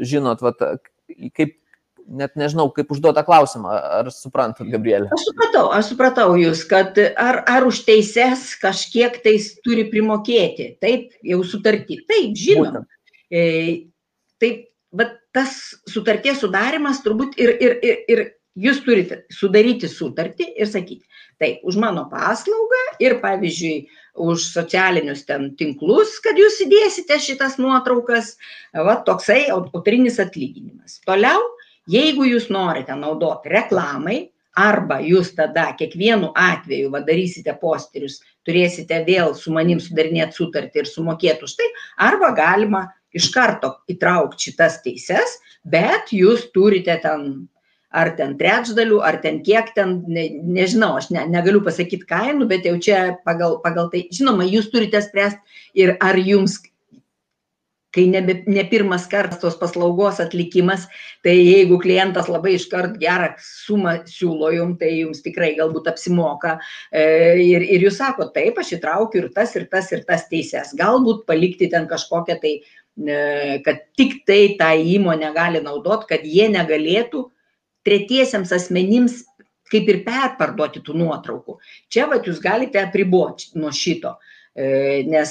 žinot, 0.00 0.42
vat, 0.44 0.62
kaip 1.36 1.58
net 2.08 2.34
nežinau, 2.38 2.68
kaip 2.74 2.90
užduota 2.92 3.24
klausimą, 3.26 3.72
ar 4.00 4.10
suprantat, 4.12 4.68
Gabrielė? 4.72 5.08
Aš 5.14 5.26
supratau, 5.28 5.64
aš 5.76 5.90
supratau 5.92 6.28
jūs, 6.40 6.64
kad 6.68 6.98
ar, 7.00 7.40
ar 7.50 7.66
už 7.68 7.84
teises 7.86 8.50
kažkiek 8.60 9.16
tais 9.24 9.52
turi 9.64 9.86
primokėti, 9.90 10.74
taip, 10.84 11.12
jau 11.24 11.40
sutartį, 11.46 12.02
taip, 12.10 12.38
žinom. 12.38 12.84
E, 13.32 13.44
taip, 14.42 14.68
bet 14.94 15.18
tas 15.34 15.58
sutarties 15.90 16.42
sudarimas 16.44 17.02
turbūt 17.04 17.38
ir, 17.40 17.56
ir, 17.58 17.78
ir, 17.82 18.00
ir 18.10 18.24
jūs 18.54 18.84
turite 18.86 19.24
sudaryti 19.34 19.90
sutartį 19.90 20.52
ir 20.60 20.70
sakyti, 20.70 21.02
taip, 21.42 21.64
už 21.66 21.78
mano 21.82 22.06
paslaugą 22.10 22.82
ir 23.02 23.18
pavyzdžiui, 23.22 23.86
už 24.24 24.44
socialinius 24.54 25.24
ten 25.26 25.48
tinklus, 25.58 26.20
kad 26.22 26.38
jūs 26.38 26.60
įdėsite 26.62 27.18
šitas 27.18 27.58
nuotraukas, 27.58 28.36
va, 28.70 29.00
toksai 29.06 29.48
autorinis 29.50 30.20
atlyginimas. 30.22 31.00
Toliau, 31.08 31.42
jeigu 31.90 32.26
jūs 32.28 32.50
norite 32.52 32.96
naudoti 32.98 33.52
reklamai, 33.52 34.18
arba 34.54 35.00
jūs 35.02 35.32
tada 35.34 35.72
kiekvienu 35.78 36.30
atveju 36.38 36.92
va, 36.92 37.00
darysite 37.06 37.56
posterius, 37.60 38.20
turėsite 38.46 39.00
vėl 39.06 39.34
su 39.34 39.52
manim 39.54 39.80
sudarinėti 39.82 40.38
sutartį 40.38 40.84
ir 40.84 40.90
sumokėti 40.90 41.48
už 41.48 41.56
tai, 41.58 41.70
arba 42.06 42.30
galima 42.36 42.84
iš 43.14 43.30
karto 43.34 43.74
įtraukt 43.90 44.38
šitas 44.42 44.80
teises, 44.84 45.38
bet 45.64 46.14
jūs 46.14 46.48
turite 46.54 46.96
ten 47.02 47.48
ar 47.94 48.10
ten 48.18 48.34
trečdalių, 48.38 48.98
ar 49.06 49.20
ten 49.22 49.38
kiek 49.46 49.68
ten, 49.76 50.00
ne, 50.10 50.24
nežinau, 50.42 50.96
aš 50.98 51.12
ne, 51.14 51.22
negaliu 51.30 51.60
pasakyti 51.62 52.08
kainų, 52.10 52.48
bet 52.50 52.66
jau 52.66 52.74
čia 52.82 53.02
pagal, 53.26 53.60
pagal 53.62 53.86
tai, 53.92 54.04
žinoma, 54.14 54.46
jūs 54.50 54.66
turite 54.72 54.98
spręsti 55.04 55.38
ir 55.78 55.94
ar 56.02 56.18
jums, 56.18 56.58
kai 57.94 58.06
nebe, 58.10 58.40
ne 58.50 58.64
pirmas 58.70 59.06
kartas 59.10 59.40
tos 59.42 59.56
paslaugos 59.60 60.20
atlikimas, 60.22 60.88
tai 61.22 61.36
jeigu 61.38 61.78
klientas 61.82 62.28
labai 62.32 62.56
iškart 62.58 62.98
gerą 63.02 63.32
sumą 63.40 63.96
siūlo 64.10 64.52
jums, 64.54 64.78
tai 64.82 64.92
jums 64.98 65.22
tikrai 65.24 65.54
galbūt 65.58 65.90
apsimoka 65.94 66.56
e, 66.90 67.04
ir, 67.44 67.64
ir 67.64 67.86
jūs 67.86 68.00
sako, 68.02 68.30
taip, 68.34 68.58
aš 68.58 68.76
įtraukiu 68.78 69.24
ir 69.24 69.28
tas, 69.36 69.54
ir 69.54 69.68
tas, 69.70 69.92
ir 69.94 70.02
tas 70.08 70.26
teises, 70.30 70.74
galbūt 70.78 71.22
palikti 71.30 71.70
ten 71.72 71.86
kažkokią 71.90 72.40
tai 72.42 72.58
E, 72.94 73.58
kad 73.66 73.80
tik 73.98 74.20
tai 74.26 74.54
tą 74.58 74.70
įmonę 74.78 75.32
gali 75.34 75.60
naudot, 75.62 76.04
kad 76.06 76.22
jie 76.22 76.46
negalėtų 76.52 77.24
tretiesiems 77.84 78.52
asmenims 78.54 79.24
kaip 79.72 79.88
ir 79.90 80.04
perparduoti 80.06 80.82
tų 80.84 80.94
nuotraukų. 81.00 81.56
Čia 81.90 82.06
vat 82.12 82.28
jūs 82.28 82.38
galite 82.44 82.78
apriboti 82.78 83.50
nuo 83.58 83.72
šito. 83.74 84.14
E, 84.54 85.02
nes 85.10 85.30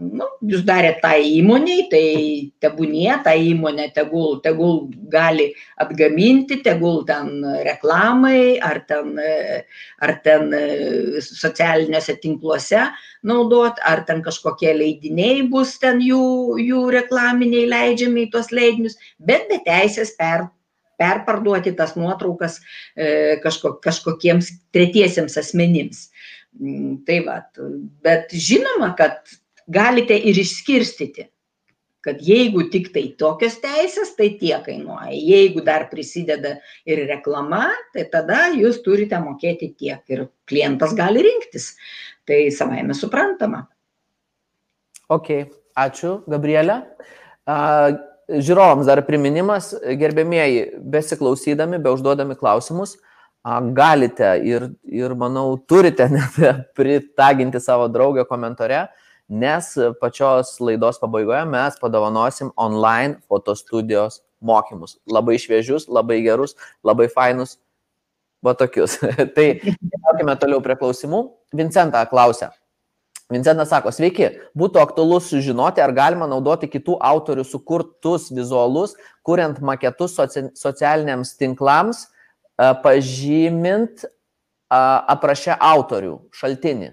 nu, 0.00 0.26
jūs 0.48 0.62
darėte 0.64 1.02
tai 1.02 1.18
įmoniai, 1.36 1.82
tai 1.92 2.06
tebūnie, 2.64 3.10
ta 3.26 3.34
įmonė 3.36 3.90
tegul, 3.92 4.38
tegul 4.40 4.86
gali 5.12 5.50
atgaminti, 5.84 6.62
tegul 6.64 7.02
ten 7.04 7.42
reklamai 7.66 8.56
ar 8.64 8.80
ten, 8.88 9.12
ar 10.00 10.14
ten 10.24 10.48
socialiniuose 11.28 12.16
tinkluose 12.24 12.86
naudot, 13.22 13.76
ar 13.84 14.06
ten 14.08 14.24
kažkokie 14.24 14.72
leidiniai 14.80 15.44
bus 15.52 15.76
ten 15.82 16.00
jų, 16.00 16.56
jų 16.56 16.86
reklaminiai 16.96 17.68
leidžiami 17.68 18.26
į 18.26 18.32
tuos 18.32 18.48
leidinius, 18.48 18.96
bet 19.20 19.44
be 19.52 19.60
teisės 19.68 20.16
per, 20.16 20.48
perparduoti 21.02 21.74
tas 21.76 21.96
nuotraukas 22.00 22.60
e, 22.96 23.36
kažko, 23.44 23.76
kažkokiems 23.84 24.54
tretiesiems 24.74 25.36
asmenims. 25.40 26.06
Mm, 26.60 26.98
tai 27.08 27.20
va, 27.24 27.38
bet 28.04 28.34
žinoma, 28.36 28.92
kad 28.98 29.22
galite 29.72 30.16
ir 30.16 30.36
išskirstyti, 30.42 31.28
kad 32.02 32.18
jeigu 32.26 32.64
tik 32.70 32.90
tai 32.92 33.04
tokios 33.18 33.56
teisės, 33.62 34.12
tai 34.18 34.32
tie 34.40 34.56
kainuoja. 34.64 35.14
Jeigu 35.14 35.62
dar 35.64 35.86
prisideda 35.90 36.56
ir 36.88 37.04
reklama, 37.08 37.68
tai 37.94 38.08
tada 38.10 38.48
jūs 38.56 38.80
turite 38.82 39.20
mokėti 39.22 39.70
tiek 39.78 40.02
ir 40.10 40.26
klientas 40.50 40.96
gali 40.98 41.22
rinktis. 41.24 41.72
Tai 42.26 42.40
savai 42.54 42.82
mes 42.86 42.98
suprantama. 43.02 43.64
Ok, 45.12 45.30
ačiū, 45.78 46.18
Gabrielė. 46.30 46.82
Žiūrovams 48.32 48.86
dar 48.88 49.02
priminimas, 49.06 49.72
gerbėmieji, 49.98 50.82
besiklausydami, 50.90 51.80
beužduodami 51.82 52.36
klausimus, 52.38 52.96
galite 53.44 54.36
ir, 54.44 54.70
ir 54.84 55.14
manau, 55.18 55.56
turite 55.68 56.08
pritaginti 56.76 57.60
savo 57.60 57.88
draugę 57.88 58.24
komentare, 58.28 58.88
nes 59.28 59.74
pačios 60.00 60.60
laidos 60.60 61.00
pabaigoje 61.02 61.44
mes 61.50 61.78
padovanosim 61.80 62.52
online 62.56 63.18
fotostudijos 63.28 64.22
mokymus. 64.40 64.98
Labai 65.10 65.38
šviežius, 65.38 65.88
labai 65.88 66.20
gerus, 66.22 66.54
labai 66.84 67.08
fainus, 67.10 67.58
va 68.44 68.54
tokius. 68.54 68.98
tai 69.36 69.54
keliaukime 69.62 70.36
toliau 70.38 70.62
prie 70.62 70.76
klausimų. 70.78 71.24
Vincenta 71.54 72.04
klausia. 72.10 72.52
Vincentas 73.32 73.70
sako, 73.72 73.88
sveiki, 73.94 74.26
būtų 74.58 74.80
aktualu 74.82 75.16
sužinoti, 75.24 75.80
ar 75.80 75.94
galima 75.96 76.26
naudoti 76.28 76.68
kitų 76.68 76.98
autorių 77.00 77.46
sukurtus 77.48 78.26
vizualus, 78.34 78.92
kuriant 79.24 79.62
maketus 79.64 80.18
soci 80.18 80.50
socialiniams 80.58 81.32
tinklams 81.40 82.10
pažymint 82.56 84.04
aprašę 84.72 85.56
autorių 85.60 86.16
šaltinį. 86.36 86.92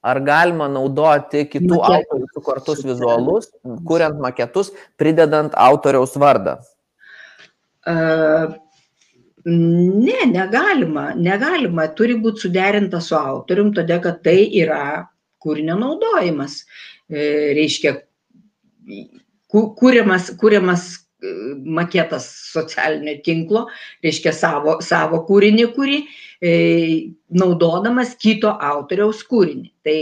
Ar 0.00 0.16
galima 0.24 0.64
naudoti 0.72 1.44
kitų 1.44 1.76
Maket. 1.76 1.96
autorių 1.96 2.28
sukurtus 2.32 2.80
vizualus, 2.88 3.50
kuriant 3.84 4.16
maketus, 4.20 4.72
pridedant 4.96 5.52
autoriaus 5.60 6.16
vardą? 6.16 6.56
Uh, 7.84 8.56
ne, 9.44 10.20
negalima, 10.32 11.10
negalima. 11.16 11.88
Turi 11.96 12.16
būti 12.20 12.46
suderinta 12.46 13.00
su 13.04 13.16
autorium, 13.16 13.74
todėl 13.76 14.00
kad 14.04 14.22
tai 14.24 14.38
yra 14.62 15.10
kūrinio 15.40 15.76
naudojimas. 15.80 16.62
E, 17.10 17.52
reiškia, 17.56 17.94
kūriamas, 19.52 20.32
kūriamas 20.40 20.88
maketas 21.64 22.26
socialinio 22.52 23.18
tinklo, 23.24 23.66
reiškia 24.04 24.32
savo, 24.34 24.78
savo 24.84 25.22
kūrinį, 25.28 25.66
kurį 25.76 25.98
e, 26.40 26.52
naudodamas 27.28 28.14
kito 28.20 28.52
autoriaus 28.52 29.22
kūrinį. 29.28 29.70
Tai, 29.86 29.98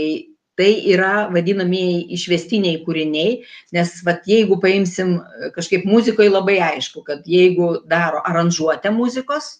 tai 0.59 0.69
yra 0.91 1.13
vadinamieji 1.33 2.05
išvestiniai 2.15 2.81
kūriniai, 2.85 3.39
nes 3.75 3.95
vat, 4.07 4.25
jeigu 4.27 4.59
paimsim 4.63 5.17
kažkaip 5.55 5.87
muzikoje 5.87 6.31
labai 6.31 6.59
aišku, 6.73 7.03
kad 7.07 7.27
jeigu 7.27 7.77
daro 7.89 8.23
aranžuotę 8.27 8.91
muzikos, 8.95 9.57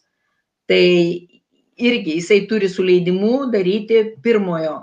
tai 0.70 0.86
irgi 1.80 2.20
jisai 2.20 2.44
turi 2.48 2.70
su 2.70 2.84
leidimu 2.84 3.50
daryti 3.52 4.04
pirmojo 4.24 4.76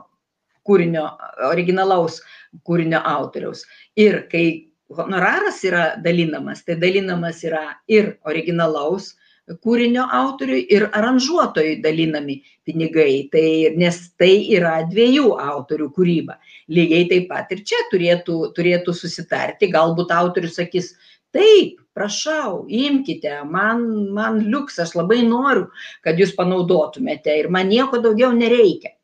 kūrinio, 0.66 1.04
originalaus 1.46 2.22
kūrinio 2.66 3.00
autoriaus. 3.04 3.66
Ir 3.96 4.24
kai 4.32 4.46
honoraras 4.90 5.62
yra 5.64 5.96
dalinamas, 6.02 6.64
tai 6.64 6.76
dalinamas 6.80 7.42
yra 7.44 7.64
ir 7.88 8.16
originalaus 8.24 9.14
kūrinio 9.62 10.08
autoriui, 10.10 10.64
ir 10.74 10.88
aranžuotojui 10.90 11.76
dalinami 11.82 12.40
pinigai, 12.66 13.28
tai, 13.30 13.76
nes 13.78 13.98
tai 14.18 14.32
yra 14.56 14.80
dviejų 14.90 15.36
autorių 15.38 15.90
kūryba. 15.94 16.38
Lygiai 16.68 17.06
taip 17.10 17.28
pat 17.30 17.52
ir 17.54 17.62
čia 17.62 17.78
turėtų, 17.92 18.40
turėtų 18.56 18.94
susitarti, 18.94 19.70
galbūt 19.70 20.10
autorius 20.10 20.58
sakys, 20.58 20.94
taip, 21.36 21.78
prašau, 21.94 22.66
imkite, 22.66 23.38
man, 23.46 23.86
man 24.16 24.42
liuks, 24.50 24.80
aš 24.82 24.96
labai 24.98 25.22
noriu, 25.22 25.68
kad 26.02 26.18
jūs 26.18 26.34
panaudotumėte 26.36 27.38
ir 27.38 27.48
man 27.48 27.70
nieko 27.70 28.02
daugiau 28.02 28.34
nereikia. 28.34 28.96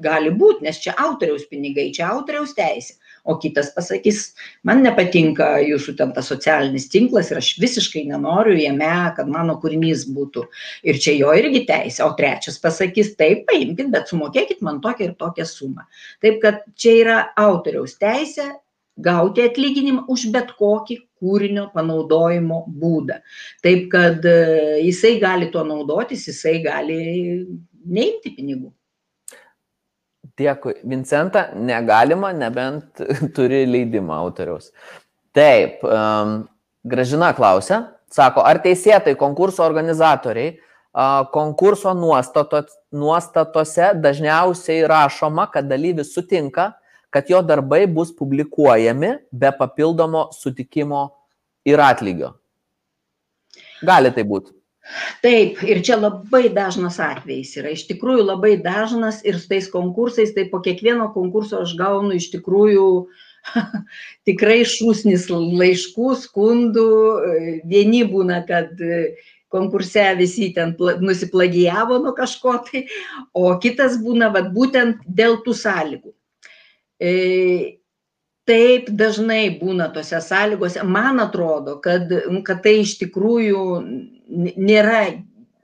Gali 0.00 0.30
būti, 0.32 0.64
nes 0.64 0.78
čia 0.80 0.94
autoriaus 0.96 1.42
pinigai, 1.50 1.90
čia 1.92 2.06
autoriaus 2.14 2.54
teisė 2.56 2.99
o 3.24 3.36
kitas 3.40 3.70
pasakys, 3.74 4.22
man 4.66 4.82
nepatinka 4.84 5.52
jūsų 5.64 5.96
ten 5.98 6.14
tas 6.16 6.30
socialinis 6.32 6.88
tinklas 6.92 7.30
ir 7.30 7.40
aš 7.40 7.52
visiškai 7.60 8.06
nenoriu 8.08 8.56
jame, 8.58 8.92
kad 9.16 9.28
mano 9.30 9.58
kūrinys 9.62 10.06
būtų. 10.14 10.46
Ir 10.86 11.00
čia 11.02 11.16
jo 11.18 11.34
irgi 11.36 11.64
teisė, 11.68 12.04
o 12.06 12.14
trečias 12.18 12.58
pasakys, 12.62 13.14
taip, 13.20 13.46
paimkit, 13.50 13.92
bet 13.92 14.10
sumokėkit 14.10 14.64
man 14.66 14.80
tokią 14.84 15.10
ir 15.10 15.14
tokią 15.20 15.46
sumą. 15.48 15.86
Taip 16.24 16.40
kad 16.44 16.64
čia 16.78 16.96
yra 17.04 17.20
autoriaus 17.38 17.98
teisė 18.00 18.50
gauti 19.00 19.44
atlyginimą 19.44 20.04
už 20.12 20.28
bet 20.34 20.52
kokį 20.58 20.98
kūrinio 21.20 21.68
panaudojimo 21.74 22.64
būdą. 22.80 23.20
Taip 23.64 23.88
kad 23.92 24.24
e, 24.28 24.36
jisai 24.86 25.16
gali 25.22 25.50
tuo 25.52 25.64
naudotis, 25.66 26.26
jisai 26.28 26.58
gali 26.64 27.00
neimti 27.84 28.34
pinigų. 28.36 28.70
Dėkui. 30.40 30.78
Vincenta, 30.88 31.50
negalima, 31.54 32.32
nebent 32.36 33.02
turi 33.36 33.64
leidimą 33.68 34.16
autoriaus. 34.24 34.70
Taip, 35.36 35.84
um, 35.84 36.40
Gražina 36.90 37.34
klausia, 37.36 37.82
sako, 38.10 38.42
ar 38.48 38.62
teisėtai 38.64 39.12
konkurso 39.20 39.62
organizatoriai 39.66 40.54
uh, 40.56 41.26
konkurso 41.34 41.92
nuostato, 41.94 42.62
nuostatose 42.96 43.92
dažniausiai 44.00 44.86
rašoma, 44.88 45.50
kad 45.52 45.68
dalyvis 45.68 46.14
sutinka, 46.14 46.70
kad 47.10 47.28
jo 47.30 47.42
darbai 47.42 47.84
bus 47.90 48.14
publikuojami 48.16 49.12
be 49.32 49.50
papildomo 49.58 50.28
sutikimo 50.32 51.08
ir 51.68 51.82
atlygio. 51.84 52.32
Gali 53.84 54.12
tai 54.14 54.24
būti. 54.24 54.59
Taip, 55.20 55.58
ir 55.68 55.82
čia 55.84 55.98
labai 56.00 56.48
dažnas 56.56 56.96
atvejis 57.04 57.52
yra, 57.60 57.72
iš 57.76 57.84
tikrųjų 57.90 58.24
labai 58.24 58.54
dažnas 58.64 59.20
ir 59.28 59.36
su 59.38 59.50
tais 59.50 59.68
konkursais, 59.70 60.32
tai 60.34 60.46
po 60.50 60.62
kiekvieno 60.64 61.10
konkurso 61.14 61.60
aš 61.60 61.74
gaunu 61.78 62.16
iš 62.16 62.30
tikrųjų 62.32 62.86
tikrai 64.28 64.62
šūsnis 64.68 65.28
laiškų, 65.30 66.14
skundų, 66.24 66.88
vieni 67.68 68.02
būna, 68.08 68.40
kad 68.48 68.72
konkurse 69.50 70.06
visi 70.18 70.50
ten 70.56 70.72
nusiplagijavo 71.02 71.98
nuo 72.00 72.14
kažko 72.16 72.56
tai, 72.66 72.86
o 73.34 73.52
kitas 73.62 73.98
būna 74.00 74.30
vat, 74.32 74.52
būtent 74.54 75.04
dėl 75.06 75.40
tų 75.44 75.56
sąlygų. 75.60 76.14
E, 77.00 77.12
taip 78.50 78.90
dažnai 78.98 79.44
būna 79.60 79.88
tose 79.94 80.18
sąlygose. 80.24 80.82
Man 80.82 81.22
atrodo, 81.22 81.78
kad, 81.84 82.10
kad 82.46 82.62
tai 82.64 82.80
iš 82.82 82.96
tikrųjų 83.04 83.64
nėra, 84.58 85.02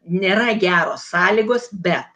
nėra 0.07 0.55
geros 0.61 1.09
sąlygos, 1.11 1.71
bet 1.73 2.07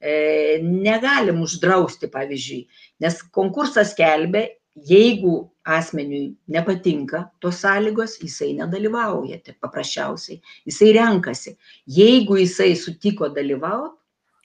e, 0.00 0.60
negalim 0.64 1.42
uždrausti, 1.44 2.08
pavyzdžiui, 2.12 2.62
nes 3.04 3.20
konkursas 3.36 3.92
kelbė, 3.98 4.46
jeigu 4.74 5.36
asmeniui 5.76 6.34
nepatinka 6.50 7.26
tos 7.44 7.60
sąlygos, 7.62 8.16
jisai 8.24 8.54
nedalyvauja, 8.58 9.38
tai 9.44 9.54
paprasčiausiai, 9.60 10.40
jisai 10.68 10.90
renkasi. 10.96 11.54
Jeigu 12.00 12.40
jisai 12.40 12.72
sutiko 12.80 13.30
dalyvauti, 13.32 14.00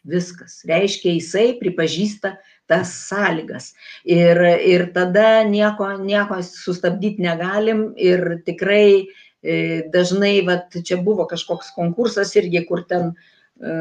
viskas. 0.10 0.62
Reiškia, 0.70 1.12
jisai 1.18 1.54
pripažįsta 1.60 2.38
tas 2.70 2.92
sąlygas. 3.10 3.74
Ir, 4.06 4.40
ir 4.74 4.90
tada 4.96 5.44
nieko, 5.50 5.92
nieko 6.04 6.40
sustabdyti 6.46 7.26
negalim 7.26 7.90
ir 7.98 8.42
tikrai 8.46 8.92
e, 9.42 9.56
dažnai, 9.94 10.36
vat, 10.48 10.78
čia 10.86 11.00
buvo 11.04 11.26
kažkoks 11.30 11.74
konkursas 11.78 12.36
irgi, 12.40 12.64
kur 12.70 12.86
ten 12.90 13.12
e, 13.58 13.74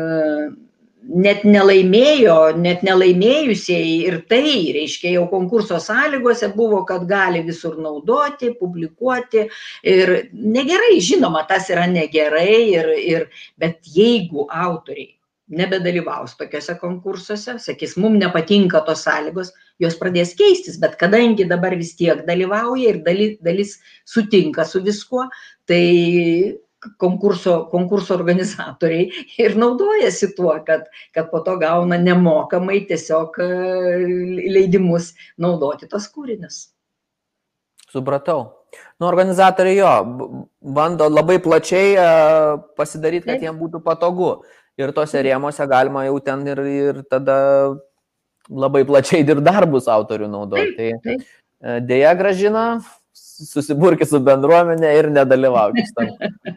net 1.09 1.45
nelaimėjo, 1.47 2.39
net 2.59 2.83
nelaimėjusieji 2.87 3.99
ir 4.09 4.17
tai, 4.31 4.55
reiškia, 4.75 5.13
jau 5.15 5.27
konkurso 5.31 5.79
sąlygose 5.83 6.51
buvo, 6.57 6.83
kad 6.89 7.07
gali 7.09 7.45
visur 7.47 7.79
naudoti, 7.81 8.51
publikuoti 8.59 9.47
ir 9.89 10.15
negerai, 10.33 10.97
žinoma, 11.05 11.45
tas 11.49 11.71
yra 11.73 11.87
negerai, 11.91 12.59
ir, 12.75 12.91
ir, 12.99 13.29
bet 13.61 13.79
jeigu 13.95 14.49
autoriai 14.49 15.18
nebedalyvaus 15.49 16.37
tokiuose 16.39 16.77
konkursuose, 16.81 17.57
sakys, 17.63 17.97
mums 18.01 18.21
nepatinka 18.21 18.83
tos 18.87 19.05
sąlygos, 19.07 19.53
jos 19.81 19.97
pradės 20.01 20.35
keistis, 20.39 20.79
bet 20.81 20.97
kadangi 21.01 21.47
dabar 21.49 21.77
vis 21.79 21.95
tiek 21.99 22.25
dalyvauja 22.29 22.95
ir 22.95 23.03
dalis, 23.07 23.37
dalis 23.45 23.77
sutinka 24.09 24.67
su 24.69 24.83
viskuo, 24.85 25.29
tai 25.69 26.59
konkurso, 27.01 27.65
konkurso 27.71 28.15
organizatoriai 28.15 29.09
ir 29.45 29.57
naudojasi 29.59 30.33
tuo, 30.37 30.53
kad, 30.67 30.87
kad 31.15 31.31
po 31.33 31.41
to 31.47 31.57
gauna 31.61 31.99
nemokamai 31.99 32.85
tiesiog 32.91 33.41
e, 33.43 33.49
leidimus 34.53 35.15
naudoti 35.39 35.89
tos 35.91 36.11
kūrinius. 36.13 36.69
Supratau. 37.89 38.55
Nu, 39.01 39.07
organizatoriai 39.09 39.79
jo, 39.79 39.91
bando 40.77 41.07
labai 41.09 41.39
plačiai 41.41 41.95
uh, 41.97 42.59
pasidaryti, 42.77 43.31
kad 43.31 43.41
jiems 43.41 43.57
būtų 43.63 43.81
patogu 43.81 44.27
ir 44.79 44.95
tose 44.97 45.23
rėmose 45.25 45.67
galima 45.71 46.05
jau 46.07 46.19
ten 46.25 46.47
ir, 46.47 46.63
ir 46.71 47.03
tada 47.11 47.39
labai 48.49 48.85
plačiai 48.89 49.27
ir 49.27 49.43
darbus 49.45 49.89
autorių 49.91 50.31
naudoti. 50.31 50.93
Tai 51.05 51.17
e, 51.19 51.81
dėja 51.85 52.15
gražina, 52.19 52.65
susiburkit 53.13 54.11
su 54.11 54.21
bendruomenė 54.25 54.93
ir 54.99 55.11
nedalyvaukit 55.15 55.93
tam 55.97 56.15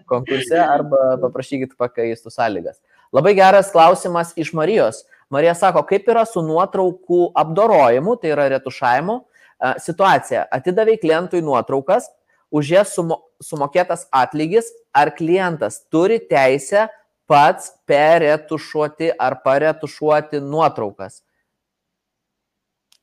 konkurse 0.10 0.60
arba 0.62 1.18
paprašykit 1.22 1.76
pakeistų 1.80 2.34
sąlygas. 2.34 2.80
Labai 3.12 3.34
geras 3.36 3.74
klausimas 3.74 4.32
iš 4.40 4.54
Marijos. 4.56 5.04
Marija 5.32 5.54
sako, 5.56 5.84
kaip 5.88 6.08
yra 6.12 6.24
su 6.28 6.44
nuotraukų 6.44 7.32
apdorojimu, 7.40 8.18
tai 8.20 8.34
yra 8.34 8.48
retušavimu, 8.52 9.18
e, 9.20 9.74
situacija. 9.84 10.46
Atidavai 10.52 10.98
klientui 11.00 11.44
nuotraukas, 11.44 12.10
už 12.52 12.72
jas 12.76 12.96
sumo, 12.96 13.22
sumokėtas 13.44 14.08
atlygis, 14.12 14.68
ar 14.92 15.14
klientas 15.16 15.86
turi 15.92 16.20
teisę 16.20 16.90
pats 17.32 17.72
peretušuoti 17.88 19.14
ar 19.16 19.40
paretušuoti 19.46 20.44
nuotraukas? 20.44 21.22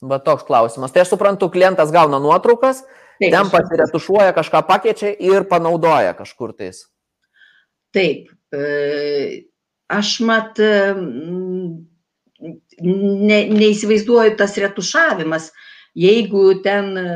Va 0.05 0.21
toks 0.23 0.45
klausimas. 0.47 0.93
Tai 0.95 1.03
aš 1.03 1.15
suprantu, 1.17 1.49
klientas 1.51 1.91
gauna 1.95 2.21
nuotraukas, 2.23 2.85
Taip, 3.19 3.33
ten 3.35 3.49
pasiretušuoja, 3.51 4.35
kažką 4.37 4.63
pakeičia 4.69 5.11
ir 5.19 5.49
panaudoja 5.51 6.13
kažkur 6.19 6.53
tais. 6.55 6.85
Taip. 7.95 8.29
E, 8.55 9.49
aš 9.91 10.13
mat 10.29 10.61
e, 10.63 10.71
ne, 12.85 13.41
neįsivaizduoju 13.51 14.37
tas 14.39 14.55
retušavimas, 14.63 15.51
jeigu 15.99 16.45
ten 16.63 16.95
e, 17.01 17.09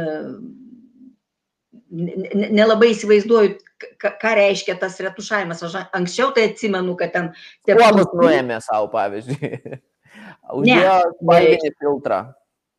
nelabai 1.93 2.93
įsivaizduoju, 2.95 3.57
ką 4.01 4.34
reiškia 4.38 4.76
tas 4.80 4.99
retušavimas. 5.03 5.62
Aš 5.66 5.78
anksčiau 5.93 6.32
tai 6.36 6.49
atsimenu, 6.51 6.97
kad 6.99 7.12
ten... 7.14 7.32
Kuodus 7.68 8.14
nuėmė 8.16 8.61
savo, 8.64 8.88
pavyzdžiui. 8.95 9.80
Uždėjo 10.59 10.97
spalvinį 11.18 11.74
filtrą. 11.80 12.22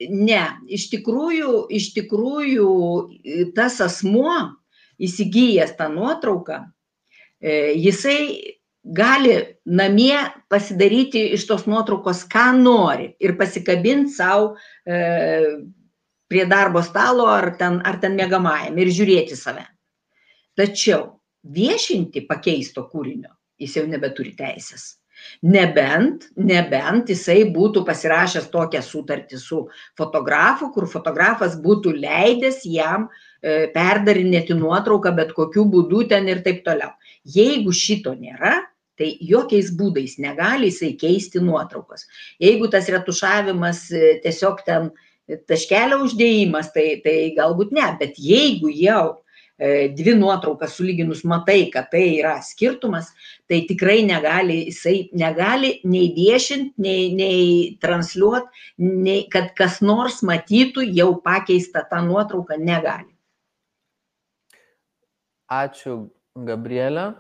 Ne, 0.09 0.41
iš 0.74 0.89
tikrųjų, 0.91 1.68
iš 1.72 1.91
tikrųjų 1.95 2.72
tas 3.55 3.78
asmuo 3.84 4.36
įsigijęs 5.03 5.78
tą 5.78 5.88
nuotrauką, 5.93 6.59
e, 7.39 7.74
jisai 7.78 8.57
gali 8.84 9.38
namie 9.66 10.18
pasidaryti 10.51 11.30
iš 11.38 11.45
tos 11.47 11.64
nuotraukos, 11.70 12.26
ką 12.28 12.49
nori 12.57 13.14
ir 13.24 13.38
pasikabinti 13.39 14.11
savo 14.18 14.55
e, 14.84 14.97
prie 16.34 16.48
darbo 16.50 16.82
stalo 16.82 17.30
ar 17.30 17.52
ten, 17.62 17.78
ar 17.86 18.02
ten 18.02 18.18
mėgamajam 18.18 18.82
ir 18.82 18.90
žiūrėti 18.98 19.38
save. 19.38 19.68
Tačiau 20.58 21.14
viešinti 21.54 22.26
pakeisto 22.26 22.88
kūrinio 22.90 23.30
jis 23.62 23.78
jau 23.78 23.86
nebeturi 23.90 24.34
teisės. 24.38 24.96
Nebent, 25.46 26.26
nebent 26.36 27.12
jisai 27.14 27.44
būtų 27.54 27.84
pasirašęs 27.88 28.50
tokią 28.52 28.82
sutartį 28.84 29.40
su 29.40 29.62
fotografu, 30.00 30.72
kur 30.74 30.88
fotografas 30.90 31.56
būtų 31.64 31.94
leidęs 31.96 32.64
jam 32.68 33.06
e, 33.08 33.70
perdarinėti 33.76 34.58
nuotrauką 34.58 35.14
bet 35.16 35.32
kokiu 35.38 35.64
būdu 35.70 36.08
ten 36.12 36.28
ir 36.32 36.42
taip 36.44 36.64
toliau. 36.66 36.92
Jeigu 37.24 37.72
šito 37.72 38.18
nėra, 38.18 38.58
tai 39.00 39.14
jokiais 39.22 39.72
būdais 39.78 40.18
negali 40.22 40.74
jisai 40.74 40.92
keisti 41.00 41.42
nuotraukos. 41.46 42.08
Jeigu 42.44 42.68
tas 42.74 42.90
retušavimas 42.92 43.86
e, 43.94 44.18
tiesiog 44.26 44.66
ten 44.68 44.92
taškelio 45.50 46.02
uždėjimas, 46.06 46.72
tai, 46.76 46.88
tai 47.04 47.18
galbūt 47.38 47.76
ne, 47.76 47.90
bet 48.00 48.18
jeigu 48.20 48.72
jau 48.74 49.24
E, 49.64 49.88
dvi 49.94 50.16
nuotraukas 50.18 50.74
sulyginus 50.76 51.22
matai, 51.30 51.70
kad 51.72 51.92
tai 51.92 52.18
yra 52.18 52.34
skirtumas, 52.42 53.12
tai 53.48 53.62
tikrai 53.70 54.02
negali, 54.02 54.58
jisai 54.72 55.12
negali 55.14 55.76
nei 55.86 56.10
viešinti, 56.16 56.74
nei, 56.82 57.04
nei 57.14 57.46
transliuoti, 57.82 58.66
nei 58.82 59.28
kad 59.30 59.52
kas 59.56 59.78
nors 59.86 60.24
matytų 60.26 60.88
jau 60.98 61.12
pakeistą 61.22 61.86
tą 61.92 62.02
nuotrauką 62.02 62.58
negali. 62.58 63.12
Ačiū, 65.54 66.08
Gabrielė. 66.34 67.12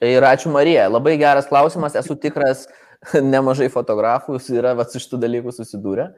Ir 0.00 0.24
ačiū 0.24 0.48
Marija. 0.48 0.88
Labai 0.88 1.18
geras 1.20 1.46
klausimas. 1.50 1.92
Esu 1.92 2.16
tikras, 2.16 2.64
nemažai 3.34 3.68
fotografų 3.68 4.40
yra 4.56 4.72
va, 4.78 4.88
su 4.88 5.02
šitų 5.02 5.20
dalykų 5.28 5.52
susidūrę. 5.52 6.08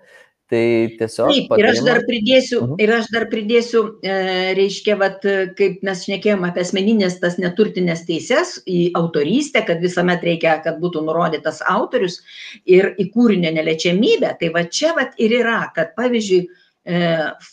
Tai 0.53 0.64
tiesiog. 0.98 1.30
Taip, 1.32 1.53
ir 1.57 1.66
aš 1.70 1.78
dar 1.86 2.03
pridėsiu, 2.05 2.59
uh 2.59 2.64
mhm. 2.66 2.72
-huh. 2.74 2.82
ir 2.84 2.90
aš 2.98 3.07
dar 3.14 3.24
pridėsiu, 3.32 3.80
e, 4.05 4.16
reiškia, 4.59 4.96
vat, 5.00 5.24
kaip 5.57 5.78
mes 5.86 6.03
šnekėjome 6.05 6.50
apie 6.50 6.61
asmeninės 6.61 7.16
tas 7.22 7.38
neturtinės 7.40 8.05
teises 8.05 8.59
į 8.68 8.90
autorystę, 8.98 9.62
kad 9.64 9.80
visuomet 9.80 10.20
reikia, 10.28 10.59
kad 10.64 10.76
būtų 10.82 11.07
nurodytas 11.07 11.62
autorius 11.64 12.20
ir 12.66 12.92
į 13.00 13.09
kūrinio 13.14 13.53
neliečiamybę. 13.57 14.34
Tai 14.40 14.50
va 14.53 14.64
čia 14.68 14.92
vat 14.98 15.16
ir 15.16 15.32
yra, 15.40 15.72
kad 15.74 15.94
pavyzdžiui, 15.96 16.42
e, 16.84 17.00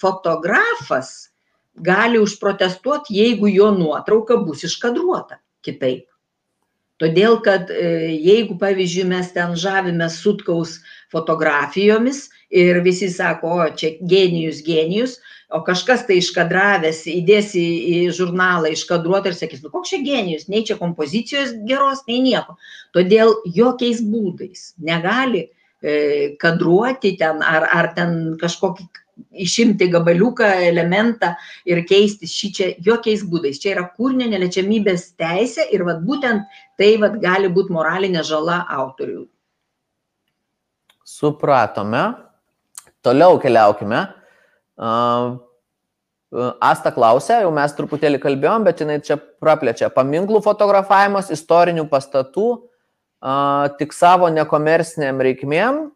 fotografas 0.02 1.30
gali 1.80 2.20
užprotestuoti, 2.20 3.16
jeigu 3.16 3.48
jo 3.48 3.72
nuotrauka 3.72 4.42
bus 4.44 4.66
iškadruota 4.68 5.40
kitaip. 5.64 6.10
Todėl, 7.00 7.40
kad 7.40 7.72
e, 7.72 8.12
jeigu, 8.12 8.58
pavyzdžiui, 8.60 9.08
mes 9.08 9.32
ten 9.32 9.56
žavimės 9.56 10.20
sutkaus 10.20 10.82
fotografijomis, 11.16 12.28
ir 12.50 12.82
visi 12.86 13.10
sako, 13.14 13.52
o 13.64 13.68
čia 13.78 13.92
genijus, 14.02 14.64
genijus, 14.66 15.18
o 15.54 15.62
kažkas 15.66 16.06
tai 16.08 16.20
iškadravęs 16.22 17.04
įdės 17.10 17.54
į, 17.58 17.68
į 17.94 18.00
žurnalą 18.18 18.72
iškadruotą 18.74 19.32
ir 19.32 19.38
sakys, 19.38 19.64
nu 19.64 19.72
koks 19.74 19.94
čia 19.94 20.02
genijus, 20.06 20.48
nei 20.50 20.66
čia 20.66 20.78
kompozicijos 20.82 21.54
geros, 21.70 22.04
nei 22.10 22.22
nieko. 22.26 22.58
Todėl 22.98 23.36
jokiais 23.46 24.02
būdais 24.06 24.74
negali 24.82 25.46
e, 25.46 26.36
kadruoti 26.42 27.16
ten 27.22 27.44
ar, 27.46 27.68
ar 27.74 27.94
ten 27.98 28.18
kažkokį 28.42 28.90
išimti 29.32 29.90
gabaliuką, 29.92 30.48
elementą 30.70 31.34
ir 31.68 31.82
keisti 31.88 32.30
šį 32.30 32.50
čia 32.56 32.70
jokiais 32.86 33.26
būdais. 33.28 33.60
Čia 33.62 33.74
yra 33.76 33.86
kūrinio 33.98 34.30
neliečiamybės 34.32 35.10
teisė 35.20 35.68
ir 35.76 35.84
vat, 35.88 36.00
būtent 36.06 36.48
tai 36.80 36.94
vat, 37.02 37.20
gali 37.22 37.52
būti 37.52 37.76
moralinė 37.76 38.24
žala 38.24 38.62
autoriui. 38.80 39.28
Supratome. 41.04 42.29
Toliau 43.06 43.40
keliaukime. 43.42 44.02
Asta 46.62 46.92
klausė, 46.94 47.40
jau 47.44 47.52
mes 47.56 47.74
truputėlį 47.74 48.20
kalbėjom, 48.22 48.66
bet 48.68 48.84
jinai 48.84 49.00
čia 49.06 49.18
praplečia. 49.18 49.90
Paminklų 49.94 50.44
fotografavimas 50.46 51.32
istorinių 51.34 51.88
pastatų 51.90 52.50
tik 53.80 53.96
savo 53.96 54.30
nekomerciniam 54.34 55.22
reikmėm. 55.26 55.88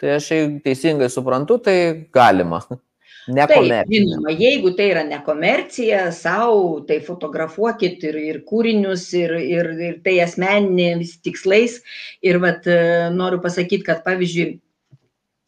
Tai 0.00 0.16
aš 0.18 0.30
teisingai 0.64 1.08
suprantu, 1.10 1.58
tai 1.62 1.76
galima. 2.14 2.62
Taip, 3.24 3.88
žinoma, 3.88 4.34
jeigu 4.36 4.74
tai 4.76 4.90
yra 4.90 5.00
nekomercija, 5.08 6.10
savo, 6.12 6.82
tai 6.84 6.98
fotografuokit 7.00 8.02
ir, 8.04 8.18
ir 8.20 8.40
kūrinius, 8.44 9.06
ir, 9.16 9.32
ir, 9.40 9.70
ir 9.80 9.94
tai 10.04 10.18
asmeninės 10.20 11.14
tikslais. 11.24 11.78
Ir 12.20 12.36
vat, 12.42 12.68
noriu 13.16 13.40
pasakyti, 13.40 13.80
kad 13.86 14.02
pavyzdžiui, 14.04 14.58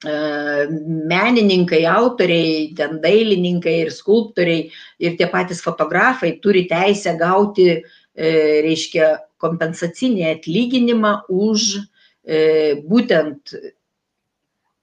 menininkai, 0.04 1.86
autoriai, 1.88 2.74
ten 2.76 3.00
dailininkai 3.00 3.80
ir 3.86 3.90
skulptoriai 3.90 4.70
ir 5.00 5.16
tie 5.16 5.26
patys 5.26 5.62
fotografai 5.64 6.38
turi 6.42 6.66
teisę 6.68 7.16
gauti, 7.18 7.82
e, 8.14 8.28
reiškia, 8.62 9.16
kompensacinį 9.40 10.24
atlyginimą 10.30 11.26
už 11.28 11.80
e, 12.24 12.76
būtent 12.88 13.52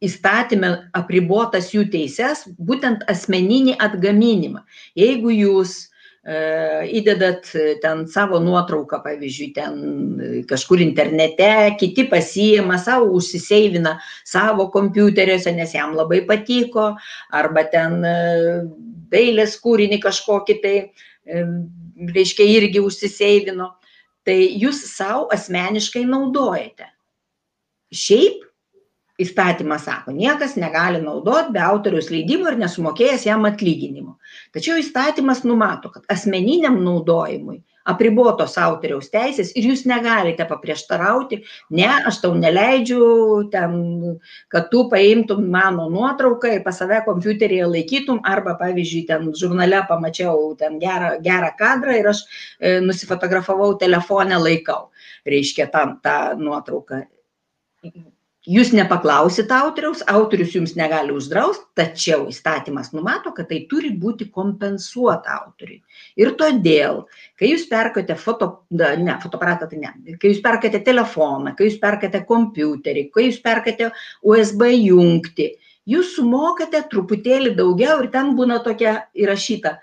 įstatymę 0.03 0.89
apribotas 0.93 1.71
jų 1.73 1.87
teises, 1.89 2.43
būtent 2.57 3.05
asmeninį 3.07 3.77
atgaminimą. 3.79 4.65
Jeigu 4.99 5.31
jūs 5.31 5.89
įdedat 6.23 7.49
ten 7.83 8.05
savo 8.07 8.39
nuotrauką, 8.39 9.01
pavyzdžiui, 9.03 9.49
ten 9.55 10.43
kažkur 10.47 10.79
internete, 10.79 11.75
kiti 11.79 12.05
pasijima 12.07 12.77
savo, 12.79 13.09
užsiseivina 13.17 13.97
savo 14.23 14.69
kompiuteriuose, 14.71 15.51
nes 15.51 15.73
jam 15.75 15.97
labai 15.97 16.21
patiko, 16.27 16.93
arba 17.35 17.65
ten 17.67 17.99
dailės 19.11 19.57
kūrinį 19.59 19.99
kažkokį 20.05 20.57
tai, 20.63 20.75
reiškia, 22.15 22.47
irgi 22.55 22.79
užsiseivino, 22.83 23.73
tai 24.23 24.39
jūs 24.55 24.79
savo 24.95 25.27
asmeniškai 25.35 26.05
naudojate. 26.07 26.87
Šiaip 27.93 28.47
įstatymas 29.21 29.85
sako, 29.85 30.13
niekas 30.15 30.55
negali 30.57 31.01
naudoti 31.01 31.53
be 31.53 31.61
autoriaus 31.61 32.09
leidimo 32.09 32.49
ir 32.49 32.57
nesumokėjęs 32.61 33.27
jam 33.27 33.45
atlyginimo. 33.45 34.17
Tačiau 34.55 34.79
įstatymas 34.81 35.43
numato, 35.45 35.91
kad 35.93 36.07
asmeniniam 36.09 36.79
naudojimui 36.81 37.61
apribotos 37.89 38.55
autoriaus 38.59 39.09
teisės 39.11 39.51
ir 39.59 39.67
jūs 39.67 39.83
negalite 39.89 40.45
paprieštarauti, 40.47 41.41
ne, 41.75 41.89
aš 42.07 42.21
tau 42.23 42.31
neleidžiu, 42.39 43.03
ten, 43.51 43.75
kad 44.51 44.69
tu 44.71 44.85
paimtum 44.91 45.43
mano 45.51 45.89
nuotrauką 45.91 46.55
ir 46.55 46.63
pas 46.63 46.79
save 46.79 47.01
kompiuteryje 47.07 47.67
laikytum, 47.73 48.21
arba, 48.23 48.55
pavyzdžiui, 48.61 49.03
ten 49.11 49.29
žurnale 49.39 49.83
pamačiau 49.89 50.53
ten 50.59 50.79
gerą, 50.81 51.17
gerą 51.23 51.51
kadrą 51.59 51.99
ir 51.99 52.11
aš 52.13 52.23
e, 52.23 52.77
nusifotografavau 52.87 53.75
telefonę 53.79 54.39
laikau, 54.39 54.87
reiškia, 55.27 55.67
tam 55.75 55.97
tą 56.03 56.17
nuotrauką 56.39 57.03
jūs 58.43 58.73
nepaklausit 58.75 59.51
autoriaus 59.55 60.01
autorius 60.11 60.51
jums 60.55 60.73
negali 60.75 61.13
uždraust 61.15 61.63
tačiau 61.79 62.25
įstatymas 62.27 62.91
numato 62.91 63.31
kad 63.35 63.47
tai 63.47 63.61
turi 63.71 63.93
būti 63.95 64.27
kompensuota 64.31 65.37
autoriui. 65.39 65.79
Ir 66.19 66.33
todėl 66.39 67.05
kai 67.39 67.53
jūs 67.53 67.67
perkate 67.71 68.17
foto 68.19 68.65
da 68.69 68.93
ne 68.99 69.15
fotoaparatą 69.23 69.69
tai 69.71 69.79
ne 69.79 70.17
kai 70.19 70.33
jūs 70.33 70.41
perkate 70.43 70.83
telefoną 70.83 71.55
kai 71.55 71.69
jūs 71.69 71.79
perkate 71.79 72.23
kompiuterį 72.27 73.07
kai 73.13 73.29
jūs 73.29 73.39
perkate 73.43 73.93
usb 74.21 74.67
jungtį 74.67 75.47
jūs 75.87 76.15
sumokate 76.17 76.83
truputėlį 76.91 77.55
daugiau 77.55 78.01
ir 78.03 78.11
ten 78.11 78.35
būna 78.35 78.59
tokia 78.63 79.05
įrašyta 79.15 79.77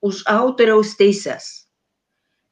už 0.00 0.22
autoriaus 0.30 0.94
teises. 0.96 1.68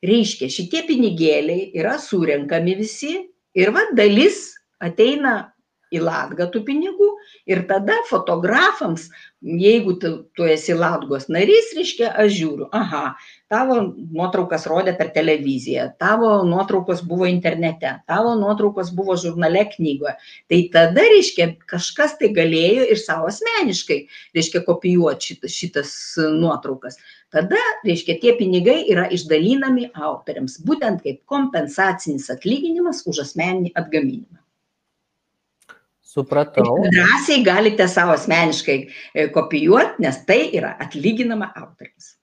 Reiškia 0.05 0.51
šitie 0.53 0.83
pinigėliai 0.85 1.71
yra 1.79 1.97
surenkami 2.03 2.77
visi 2.77 3.15
ir 3.57 3.73
va 3.73 3.87
dalis 3.97 4.56
ateina 4.83 5.37
į 5.95 6.01
latgą 6.03 6.49
tų 6.51 6.63
pinigų 6.67 7.09
ir 7.47 7.63
tada 7.69 7.95
fotografams, 8.09 9.07
jeigu 9.41 9.95
tu, 10.03 10.11
tu 10.35 10.47
esi 10.51 10.75
latgos 10.75 11.29
narys, 11.31 11.71
reiškia, 11.77 12.11
aš 12.23 12.33
žiūriu, 12.35 12.67
aha, 12.75 13.15
tavo 13.53 13.77
nuotraukas 13.95 14.67
rodė 14.67 14.97
per 14.99 15.13
televiziją, 15.15 15.93
tavo 16.03 16.31
nuotraukos 16.49 17.05
buvo 17.07 17.29
internete, 17.31 17.93
tavo 18.11 18.35
nuotraukos 18.39 18.91
buvo 18.97 19.15
žurnale 19.21 19.63
knygoje. 19.77 20.17
Tai 20.51 20.59
tada, 20.75 21.05
reiškia, 21.13 21.53
kažkas 21.71 22.17
tai 22.19 22.33
galėjo 22.35 22.89
ir 22.91 23.03
savo 23.03 23.31
asmeniškai, 23.31 24.01
reiškia, 24.35 24.65
kopijuoti 24.67 25.37
šitas, 25.37 25.55
šitas 25.61 25.93
nuotraukas. 26.35 26.99
Tada, 27.35 27.61
reiškia, 27.87 28.19
tie 28.23 28.35
pinigai 28.39 28.81
yra 28.91 29.07
išdalinami 29.15 29.93
autoriams, 29.95 30.59
būtent 30.67 31.05
kaip 31.07 31.23
kompensacinis 31.31 32.27
atlyginimas 32.35 33.05
už 33.07 33.23
asmeninį 33.27 33.75
atgaminimą. 33.79 34.46
Supratau. 36.17 36.79
Drąsiai 36.89 37.43
galite 37.45 37.85
savo 37.93 38.15
asmeniškai 38.17 38.77
e, 39.13 39.27
kopijuoti, 39.35 40.01
nes 40.01 40.23
tai 40.25 40.47
yra 40.57 40.71
atlyginama 40.81 41.51
autoriams. 41.53 42.15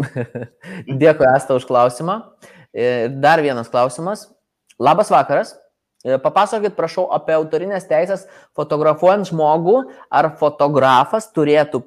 Dėkui, 1.02 1.26
Asta, 1.28 1.58
už 1.58 1.66
klausimą. 1.68 2.16
E, 2.72 3.10
dar 3.12 3.42
vienas 3.44 3.68
klausimas. 3.68 4.30
Labas 4.80 5.12
vakaras. 5.12 5.52
E, 6.00 6.16
papasakokit, 6.22 6.72
prašau, 6.78 7.10
apie 7.12 7.34
autorinės 7.36 7.84
teisės 7.90 8.24
fotografuojant 8.56 9.28
žmogų, 9.28 9.82
ar 10.08 10.30
fotografas 10.40 11.28
turėtų 11.36 11.82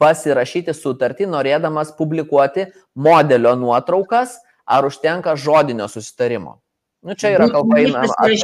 pasirašyti 0.00 0.70
sutartį, 0.76 1.26
norėdamas 1.34 1.90
publikuoti 1.98 2.68
modelio 2.94 3.56
nuotraukas, 3.58 4.38
ar 4.70 4.86
užtenka 4.86 5.34
žodinio 5.34 5.90
susitarimo. 5.90 6.60
Nu, 7.02 7.18
čia 7.18 7.34
yra 7.34 7.50
kalba 7.50 7.82
eina 7.82 8.04
apie 8.06 8.38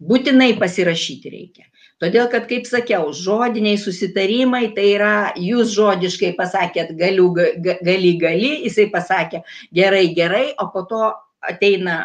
būtinai 0.00 0.54
pasirašyti 0.60 1.32
reikia. 1.32 1.66
Todėl, 2.00 2.30
kad, 2.32 2.46
kaip 2.48 2.64
sakiau, 2.64 3.10
žodiniai 3.12 3.76
susitarimai, 3.76 4.70
tai 4.76 4.86
yra, 4.94 5.14
jūs 5.36 5.74
žodiškai 5.74 6.32
pasakėt, 6.38 6.94
galiu, 6.96 7.28
gali, 7.36 8.14
gali, 8.20 8.54
jisai 8.64 8.86
pasakė 8.92 9.42
gerai, 9.76 10.06
gerai, 10.16 10.46
o 10.56 10.70
po 10.72 10.86
to 10.88 11.02
ateina, 11.44 11.98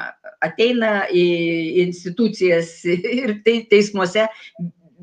ateina 0.43 1.05
į 1.07 1.23
institucijas 1.85 2.75
ir 3.21 3.37
teismuose 3.45 4.27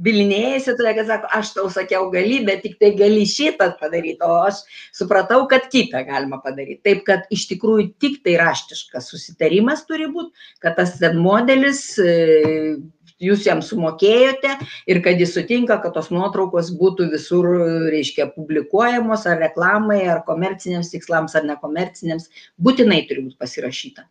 bilinėjasi, 0.03 0.75
tada, 0.79 0.95
kad 0.97 1.11
sako, 1.11 1.31
aš 1.39 1.53
tau 1.57 1.67
sakiau 1.73 2.09
gali, 2.13 2.41
bet 2.47 2.63
tik 2.67 2.79
tai 2.81 2.93
gali 2.99 3.25
šitą 3.29 3.73
padaryti, 3.81 4.21
o 4.27 4.41
aš 4.47 4.63
supratau, 4.95 5.45
kad 5.51 5.69
kitą 5.73 6.03
galima 6.09 6.41
padaryti. 6.43 6.83
Taip, 6.87 7.05
kad 7.09 7.29
iš 7.35 7.47
tikrųjų 7.53 7.93
tik 8.03 8.23
tai 8.27 8.39
raštiškas 8.41 9.13
susitarimas 9.13 9.87
turi 9.89 10.09
būti, 10.13 10.49
kad 10.63 10.79
tas 10.79 10.99
modelis, 11.17 11.85
e, 12.03 12.77
jūs 13.23 13.45
jam 13.47 13.63
sumokėjote 13.63 14.57
ir 14.91 15.03
kad 15.05 15.21
jis 15.21 15.37
sutinka, 15.37 15.79
kad 15.83 15.95
tos 15.95 16.11
nuotraukos 16.15 16.73
būtų 16.79 17.11
visur, 17.13 17.47
reiškia, 17.93 18.33
publikuojamos 18.35 19.29
ar 19.31 19.39
reklamai, 19.43 20.03
ar 20.11 20.25
komerciniams 20.27 20.91
tikslams, 20.95 21.37
ar 21.39 21.47
nekomerciniams, 21.47 22.29
būtinai 22.59 23.05
turi 23.07 23.29
būti 23.29 23.39
pasirašyta. 23.39 24.09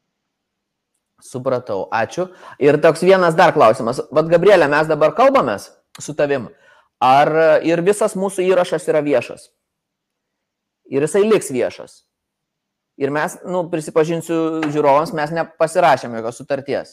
Supratau, 1.22 1.84
ačiū. 1.94 2.32
Ir 2.58 2.80
toks 2.82 3.04
vienas 3.06 3.36
dar 3.38 3.54
klausimas. 3.54 4.00
Vat 4.10 4.32
Gabrielė, 4.32 4.66
mes 4.72 4.90
dabar 4.90 5.14
kalbamės 5.14 5.68
su 6.00 6.16
tavim. 6.16 6.50
ar 7.02 7.32
ir 7.66 7.82
visas 7.82 8.14
mūsų 8.14 8.46
įrašas 8.46 8.86
yra 8.92 9.02
viešas. 9.02 9.50
Ir 10.92 11.02
jisai 11.02 11.24
liks 11.26 11.50
viešas. 11.50 12.04
Ir 13.02 13.10
mes, 13.10 13.40
nu, 13.48 13.64
prisipažinsiu 13.72 14.62
žiūrovams, 14.68 15.14
mes 15.18 15.32
nepasirašėme 15.34 16.20
jokios 16.20 16.38
sutarties. 16.38 16.92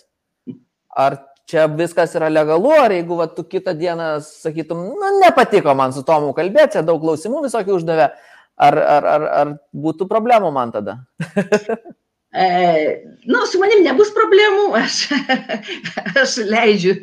Ar 0.97 1.19
čia 1.51 1.67
viskas 1.69 2.15
yra 2.17 2.31
legalu, 2.33 2.73
ar 2.73 2.95
jeigu 2.95 3.19
va, 3.19 3.27
tu 3.29 3.45
kitą 3.45 3.75
dieną 3.77 4.09
sakytum, 4.25 4.87
nu, 4.95 5.13
nepatiko 5.21 5.75
man 5.77 5.93
su 5.93 6.05
Tomu 6.07 6.33
kalbėti, 6.37 6.79
čia 6.79 6.85
daug 6.87 7.03
klausimų 7.03 7.45
visokių 7.45 7.77
uždavė, 7.77 8.09
ar, 8.57 8.81
ar, 8.97 9.09
ar, 9.13 9.29
ar 9.43 9.55
būtų 9.77 10.09
problemų 10.09 10.55
man 10.55 10.73
tada? 10.73 11.01
E, 12.33 13.03
nu, 13.25 13.45
su 13.49 13.61
manim 13.61 13.81
nebus 13.87 14.11
problemų, 14.13 14.67
aš, 14.83 14.99
aš 16.13 16.35
leidžiu, 16.45 16.99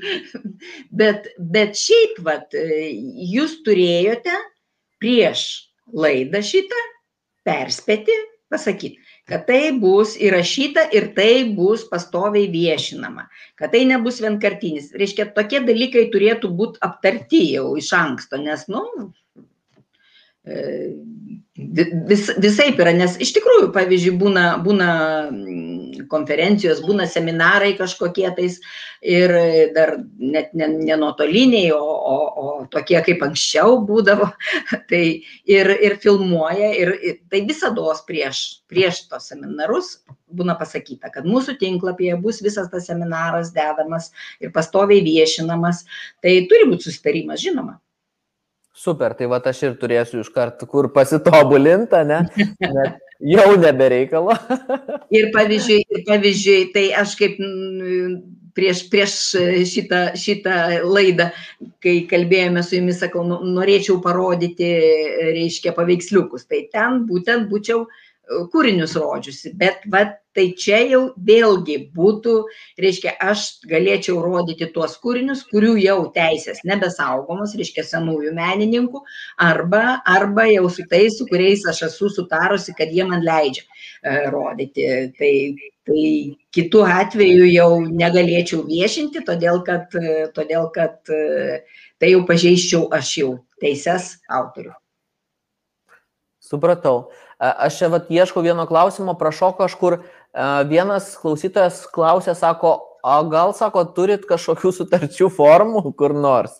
bet, 0.93 1.31
bet 1.39 1.79
šiaip, 1.79 2.19
vat, 2.27 2.53
jūs 2.53 3.57
turėjote 3.65 4.35
prieš 5.01 5.47
laidą 5.93 6.43
šitą 6.45 6.83
perspėti, 7.45 8.13
pasakyti, 8.53 9.01
kad 9.25 9.47
tai 9.49 9.73
bus 9.81 10.13
įrašyta 10.21 10.85
ir 10.93 11.09
tai 11.17 11.47
bus 11.57 11.87
pastoviai 11.89 12.45
viešinama, 12.53 13.25
kad 13.57 13.73
tai 13.73 13.81
nebus 13.89 14.21
vienkartinis. 14.21 14.91
Reiškia, 14.93 15.31
tokie 15.33 15.63
dalykai 15.65 16.07
turėtų 16.13 16.53
būti 16.53 16.81
aptarti 16.85 17.41
jau 17.55 17.71
iš 17.81 17.89
anksto, 17.97 18.37
nes, 18.41 18.67
nu, 18.69 18.85
vis, 21.55 22.29
visaip 22.41 22.79
yra, 22.83 22.91
nes 22.95 23.15
iš 23.23 23.31
tikrųjų, 23.37 23.69
pavyzdžiui, 23.75 24.15
būna, 24.19 24.45
būna 24.63 24.89
mm, 25.29 26.07
konferencijos, 26.11 26.81
būna 26.85 27.07
seminarai 27.09 27.73
kažkokie 27.79 28.27
tais 28.35 28.57
ir 29.05 29.31
dar 29.75 29.95
net 30.19 30.51
ne, 30.57 30.67
ne 30.75 30.97
nuotoliniai, 30.99 31.71
o, 31.75 31.79
o, 31.79 32.17
o 32.41 32.49
tokie 32.71 32.99
kaip 33.05 33.23
anksčiau 33.25 33.79
būdavo, 33.87 34.27
tai 34.91 35.03
ir, 35.47 35.71
ir 35.79 35.97
filmuoja, 36.03 36.73
ir, 36.75 36.93
ir 36.99 37.17
tai 37.31 37.45
visada 37.47 37.95
prieš, 38.07 38.43
prieš 38.71 39.05
tos 39.09 39.31
seminarus 39.31 39.95
būna 40.35 40.57
pasakyta, 40.59 41.11
kad 41.13 41.27
mūsų 41.27 41.55
tinklapyje 41.61 42.17
bus 42.19 42.41
visas 42.43 42.67
tas 42.71 42.89
seminaras 42.89 43.53
dedamas 43.55 44.11
ir 44.43 44.51
pastoviai 44.51 45.03
viešinamas, 45.05 45.85
tai 46.21 46.41
turi 46.49 46.67
būti 46.71 46.89
susitarimas, 46.89 47.39
žinoma. 47.45 47.79
Super, 48.75 49.13
tai 49.15 49.29
va 49.31 49.39
aš 49.39 49.61
ir 49.63 49.75
turėsiu 49.79 50.19
iš 50.19 50.29
karto 50.35 50.67
kur 50.67 50.89
pasitobulintą, 50.91 52.03
ne? 52.07 52.25
Net 52.59 52.97
jau 53.23 53.55
nebereikalo. 53.59 54.35
ir, 55.17 55.29
pavyzdžiui, 55.35 55.85
ir 55.87 56.01
pavyzdžiui, 56.07 56.57
tai 56.75 56.89
aš 56.99 57.13
kaip 57.19 57.39
prieš, 58.55 58.85
prieš 58.91 59.15
šitą, 59.71 60.01
šitą 60.19 60.57
laidą, 60.83 61.29
kai 61.83 62.01
kalbėjome 62.09 62.63
su 62.63 62.79
jumis, 62.79 62.99
sakau, 63.03 63.23
norėčiau 63.27 63.99
parodyti, 64.03 64.71
reiškia, 65.35 65.75
paveiksliukus. 65.77 66.47
Tai 66.49 66.65
ten 66.73 67.03
būtent 67.09 67.49
būčiau 67.51 67.85
kūrinius 68.53 68.95
rodžiusi, 68.97 69.51
bet 69.57 69.83
va, 69.91 70.03
tai 70.35 70.49
čia 70.59 70.81
jau 70.89 71.01
vėlgi 71.27 71.77
būtų, 71.95 72.33
reiškia, 72.81 73.13
aš 73.23 73.45
galėčiau 73.69 74.17
rodyti 74.23 74.67
tuos 74.73 74.97
kūrinius, 75.01 75.45
kurių 75.51 75.75
jau 75.79 75.97
teisės 76.15 76.59
nebesaugomos, 76.67 77.55
reiškia, 77.55 77.85
senųjų 77.87 78.33
menininkų, 78.35 79.03
arba, 79.47 80.01
arba 80.11 80.47
jau 80.49 80.67
su 80.73 80.87
tais, 80.91 81.17
su 81.19 81.27
kuriais 81.29 81.63
aš 81.71 81.85
esu 81.89 82.11
sutarusi, 82.17 82.75
kad 82.77 82.91
jie 82.91 83.07
man 83.07 83.23
leidžia 83.25 83.63
e, 83.63 84.17
rodyti. 84.33 84.87
Tai, 85.19 85.33
tai 85.85 86.05
kitų 86.55 86.85
atveju 86.89 87.51
jau 87.51 87.69
negalėčiau 87.85 88.65
viešinti, 88.67 89.23
todėl 89.27 89.61
kad, 89.67 89.93
todėl 90.35 90.71
kad 90.75 91.13
e, 91.13 91.61
tai 92.01 92.15
jau 92.15 92.25
pažeiščiau 92.27 92.89
aš 92.95 93.19
jau 93.21 93.35
teises 93.61 94.17
autorių. 94.27 94.73
Supratau. 96.45 97.07
Aš 97.39 97.79
čia 97.81 97.89
vat 97.91 98.07
ieškau 98.11 98.43
vieno 98.45 98.63
klausimo, 98.69 99.15
prašau 99.19 99.51
kažkur, 99.57 99.99
vienas 100.69 101.11
klausytojas 101.19 101.81
klausė, 101.91 102.35
sako, 102.37 102.77
o 103.03 103.17
gal, 103.31 103.51
sako, 103.57 103.83
turit 103.97 104.23
kažkokių 104.29 104.71
sutarčių 104.79 105.29
formų 105.35 105.83
kur 105.99 106.15
nors? 106.15 106.55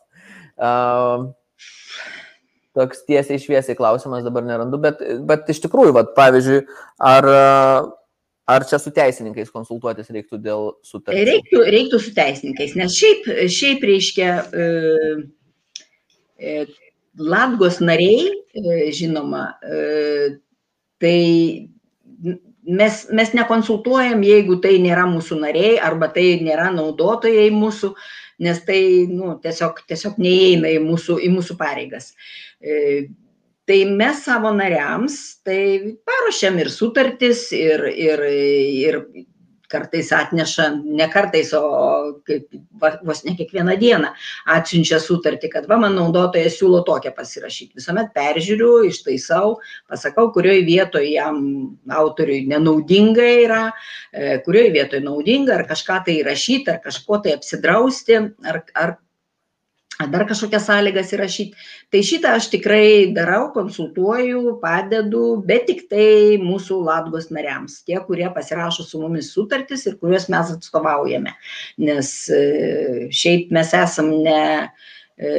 Toks 2.76 3.06
tiesiai 3.08 3.40
išviesiai 3.40 3.78
klausimas 3.80 4.26
dabar 4.26 4.44
nerandu, 4.44 4.80
bet, 4.84 5.00
bet 5.28 5.48
iš 5.52 5.64
tikrųjų, 5.64 5.96
vat, 5.96 6.12
pavyzdžiui, 6.18 6.66
ar, 7.08 7.28
ar 8.52 8.66
čia 8.68 8.80
su 8.84 8.92
teisininkais 8.96 9.54
konsultuotis 9.54 10.12
reiktų 10.12 10.42
dėl 10.44 10.74
sutarčių? 10.84 11.24
Reiktų, 11.32 11.62
reiktų 11.72 12.02
su 12.04 12.12
teisininkais, 12.18 12.76
nes 12.76 12.98
šiaip, 13.00 13.30
šiaip 13.48 13.88
reiškia, 13.94 14.34
e, 14.52 14.68
e, 16.36 16.66
Latgos 17.16 17.80
nariai, 17.80 18.28
e, 18.52 18.92
žinoma, 18.92 19.54
e, 19.64 20.36
tai 21.06 21.70
mes, 22.66 23.02
mes 23.14 23.34
nekonsultuojam, 23.38 24.24
jeigu 24.26 24.58
tai 24.64 24.78
nėra 24.82 25.06
mūsų 25.10 25.38
nariai 25.44 25.76
arba 25.84 26.10
tai 26.14 26.40
nėra 26.44 26.72
naudotojai 26.74 27.52
mūsų, 27.54 27.92
nes 28.46 28.62
tai 28.68 28.80
nu, 29.12 29.36
tiesiog, 29.44 29.84
tiesiog 29.90 30.18
neįeina 30.22 30.74
į 30.74 30.82
mūsų, 30.84 31.20
į 31.28 31.30
mūsų 31.36 31.58
pareigas. 31.60 32.12
E, 32.60 33.06
tai 33.70 33.80
mes 33.90 34.26
savo 34.26 34.52
nariams 34.56 35.20
tai 35.46 35.96
paruošiam 36.08 36.58
ir 36.62 36.72
sutartis, 36.74 37.48
ir, 37.56 37.86
ir, 37.94 38.26
ir 38.30 39.00
kartais 39.72 40.12
atneša, 40.16 40.68
ne 40.84 41.08
kartais, 41.12 41.52
o 41.58 42.22
kaip, 42.28 42.48
vos 43.06 43.24
ne 43.26 43.36
kiekvieną 43.38 43.76
dieną 43.82 44.12
atsiunčia 44.56 45.00
sutartį, 45.04 45.52
kad 45.54 45.70
va, 45.70 45.80
man 45.82 45.96
naudotojas 45.98 46.58
siūlo 46.60 46.84
tokią 46.88 47.14
pasirašyti. 47.16 47.76
Visuomet 47.80 48.12
peržiūriu, 48.16 48.72
ištaisau, 48.90 49.56
pasakau, 49.92 50.30
kurioje 50.36 50.66
vietoje 50.68 51.16
jam 51.16 51.40
autoriui 52.02 52.46
nenaudinga 52.52 53.30
yra, 53.46 53.64
e, 54.12 54.38
kurioje 54.46 54.76
vietoje 54.76 55.06
naudinga, 55.06 55.60
ar 55.60 55.66
kažką 55.70 56.04
tai 56.06 56.20
įrašyti, 56.22 56.72
ar 56.74 56.84
kažko 56.84 57.22
tai 57.24 57.38
apsidrausti, 57.40 58.22
ar, 58.46 58.64
ar 58.76 58.98
dar 60.12 60.26
kažkokias 60.28 60.66
sąlygas 60.68 61.14
įrašyti. 61.16 61.56
Tai 61.94 62.02
šitą 62.04 62.34
aš 62.36 62.50
tikrai 62.52 63.14
darau, 63.16 63.48
konsultuoju, 63.56 64.58
padedu, 64.64 65.24
bet 65.48 65.68
tik 65.70 65.86
tai 65.92 66.36
mūsų 66.42 66.82
Latgos 66.84 67.30
nariams, 67.32 67.80
tie, 67.88 67.98
kurie 68.08 68.28
pasirašo 68.36 68.84
su 68.84 69.00
mumis 69.02 69.32
sutartis 69.36 69.86
ir 69.88 69.96
kuriuos 70.02 70.28
mes 70.34 70.52
atstovaujame. 70.58 71.36
Nes 71.80 72.12
e, 72.28 72.44
šiaip 73.08 73.56
mes 73.56 73.72
esam 73.78 74.12
ne, 74.26 74.44
e, 75.16 75.32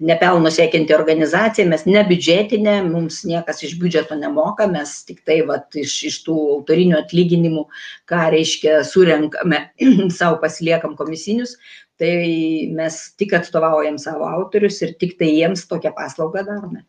nepelno 0.00 0.50
siekianti 0.50 0.96
organizacija, 0.96 1.68
mes 1.68 1.84
ne 1.84 2.06
biudžetinė, 2.08 2.78
mums 2.88 3.20
niekas 3.28 3.62
iš 3.68 3.76
biudžeto 3.82 4.16
nemoka, 4.16 4.66
mes 4.70 4.96
tik 5.04 5.20
tai 5.28 5.42
vat, 5.48 5.68
iš, 5.76 5.98
iš 6.08 6.20
tų 6.24 6.38
autorinių 6.56 7.02
atlyginimų, 7.02 7.68
ką 8.08 8.24
reiškia, 8.32 8.80
surenkame, 8.88 9.66
savo 10.18 10.40
pasiliekam 10.40 10.96
komisinius, 10.96 11.58
tai 12.00 12.68
mes 12.72 12.96
tik 13.18 13.34
atstovaujam 13.36 13.98
savo 14.00 14.26
autorius 14.28 14.80
ir 14.82 14.96
tik 15.00 15.18
tai 15.18 15.32
jiems 15.34 15.66
tokią 15.70 15.92
paslaugą 15.96 16.44
darome. 16.46 16.84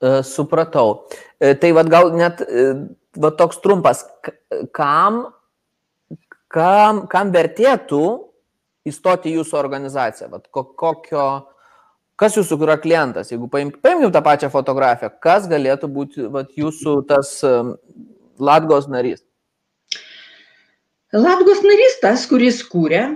E, 0.00 0.22
supratau. 0.22 1.08
E, 1.40 1.54
tai 1.54 1.72
vad 1.72 1.88
gal 1.88 2.12
net 2.12 2.40
e, 2.44 2.64
va, 3.16 3.30
toks 3.32 3.60
trumpas, 3.64 4.04
kam, 4.76 5.22
kam, 6.52 7.06
kam 7.08 7.32
vertėtų 7.32 8.02
įstoti 8.86 9.32
jūsų 9.38 9.56
organizaciją? 9.56 10.28
Vat, 10.34 10.50
kokio, 10.52 11.26
kas 12.20 12.36
jūsų 12.36 12.60
yra 12.66 12.76
klientas? 12.80 13.32
Jeigu 13.32 13.48
paim, 13.52 13.72
paimkim 13.72 14.12
tą 14.12 14.24
pačią 14.24 14.52
fotografiją, 14.52 15.14
kas 15.24 15.48
galėtų 15.48 15.88
būti 15.92 16.28
vat, 16.32 16.52
jūsų 16.56 16.98
tas 17.08 17.38
Latgos 18.36 18.90
narys? 18.92 19.24
Latgos 21.16 21.62
narys 21.64 21.96
tas, 22.02 22.26
kuris 22.28 22.60
kūrė 22.68 23.06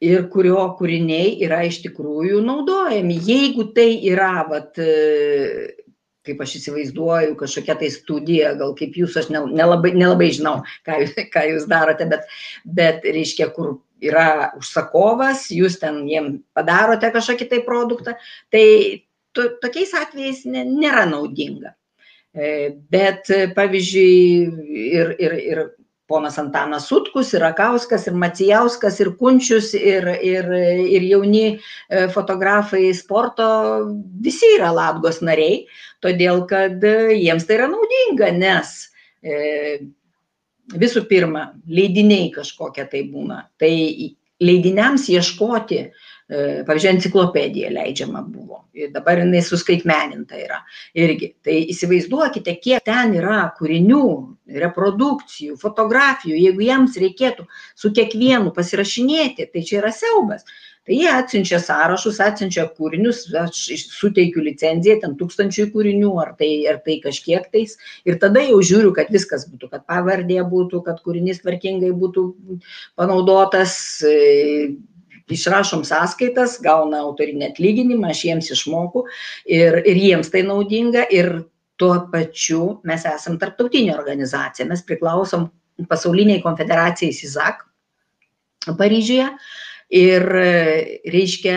ir 0.00 0.26
kurio 0.32 0.62
kūriniai 0.78 1.36
yra 1.44 1.60
iš 1.68 1.82
tikrųjų 1.84 2.40
naudojami. 2.44 3.18
Jeigu 3.26 3.68
tai 3.76 3.92
yra, 4.08 4.46
vat, 4.48 4.80
e, 4.80 5.74
kaip 6.26 6.40
aš 6.44 6.56
įsivaizduoju, 6.60 7.36
kažkokia 7.40 7.76
tai 7.82 7.90
studija, 7.92 8.54
gal 8.60 8.72
kaip 8.78 8.96
jūs, 8.96 9.18
aš 9.20 9.30
nelabai, 9.32 9.92
nelabai 9.96 10.30
žinau, 10.36 10.60
ką, 10.88 11.02
ką 11.34 11.44
jūs 11.52 11.68
darote, 11.70 12.08
bet, 12.10 12.28
bet 12.64 13.04
reiškia, 13.04 13.50
kur 13.56 13.78
yra 14.00 14.54
užsakovas, 14.56 15.50
jūs 15.52 15.76
ten 15.82 16.02
jiem 16.08 16.38
padarote 16.56 17.12
kažkokį 17.12 17.50
tai 17.50 17.60
produktą, 17.66 18.16
tai 18.52 18.64
to, 19.36 19.50
tokiais 19.60 19.92
atvejais 19.98 20.46
nėra 20.48 21.04
naudinga. 21.10 21.74
E, 22.30 22.70
bet 22.88 23.28
pavyzdžiui, 23.56 24.80
ir, 24.94 25.14
ir, 25.18 25.36
ir 25.52 25.62
ponas 26.10 26.38
Antanas 26.42 26.88
Sutkus, 26.90 27.30
ir 27.34 27.44
Rakauskas, 27.44 28.08
ir 28.10 28.18
Macijauskas, 28.18 28.98
ir 29.00 29.12
Kunčius, 29.20 29.70
ir, 29.78 30.08
ir, 30.26 30.50
ir 30.90 31.06
jauni 31.06 31.44
e, 31.54 32.04
fotografai 32.14 32.90
sporto, 32.98 33.46
visi 34.24 34.50
yra 34.56 34.72
Latgos 34.74 35.22
nariai, 35.22 35.62
todėl 36.02 36.44
kad 36.50 36.82
e, 36.82 36.96
jiems 37.20 37.46
tai 37.46 37.60
yra 37.60 37.70
naudinga, 37.70 38.32
nes 38.36 38.74
e, 39.22 39.80
visų 40.74 41.06
pirma, 41.10 41.50
leidiniai 41.70 42.30
kažkokie 42.34 42.88
tai 42.90 43.04
būna. 43.10 43.44
Tai 43.60 43.70
leidiniams 44.40 45.06
ieškoti 45.12 45.84
pavyzdžiui, 46.30 46.92
enciklopedija 46.94 47.70
leidžiama 47.74 48.22
buvo. 48.22 48.64
Ir 48.76 48.92
dabar 48.94 49.18
jinai 49.18 49.42
suskaitmeninta 49.42 50.38
yra. 50.38 50.60
Irgi. 50.94 51.32
Tai 51.44 51.56
įsivaizduokite, 51.72 52.54
kiek 52.62 52.84
ten 52.86 53.16
yra 53.18 53.42
kūrinių, 53.58 54.04
reprodukcijų, 54.62 55.58
fotografijų. 55.60 56.38
Jeigu 56.38 56.66
jiems 56.66 56.98
reikėtų 57.02 57.46
su 57.78 57.92
kiekvienu 57.96 58.54
pasirašinėti, 58.54 59.50
tai 59.50 59.64
čia 59.66 59.80
yra 59.82 59.94
siaubas. 59.94 60.46
Tai 60.88 60.96
jie 60.96 61.10
atsiunčia 61.12 61.58
sąrašus, 61.60 62.16
atsiunčia 62.24 62.64
kūrinius, 62.74 63.26
aš 63.36 63.58
suteikiu 63.92 64.40
licenciją, 64.46 64.96
ten 65.02 65.12
tūkstančių 65.20 65.66
kūrinių, 65.74 66.14
ar 66.22 66.32
tai, 66.38 66.48
ar 66.70 66.80
tai 66.86 66.96
kažkiek 67.04 67.44
tais. 67.52 67.76
Ir 68.08 68.16
tada 68.22 68.42
jau 68.46 68.62
žiūriu, 68.64 68.94
kad 68.96 69.12
viskas 69.12 69.44
būtų, 69.50 69.68
kad 69.74 69.84
pavardė 69.90 70.40
būtų, 70.50 70.80
kad 70.86 71.02
kūrinys 71.04 71.42
tvarkingai 71.44 71.92
būtų 72.00 72.24
panaudotas, 72.98 73.76
išrašom 75.34 75.84
sąskaitas, 75.88 76.58
gauna 76.64 77.04
autorinį 77.06 77.50
atlyginimą, 77.50 78.10
aš 78.10 78.24
jiems 78.28 78.50
išmoku 78.56 79.06
ir, 79.46 79.80
ir 79.84 80.02
jiems 80.08 80.30
tai 80.32 80.44
naudinga 80.46 81.06
ir 81.14 81.32
tuo 81.80 81.94
pačiu 82.12 82.80
mes 82.84 83.06
esam 83.08 83.38
tarptautinė 83.40 83.94
organizacija, 83.96 84.68
mes 84.68 84.84
priklausom 84.84 85.48
pasauliniai 85.88 86.42
konfederacijai 86.44 87.14
SIZAK 87.16 87.66
Paryžiuje 88.76 89.26
ir 89.96 90.26
reiškia, 91.08 91.54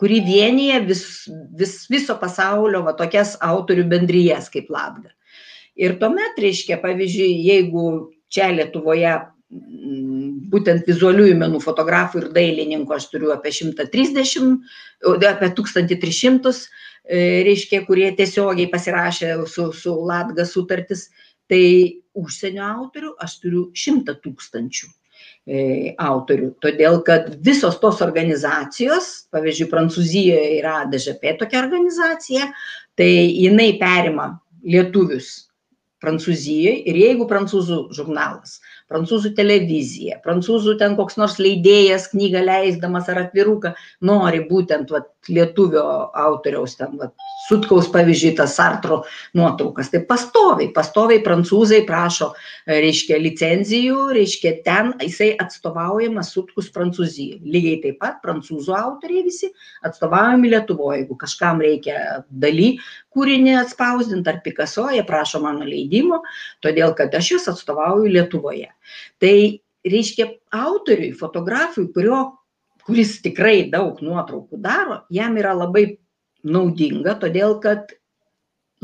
kuri 0.00 0.20
vienyje 0.24 0.80
vis, 0.88 1.02
vis, 1.56 1.74
viso 1.92 2.16
pasaulio 2.20 2.82
va, 2.86 2.94
tokias 2.96 3.36
autorių 3.44 3.84
bendryjas 3.92 4.48
kaip 4.52 4.70
Labda. 4.72 5.12
Ir 5.76 5.98
tuomet, 6.00 6.38
reiškia, 6.40 6.78
pavyzdžiui, 6.80 7.28
jeigu 7.44 7.86
čia 8.32 8.48
Lietuvoje 8.56 9.12
būtent 10.52 10.88
vizualiųjų 10.88 11.36
menų 11.40 11.60
fotografų 11.64 12.22
ir 12.22 12.26
dailininkų 12.34 12.96
aš 12.96 13.08
turiu 13.12 13.32
apie 13.34 13.52
130, 13.54 14.58
apie 15.30 15.50
1300, 15.60 16.52
e, 17.04 17.22
reiškia, 17.46 17.82
kurie 17.88 18.10
tiesiogiai 18.18 18.68
pasirašė 18.72 19.32
su, 19.50 19.70
su 19.72 19.94
Latga 20.08 20.46
sutartis, 20.48 21.08
tai 21.50 21.64
užsienio 22.16 22.64
autorių 22.66 23.14
aš 23.22 23.38
turiu 23.42 23.66
100 23.76 24.16
tūkstančių 24.24 24.88
e, 24.90 25.58
autorių. 26.02 26.52
Todėl, 26.64 27.00
kad 27.06 27.30
visos 27.46 27.78
tos 27.82 28.02
organizacijos, 28.04 29.28
pavyzdžiui, 29.34 29.70
Prancūzijoje 29.72 30.54
yra 30.58 30.80
DŽP 30.90 31.36
tokia 31.40 31.62
organizacija, 31.64 32.50
tai 32.98 33.10
jinai 33.30 33.74
perima 33.80 34.32
lietuvius 34.66 35.46
Prancūzijoje 36.02 36.82
ir 36.90 36.98
jeigu 37.00 37.24
prancūzų 37.30 37.78
žurnalas 37.96 38.58
prancūzų 38.92 39.32
televizija, 39.38 40.20
prancūzų 40.24 40.76
ten 40.80 40.94
koks 40.98 41.18
nors 41.20 41.38
leidėjas 41.42 42.08
knygą 42.12 42.44
leisdamas 42.46 43.10
ar 43.12 43.24
atviruką 43.24 43.74
nori 44.06 44.44
būtent 44.50 44.92
vat, 44.94 45.10
lietuvio 45.32 45.84
autoriaus, 46.16 46.76
ten, 46.78 46.94
vat, 47.00 47.12
sutkaus 47.46 47.88
pavyzdžiui, 47.94 48.34
tas 48.38 48.56
Sartro 48.58 49.02
nuotraukas. 49.36 49.90
Tai 49.92 50.02
pastoviai, 50.08 50.70
pastoviai 50.74 51.22
prancūzai 51.24 51.82
prašo, 51.88 52.32
reiškia, 52.68 53.18
licenzijų, 53.22 54.06
reiškia, 54.16 54.54
ten 54.66 54.92
jisai 55.02 55.32
atstovaujamas 55.42 56.32
sutkus 56.34 56.70
Prancūzijai. 56.74 57.40
Lygiai 57.44 57.80
taip 57.84 58.00
pat 58.02 58.18
prancūzų 58.24 58.74
autoriai 58.76 59.26
visi 59.26 59.52
atstovaujami 59.86 60.52
Lietuvoje. 60.54 61.02
Jeigu 61.02 61.18
kažkam 61.20 61.60
reikia 61.62 62.22
daly 62.30 62.76
kūrinį 63.14 63.56
atspausdinti 63.62 64.32
ar 64.32 64.40
Picasso, 64.44 64.88
jie 64.92 65.04
prašo 65.06 65.42
mano 65.44 65.66
leidimo, 65.68 66.22
todėl 66.64 66.96
kad 66.98 67.14
aš 67.14 67.34
juos 67.34 67.46
atstovauju 67.52 68.10
Lietuvoje. 68.16 68.72
Tai 69.22 69.36
reiškia 69.86 70.30
autoriui, 70.56 71.14
fotografui, 71.16 71.86
kurio, 71.94 72.20
kuris 72.86 73.18
tikrai 73.24 73.66
daug 73.72 74.00
nuotraukų 74.04 74.60
daro, 74.62 75.02
jam 75.10 75.36
yra 75.40 75.54
labai 75.56 75.86
naudinga, 76.46 77.16
todėl 77.20 77.58
kad 77.62 77.94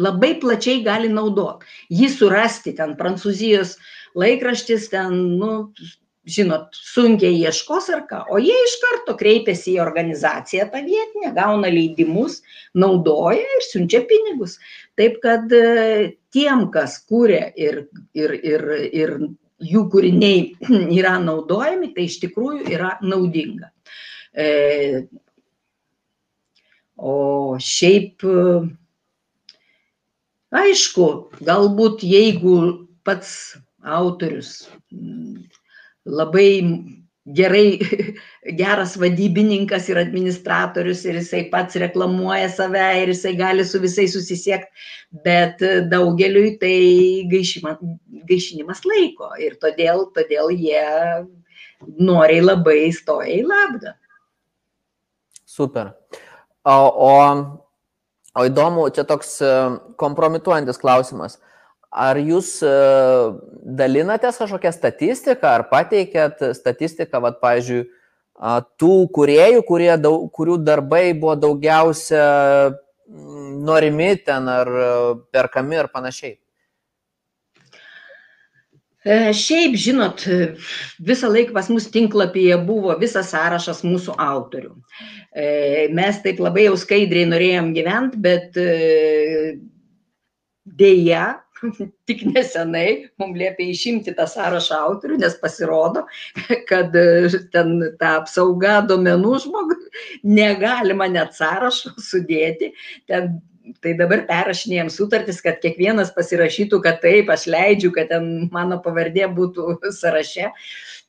labai 0.00 0.34
plačiai 0.40 0.82
gali 0.84 1.10
naudoti. 1.12 1.66
Jį 1.92 2.08
surasti 2.12 2.72
ten 2.76 2.96
prancūzijos 2.98 3.76
laikraštis, 4.18 4.88
ten, 4.92 5.18
nu, 5.38 5.66
žinot, 6.28 6.74
sunkiai 6.94 7.34
ieškos 7.42 7.88
ar 7.92 8.04
ką, 8.08 8.22
o 8.30 8.38
jie 8.42 8.54
iš 8.66 8.76
karto 8.82 9.16
kreipiasi 9.18 9.74
į 9.76 9.82
organizaciją 9.84 10.68
tą 10.72 10.82
vietinę, 10.86 11.32
gauna 11.36 11.70
leidimus, 11.72 12.40
naudoja 12.78 13.42
ir 13.42 13.66
siunčia 13.68 14.02
pinigus. 14.08 14.58
Taip 14.98 15.18
kad 15.24 15.50
tiem, 16.32 16.66
kas 16.74 17.00
kūrė 17.08 17.44
ir, 17.58 17.84
ir, 18.14 18.36
ir, 18.38 18.68
ir 18.92 19.16
jų 19.62 19.86
kūriniai 19.92 20.44
yra 20.98 21.16
naudojami, 21.22 21.92
tai 21.96 22.08
iš 22.10 22.20
tikrųjų 22.24 22.66
yra 22.74 22.96
naudinga. 23.02 23.70
E, 24.32 24.46
o 26.96 27.58
šiaip, 27.60 28.24
aišku, 30.62 31.08
galbūt 31.44 32.04
jeigu 32.06 32.56
pats 33.04 33.58
autorius 33.82 34.70
labai 36.06 36.62
gerai, 37.26 37.78
geras 38.60 38.96
vadybininkas 38.98 39.88
ir 39.92 40.00
administratorius 40.00 41.04
ir 41.06 41.20
jisai 41.20 41.44
pats 41.52 41.78
reklamuoja 41.82 42.48
save 42.50 42.84
ir 43.02 43.12
jisai 43.14 43.34
gali 43.38 43.64
su 43.64 43.80
visais 43.82 44.14
susisiekti, 44.16 44.70
bet 45.24 45.62
daugeliui 45.90 46.56
tai 46.60 46.76
gaišima, 47.30 47.76
gaišinimas 48.28 48.84
laiko 48.88 49.32
ir 49.38 49.58
todėl, 49.62 50.08
todėl 50.16 50.50
jie 50.56 50.86
noriai 51.98 52.42
labai 52.42 52.86
stoja 52.94 53.30
į 53.34 53.42
labdą. 53.46 53.96
Super. 55.46 55.92
O, 56.64 56.74
o, 57.04 57.14
o 58.38 58.44
įdomu, 58.46 58.86
čia 58.94 59.04
toks 59.04 59.34
e, 59.44 59.48
kompromituojantis 60.00 60.78
klausimas. 60.80 61.36
Ar 61.92 62.16
jūs 62.16 62.54
e, 62.64 62.68
dalinatės 63.76 64.38
kažkokią 64.40 64.70
statistiką, 64.72 65.48
ar 65.58 65.66
pateikėt 65.68 66.40
statistiką, 66.56 67.20
vad, 67.20 67.36
pavyzdžiui, 67.42 67.82
tų 68.80 68.94
kuriejų, 69.12 69.60
kurie, 69.68 69.90
daug, 70.00 70.24
kurių 70.32 70.56
darbai 70.64 71.10
buvo 71.12 71.34
daugiausia 71.36 72.22
norimi 73.68 74.14
ten 74.24 74.48
ar 74.48 74.72
e, 74.72 74.86
perkami 75.36 75.82
ir 75.82 75.90
panašiai? 75.92 76.32
E, 79.04 79.20
šiaip, 79.36 79.76
žinot, 79.76 80.24
visą 81.04 81.28
laiką 81.28 81.52
pas 81.52 81.68
mus 81.68 81.90
tinklapyje 81.92 82.56
buvo 82.64 82.96
visas 82.96 83.34
sąrašas 83.34 83.84
mūsų 83.84 84.16
autorių. 84.16 84.72
Mes 85.92 86.24
taip 86.24 86.40
labai 86.40 86.70
jau 86.70 86.74
skaidriai 86.80 87.28
norėjom 87.28 87.72
gyventi, 87.76 88.20
bet 88.20 88.56
dėja, 90.64 91.24
tik 92.08 92.24
nesenai 92.28 92.88
mums 93.20 93.38
liepia 93.38 93.70
išimti 93.72 94.14
tą 94.16 94.26
sąrašą 94.30 94.80
autorių, 94.88 95.20
nes 95.22 95.36
pasirodo, 95.42 96.04
kad 96.70 96.96
e, 96.98 97.30
ten 97.54 97.78
ta 98.00 98.16
apsauga 98.22 98.80
domenų 98.88 99.38
žmogui 99.46 99.78
negalima 100.40 101.08
net 101.12 101.36
sąrašo 101.38 101.94
sudėti. 102.02 102.72
Ten, 103.10 103.38
tai 103.84 103.94
dabar 103.98 104.24
perrašinėjom 104.28 104.90
sutartis, 104.92 105.42
kad 105.44 105.60
kiekvienas 105.62 106.10
pasirašytų, 106.16 106.82
kad 106.84 107.02
taip, 107.04 107.30
aš 107.32 107.46
leidžiu, 107.52 107.92
kad 107.94 108.10
ten 108.10 108.48
mano 108.54 108.80
pavardė 108.82 109.28
būtų 109.32 109.78
sąraše 109.94 110.50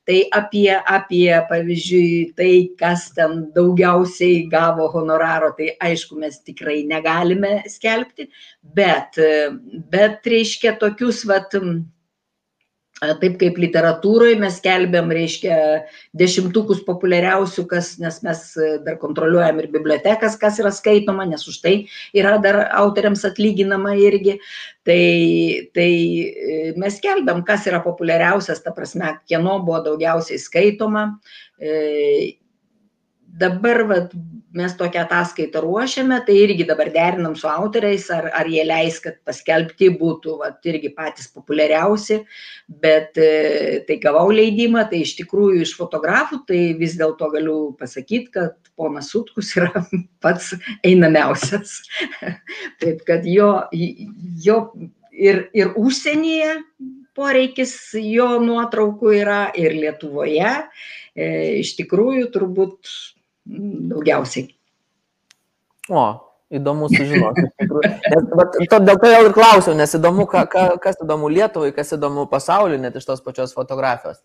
tai 0.05 0.27
apie 0.31 0.71
apie 0.85 1.31
pavyzdžiui 1.49 2.33
tai 2.37 2.53
kas 2.79 3.05
ten 3.15 3.31
daugiausiai 3.55 4.47
gavo 4.51 4.87
honoraro 4.95 5.51
tai 5.57 5.69
aišku 5.87 6.19
mes 6.19 6.39
tikrai 6.43 6.83
negalime 6.93 7.53
skelbti 7.75 8.27
bet 8.79 9.19
bet 9.95 10.27
reiškia 10.35 10.75
tokius 10.83 11.23
vat 11.31 11.55
taip 13.01 13.35
kaip 13.41 13.57
literatūroj 13.59 14.35
mes 14.39 14.59
skelbiam 14.59 15.09
reiškia 15.11 15.55
dešimtukus 16.17 16.83
populiariausių 16.87 17.65
kas 17.67 17.93
nes 17.99 18.19
mes 18.23 18.43
dar 18.85 18.99
kontroliuojam 19.01 19.59
ir 19.59 19.71
bibliotekas 19.73 20.37
kas 20.39 20.59
yra 20.61 20.71
skaitoma 20.71 21.25
nes 21.27 21.43
už 21.49 21.57
tai 21.63 21.73
yra 22.13 22.37
dar 22.43 22.61
autoriams 22.83 23.25
atlyginama 23.27 23.95
irgi. 23.99 24.37
Tai 24.83 25.01
tai 25.75 25.91
mes 26.77 26.99
skelbiam 26.99 27.43
kas 27.47 27.67
yra 27.71 27.81
populiariausias 27.83 28.63
ta 28.63 28.71
prasme 28.75 29.17
kieno 29.27 29.59
buvo 29.65 29.81
daugiausiai 29.89 30.39
skaitoma. 30.39 31.07
E, 31.59 32.37
dabar 33.39 33.83
vat 33.89 34.11
mes 34.53 34.75
tokią 34.77 35.01
ataskaitą 35.07 35.61
ruošiame 35.63 36.19
tai 36.27 36.35
irgi 36.43 36.65
dabar 36.69 36.91
derinam 36.93 37.33
su 37.35 37.47
autoriais 37.49 38.05
ar 38.13 38.29
ar 38.39 38.49
jie 38.49 38.63
leis 38.67 38.99
kad 39.01 39.15
paskelbti 39.25 39.89
būtų 39.97 40.35
vat 40.41 40.69
irgi 40.69 40.91
patys 40.93 41.31
populiariausi 41.33 42.19
bet 42.83 43.17
e, 43.17 43.81
tai 43.87 43.97
gavau 44.03 44.27
leidimą 44.29 44.85
tai 44.91 45.01
iš 45.07 45.15
tikrųjų 45.21 45.63
iš 45.65 45.73
fotografų 45.79 46.43
tai 46.47 46.61
vis 46.77 46.97
dėlto 46.99 47.31
galiu 47.33 47.57
pasakyt 47.79 48.29
kad 48.35 48.73
ponas 48.77 49.09
sutkus 49.13 49.55
yra 49.57 49.85
pats 50.23 50.53
einamiausias. 50.85 51.79
Taip 52.81 53.01
kad 53.09 53.25
jo 53.25 53.55
jo 54.45 54.59
ir 55.11 55.47
ir 55.53 55.73
užsienyje 55.77 56.59
poreikis 57.17 57.73
jo 57.97 58.29
nuotraukų 58.41 59.17
yra 59.17 59.41
ir 59.57 59.75
lietuvoje. 59.77 60.53
E, 61.13 61.25
iš 61.61 61.75
tikrųjų 61.77 62.29
turbūt 62.33 62.89
daugiausiai. 63.45 64.51
O, 65.91 66.03
įdomu 66.53 66.87
sužinoti. 66.91 67.43
Nes, 67.59 68.29
bet, 68.37 68.57
to, 68.71 68.79
dėl 68.85 68.99
to 69.01 69.11
jau 69.11 69.21
ir 69.25 69.33
klausiau, 69.35 69.75
nes 69.77 69.95
įdomu, 69.97 70.27
ka, 70.29 70.45
ka, 70.49 70.65
kas 70.83 71.01
įdomu 71.03 71.31
Lietuvai, 71.33 71.73
kas 71.75 71.95
įdomu 71.97 72.27
pasauliu, 72.31 72.77
net 72.81 72.95
iš 72.99 73.07
tos 73.09 73.23
pačios 73.25 73.55
fotografijos. 73.57 74.21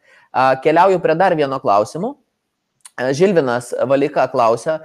Keliauju 0.65 1.01
prie 1.05 1.17
dar 1.19 1.37
vieno 1.39 1.59
klausimų. 1.63 2.15
Žilvinas 3.15 3.73
Valika 3.87 4.27
klausia, 4.31 4.81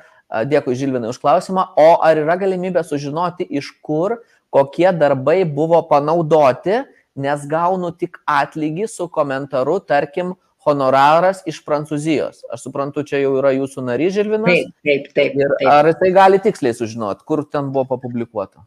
dėkui 0.49 0.75
Žilvinai 0.77 1.11
už 1.13 1.19
klausimą, 1.21 1.65
o 1.77 1.89
ar 2.05 2.21
yra 2.21 2.37
galimybė 2.39 2.83
sužinoti, 2.85 3.47
iš 3.49 3.71
kur 3.85 4.19
kokie 4.53 4.91
darbai 4.93 5.41
buvo 5.49 5.81
panaudoti, 5.89 6.83
nes 7.17 7.45
gaunu 7.49 7.91
tik 7.97 8.19
atlygį 8.29 8.87
su 8.89 9.07
komentaru, 9.09 9.79
tarkim, 9.81 10.33
honoraras 10.65 11.41
iš 11.49 11.61
Prancūzijos. 11.65 12.43
Aš 12.53 12.67
suprantu, 12.67 13.03
čia 13.07 13.23
jau 13.23 13.35
yra 13.39 13.53
jūsų 13.55 13.83
narys 13.87 14.15
Žilvinas. 14.17 14.49
Taip, 14.49 14.75
taip, 14.83 15.09
taip. 15.17 15.39
Ir 15.39 15.55
taip. 15.59 15.71
ar 15.71 15.89
tai 15.99 16.11
gali 16.15 16.39
tiksliai 16.43 16.77
sužinoti, 16.77 17.25
kur 17.27 17.43
ten 17.49 17.71
buvo 17.75 17.85
papublikuota? 17.95 18.65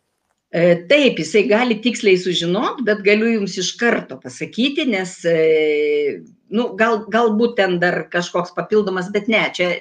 E, 0.57 0.87
taip, 0.89 1.19
jisai 1.21 1.43
gali 1.51 1.77
tiksliai 1.83 2.17
sužinoti, 2.21 2.85
bet 2.87 3.03
galiu 3.05 3.29
jums 3.33 3.59
iš 3.59 3.73
karto 3.81 4.17
pasakyti, 4.23 4.87
nes, 4.89 5.19
e, 5.27 6.23
nu, 6.55 6.71
gal, 6.79 7.03
galbūt 7.13 7.57
ten 7.59 7.81
dar 7.83 8.05
kažkoks 8.13 8.55
papildomas, 8.57 9.11
bet 9.13 9.27
ne, 9.29 9.43
čia, 9.53 9.73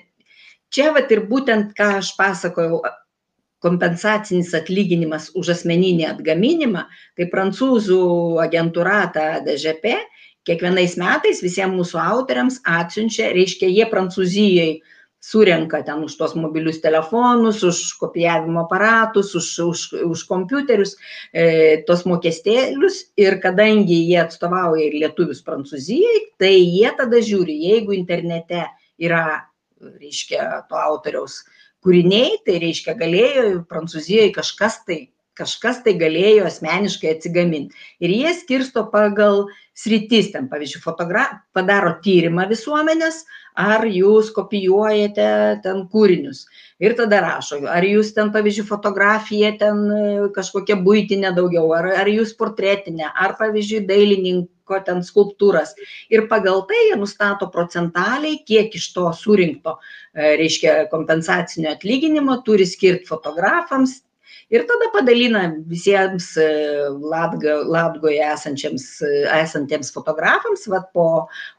čia 0.73 0.89
vat 0.95 1.13
ir 1.13 1.23
būtent, 1.29 1.75
ką 1.77 1.91
aš 2.01 2.15
pasakojau, 2.17 2.81
kompensacinis 3.65 4.51
atlyginimas 4.57 5.29
už 5.37 5.53
asmeninį 5.55 6.09
atgaminimą, 6.09 6.85
tai 7.17 7.29
prancūzų 7.31 8.01
agentūra, 8.43 8.99
ta 9.13 9.27
DŽP, 9.45 9.95
kiekvienais 10.45 10.97
metais 11.01 11.41
visiems 11.43 11.75
mūsų 11.75 12.01
autoriams 12.01 12.59
atsiunčia, 12.69 13.31
reiškia, 13.35 13.69
jie 13.71 13.87
Prancūzijai 13.91 14.69
surenka 15.25 15.81
ten 15.81 16.03
už 16.05 16.13
tos 16.19 16.35
mobilius 16.37 16.77
telefonus, 16.83 17.63
už 17.65 17.79
kopijavimo 17.97 18.65
aparatus, 18.65 19.33
už, 19.35 19.47
už, 19.65 19.79
už 20.05 20.23
kompiuterius, 20.29 20.93
e, 21.33 21.81
tos 21.87 22.05
mokestėlius 22.05 22.99
ir 23.17 23.39
kadangi 23.41 23.97
jie 24.11 24.19
atstovauja 24.21 24.85
ir 24.85 24.99
lietuvius 25.01 25.41
Prancūzijai, 25.47 26.21
tai 26.37 26.53
jie 26.59 26.93
tada 26.99 27.23
žiūri, 27.25 27.57
jeigu 27.71 27.97
internete 27.97 28.67
yra, 29.01 29.49
reiškia, 29.81 30.67
to 30.69 30.77
autoriaus 30.77 31.41
kūriniai, 31.85 32.37
tai 32.45 32.61
reiškia, 32.61 32.93
galėjo 33.01 33.65
Prancūzijoje 33.69 34.29
kažkas 34.37 34.83
tai 34.85 35.07
kažkas 35.35 35.81
tai 35.83 35.97
galėjo 35.99 36.45
asmeniškai 36.47 37.09
atsigaminti. 37.11 37.75
Ir 37.99 38.13
jie 38.13 38.31
skirsto 38.39 38.85
pagal 38.91 39.49
sritis, 39.75 40.31
ten 40.31 40.47
pavyzdžiui, 40.51 40.81
fotogra... 40.83 41.25
padaro 41.55 41.95
tyrimą 42.03 42.47
visuomenės, 42.49 43.23
ar 43.59 43.85
jūs 43.87 44.31
kopijuojate 44.35 45.27
ten 45.63 45.83
kūrinius. 45.91 46.45
Ir 46.83 46.95
tada 46.97 47.21
rašo, 47.23 47.61
ar 47.71 47.85
jūs 47.87 48.11
ten, 48.15 48.31
pavyzdžiui, 48.35 48.65
fotografija 48.67 49.53
ten 49.59 49.83
e, 49.95 49.99
kažkokia 50.35 50.75
būtinė 50.83 51.31
daugiau, 51.37 51.69
ar, 51.75 51.87
ar 52.03 52.09
jūs 52.11 52.33
portretinė, 52.39 53.07
ar, 53.11 53.37
pavyzdžiui, 53.39 53.85
dailininko 53.87 54.81
ten 54.87 54.99
skulptūras. 55.07 55.71
Ir 56.11 56.25
pagal 56.31 56.65
tai 56.67 56.81
jie 56.89 56.97
nustato 56.99 57.47
procentaliai, 57.51 58.41
kiek 58.47 58.75
iš 58.75 58.89
to 58.95 59.07
surinkto, 59.15 59.77
e, 60.11 60.35
reiškia, 60.41 60.81
kompensacinio 60.91 61.71
atlyginimo 61.75 62.41
turi 62.47 62.67
skirti 62.67 63.07
fotografams, 63.07 64.01
ir 64.53 64.65
tada 64.69 64.89
padalina 64.93 65.43
visiems 65.69 66.31
e, 66.41 66.47
Latga, 67.13 67.57
Latgoje 67.65 68.21
esančiams, 68.33 68.87
e, 69.05 69.11
esantiems 69.39 69.91
fotografams, 69.95 70.67
vat, 70.71 70.89
po, 70.95 71.07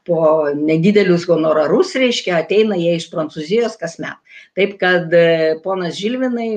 po 0.07 0.19
nedidelius 0.55 1.27
honorarus, 1.29 1.95
reiškia, 1.99 2.41
ateina 2.43 2.79
jie 2.79 2.95
iš 2.99 3.09
Prancūzijos 3.13 3.77
kasmet. 3.81 4.19
Taip 4.57 4.77
kad 4.81 5.13
e, 5.13 5.57
ponas 5.65 5.97
Žilvinai, 5.99 6.51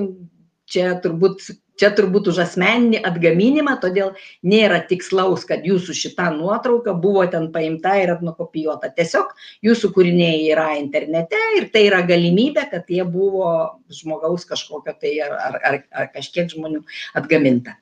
čia 0.70 0.94
turbūt 1.02 1.50
čia 1.80 1.90
turbūt 1.96 2.30
už 2.32 2.42
asmeninį 2.44 3.00
atgaminimą, 3.08 3.76
todėl 3.82 4.12
nėra 4.46 4.82
tikslaus, 4.90 5.46
kad 5.48 5.64
jūsų 5.66 5.96
šita 5.96 6.30
nuotrauka 6.36 6.94
buvo 6.94 7.24
ten 7.32 7.48
paimta 7.54 7.96
ir 8.02 8.14
nukopijuota. 8.24 8.92
Tiesiog 8.96 9.32
jūsų 9.66 9.92
kūriniai 9.96 10.42
yra 10.52 10.70
internete 10.80 11.40
ir 11.58 11.70
tai 11.74 11.86
yra 11.88 12.02
galimybė, 12.06 12.66
kad 12.72 12.90
jie 12.92 13.04
buvo 13.08 13.52
žmogaus 13.92 14.46
kažkokio 14.48 14.96
tai 15.00 15.14
ar, 15.24 15.36
ar, 15.38 15.60
ar, 15.70 15.78
ar 16.02 16.10
kažkiek 16.14 16.50
žmonių 16.52 16.84
atgaminta. 17.18 17.78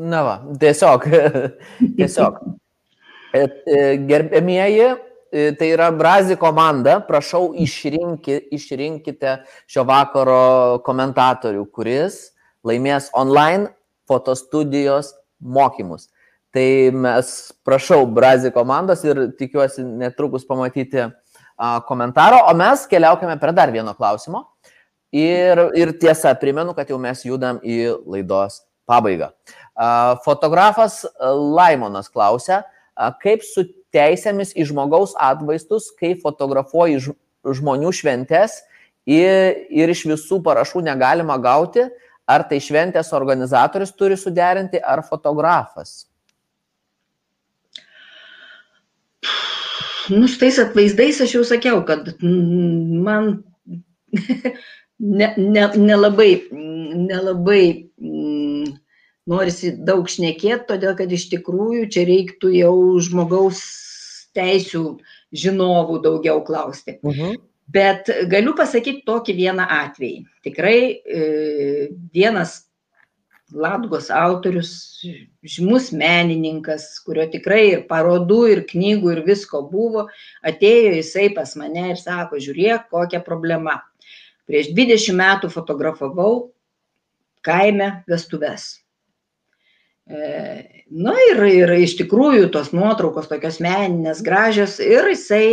Na 0.00 0.24
va, 0.24 0.34
tiesiog, 0.60 1.06
tiesiog. 1.98 2.40
E, 3.36 3.46
gerbėmieji, 4.08 4.86
tai 5.30 5.68
yra 5.70 5.90
Brazi 5.94 6.36
komanda, 6.36 6.98
prašau 7.06 7.52
išrinki, 7.58 8.36
išrinkite 8.56 9.36
šio 9.70 9.84
vakaro 9.88 10.80
komentatorių, 10.86 11.64
kuris 11.70 12.32
laimės 12.66 13.08
online 13.16 13.70
fotostudijos 14.10 15.14
mokymus. 15.40 16.08
Tai 16.50 16.66
mes 16.98 17.30
prašau 17.66 18.02
Brazi 18.10 18.50
komandos 18.50 19.04
ir 19.06 19.28
tikiuosi 19.38 19.84
netrukus 19.86 20.46
pamatyti 20.48 21.06
komentaro, 21.86 22.40
o 22.50 22.54
mes 22.56 22.86
keliaukime 22.90 23.36
prie 23.38 23.54
dar 23.54 23.70
vieno 23.70 23.94
klausimo. 23.94 24.48
Ir, 25.14 25.58
ir 25.74 25.90
tiesa, 25.98 26.34
primenu, 26.38 26.74
kad 26.74 26.90
jau 26.90 26.98
mes 27.02 27.22
judam 27.26 27.58
į 27.66 27.96
laidos 28.06 28.60
pabaigą. 28.90 29.30
Fotografas 30.24 31.02
Laimonas 31.20 32.10
klausia, 32.10 32.62
kaip 33.22 33.42
su 33.46 33.66
teisėmis 33.94 34.52
į 34.54 34.66
žmogaus 34.70 35.14
atvaizdus, 35.18 35.90
kai 35.98 36.14
fotografuoji 36.18 37.00
žmonių 37.44 37.92
šventes 37.94 38.60
ir, 39.08 39.66
ir 39.70 39.90
iš 39.92 40.04
visų 40.10 40.40
parašų 40.46 40.84
negalima 40.86 41.38
gauti, 41.42 41.88
ar 42.30 42.46
tai 42.46 42.60
šventės 42.62 43.12
organizatorius 43.16 43.94
turi 43.96 44.18
suderinti, 44.18 44.78
ar 44.78 45.02
fotografas? 45.06 46.04
Nu, 50.10 50.26
su 50.26 50.40
tais 50.40 50.58
atvaizdais 50.58 51.20
aš 51.22 51.36
jau 51.36 51.44
sakiau, 51.46 51.84
kad 51.86 52.08
man 52.22 53.44
nelabai, 54.98 55.36
ne, 55.54 55.68
ne 55.78 56.40
nelabai 57.10 57.64
norisi 59.30 59.74
daug 59.76 60.08
šnekėti, 60.10 60.66
todėl 60.72 60.96
kad 60.98 61.12
iš 61.12 61.28
tikrųjų 61.34 61.86
čia 61.94 62.06
reiktų 62.08 62.50
jau 62.56 62.74
žmogaus 63.02 63.62
teisių 64.36 64.84
žinovų 65.30 66.00
daugiau 66.06 66.42
klausti. 66.46 66.98
Uh 67.02 67.12
mhm. 67.12 67.30
-huh. 67.30 67.38
Bet 67.70 68.08
galiu 68.26 68.50
pasakyti 68.58 69.04
tokį 69.06 69.36
vieną 69.36 69.62
atvejį. 69.62 70.24
Tikrai 70.42 70.78
e, 70.90 71.90
vienas 72.14 72.66
Latgos 73.50 74.10
autorius, 74.14 75.02
žymus 75.42 75.90
menininkas, 75.90 77.00
kurio 77.02 77.26
tikrai 77.30 77.62
ir 77.72 77.80
parodų, 77.88 78.40
ir 78.52 78.60
knygų, 78.68 79.12
ir 79.16 79.22
visko 79.26 79.62
buvo, 79.66 80.06
atėjo 80.46 80.92
jisai 80.94 81.28
pas 81.34 81.56
mane 81.58 81.88
ir 81.90 81.98
sako, 81.98 82.38
žiūrėk, 82.38 82.86
kokia 82.90 83.18
problema. 83.26 83.80
Prieš 84.46 84.70
20 84.74 85.18
metų 85.18 85.50
fotografavau 85.50 86.52
kaime 87.42 88.04
vestuves. 88.06 88.79
Na 90.10 91.14
ir, 91.28 91.42
ir 91.46 91.72
iš 91.84 91.94
tikrųjų 92.00 92.48
tos 92.50 92.72
nuotraukos 92.74 93.28
tokios 93.30 93.60
meninės, 93.62 94.24
gražios 94.26 94.80
ir 94.82 95.06
jisai, 95.12 95.50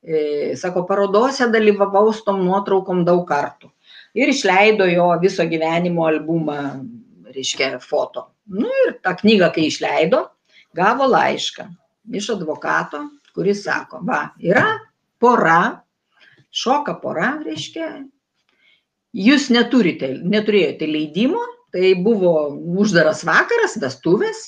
e, 0.00 0.54
sako, 0.56 0.86
parodose 0.88 1.50
dalyvavau 1.52 2.08
su 2.16 2.24
tom 2.24 2.40
nuotraukom 2.46 3.02
daug 3.04 3.26
kartų. 3.28 3.68
Ir 4.16 4.30
išleido 4.32 4.86
jo 4.88 5.10
viso 5.20 5.44
gyvenimo 5.50 6.06
albumą, 6.08 6.56
reiškia, 7.34 7.76
foto. 7.82 8.30
Na 8.48 8.70
ir 8.86 8.96
tą 9.04 9.12
knygą, 9.20 9.50
kai 9.52 9.66
išleido, 9.68 10.22
gavo 10.76 11.10
laišką 11.12 11.68
iš 12.16 12.30
advokato, 12.38 13.02
kuris 13.36 13.64
sako, 13.66 14.00
va, 14.06 14.30
yra 14.40 14.78
pora, 15.20 15.82
šoka 16.54 16.96
pora, 17.02 17.34
reiškia, 17.44 17.90
jūs 19.12 19.50
neturite, 19.52 20.14
neturėjote 20.24 20.88
leidimo 20.88 21.42
tai 21.74 21.90
buvo 21.98 22.32
uždaras 22.78 23.24
vakaras, 23.26 23.72
vestuvės, 23.82 24.44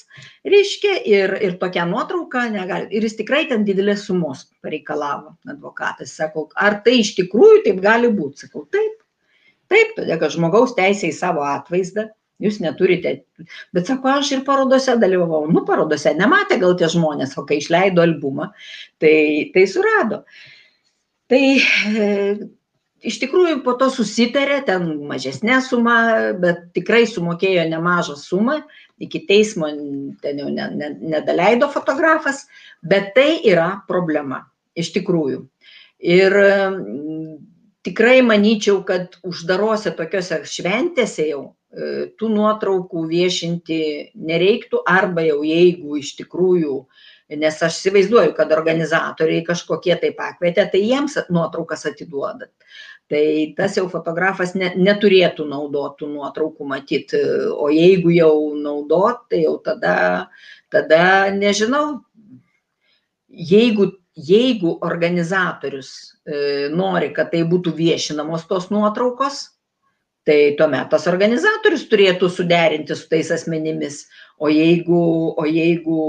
reiškia, 0.46 0.92
ir, 1.10 1.32
ir 1.42 1.56
tokia 1.58 1.82
nuotrauka 1.88 2.44
negali. 2.52 2.86
Ir 2.94 3.02
jis 3.02 3.16
tikrai 3.18 3.48
ten 3.50 3.64
didelės 3.66 4.04
sumos 4.06 4.44
pareikalavo, 4.62 5.34
advokatas. 5.50 6.12
Sakau, 6.14 6.46
ar 6.54 6.78
tai 6.84 7.00
iš 7.00 7.16
tikrųjų 7.18 7.64
taip 7.64 7.80
gali 7.82 8.12
būti? 8.14 8.46
Sakau, 8.46 8.62
taip. 8.70 9.02
Taip, 9.66 9.96
todėl 9.96 10.20
kad 10.20 10.30
žmogaus 10.36 10.76
teisė 10.76 11.10
į 11.10 11.16
savo 11.16 11.42
atvaizdą, 11.42 12.04
jūs 12.38 12.60
neturite. 12.62 13.16
Bet 13.74 13.90
sako, 13.90 14.12
aš 14.20 14.30
ir 14.36 14.44
parodose 14.46 14.94
dalyvavau. 15.02 15.48
Nu, 15.50 15.64
parodose 15.66 16.14
nematė 16.14 16.60
gal 16.62 16.76
tie 16.78 16.86
žmonės, 16.92 17.34
o 17.40 17.42
kai 17.48 17.58
išleido 17.58 18.06
albumą, 18.06 18.52
tai, 19.02 19.16
tai 19.50 19.66
surado. 19.66 20.22
Tai 21.26 21.42
iš 23.04 23.18
tikrųjų 23.22 23.60
po 23.64 23.74
to 23.80 23.88
susitarė, 23.92 24.60
ten 24.66 24.86
mažesnė 25.08 25.60
suma, 25.64 25.96
bet 26.40 26.68
tikrai 26.76 27.04
sumokėjo 27.10 27.66
nemažą 27.70 28.16
sumą, 28.20 28.60
iki 29.02 29.24
teismo 29.28 29.68
ten 30.22 30.40
jau 30.40 30.48
ne, 30.52 30.70
ne, 30.72 30.92
nedaleido 31.16 31.68
fotografas, 31.72 32.46
bet 32.82 33.12
tai 33.16 33.42
yra 33.44 33.82
problema, 33.88 34.46
iš 34.78 34.94
tikrųjų. 34.96 35.44
Ir 36.06 36.36
mm, 36.36 37.36
tikrai 37.86 38.20
manyčiau, 38.24 38.82
kad 38.86 39.18
uždarose 39.26 39.92
tokiuose 39.96 40.42
šventėse 40.48 41.28
jau 41.30 41.42
e, 41.46 42.08
tų 42.18 42.30
nuotraukų 42.32 43.06
viešinti 43.12 43.80
nereiktų 44.16 44.82
arba 44.88 45.24
jau 45.28 45.42
jeigu 45.46 46.00
iš 46.00 46.16
tikrųjų 46.20 46.80
nes 47.34 47.62
aš 47.62 47.80
įsivaizduoju, 47.80 48.34
kad 48.36 48.52
organizatoriai 48.54 49.42
kažkokie 49.46 49.96
tai 50.02 50.12
pakvietė, 50.14 50.68
tai 50.70 50.82
jiems 50.84 51.18
nuotraukas 51.32 51.86
atiduodat. 51.90 52.52
Tai 53.10 53.22
tas 53.58 53.76
jau 53.78 53.86
fotografas 53.90 54.54
ne, 54.58 54.72
neturėtų 54.78 55.46
naudotų 55.46 56.08
nuotraukų 56.10 56.66
matyti, 56.66 57.20
o 57.54 57.68
jeigu 57.70 58.14
jau 58.14 58.32
naudot, 58.58 59.26
tai 59.30 59.44
jau 59.44 59.56
tada, 59.62 59.96
tada 60.74 61.30
nežinau, 61.34 62.00
jeigu, 63.30 63.92
jeigu 64.14 64.78
organizatorius 64.86 65.92
e, 66.26 66.66
nori, 66.74 67.12
kad 67.14 67.30
tai 67.34 67.44
būtų 67.46 67.76
viešinamos 67.78 68.48
tos 68.50 68.72
nuotraukos, 68.74 69.44
tai 70.26 70.56
tuomet 70.58 70.90
tas 70.90 71.06
organizatorius 71.06 71.86
turėtų 71.86 72.30
suderinti 72.32 72.98
su 72.98 73.06
tais 73.10 73.30
asmenimis. 73.30 74.02
O 74.42 74.50
jeigu, 74.50 74.98
o 75.38 75.46
jeigu 75.46 76.00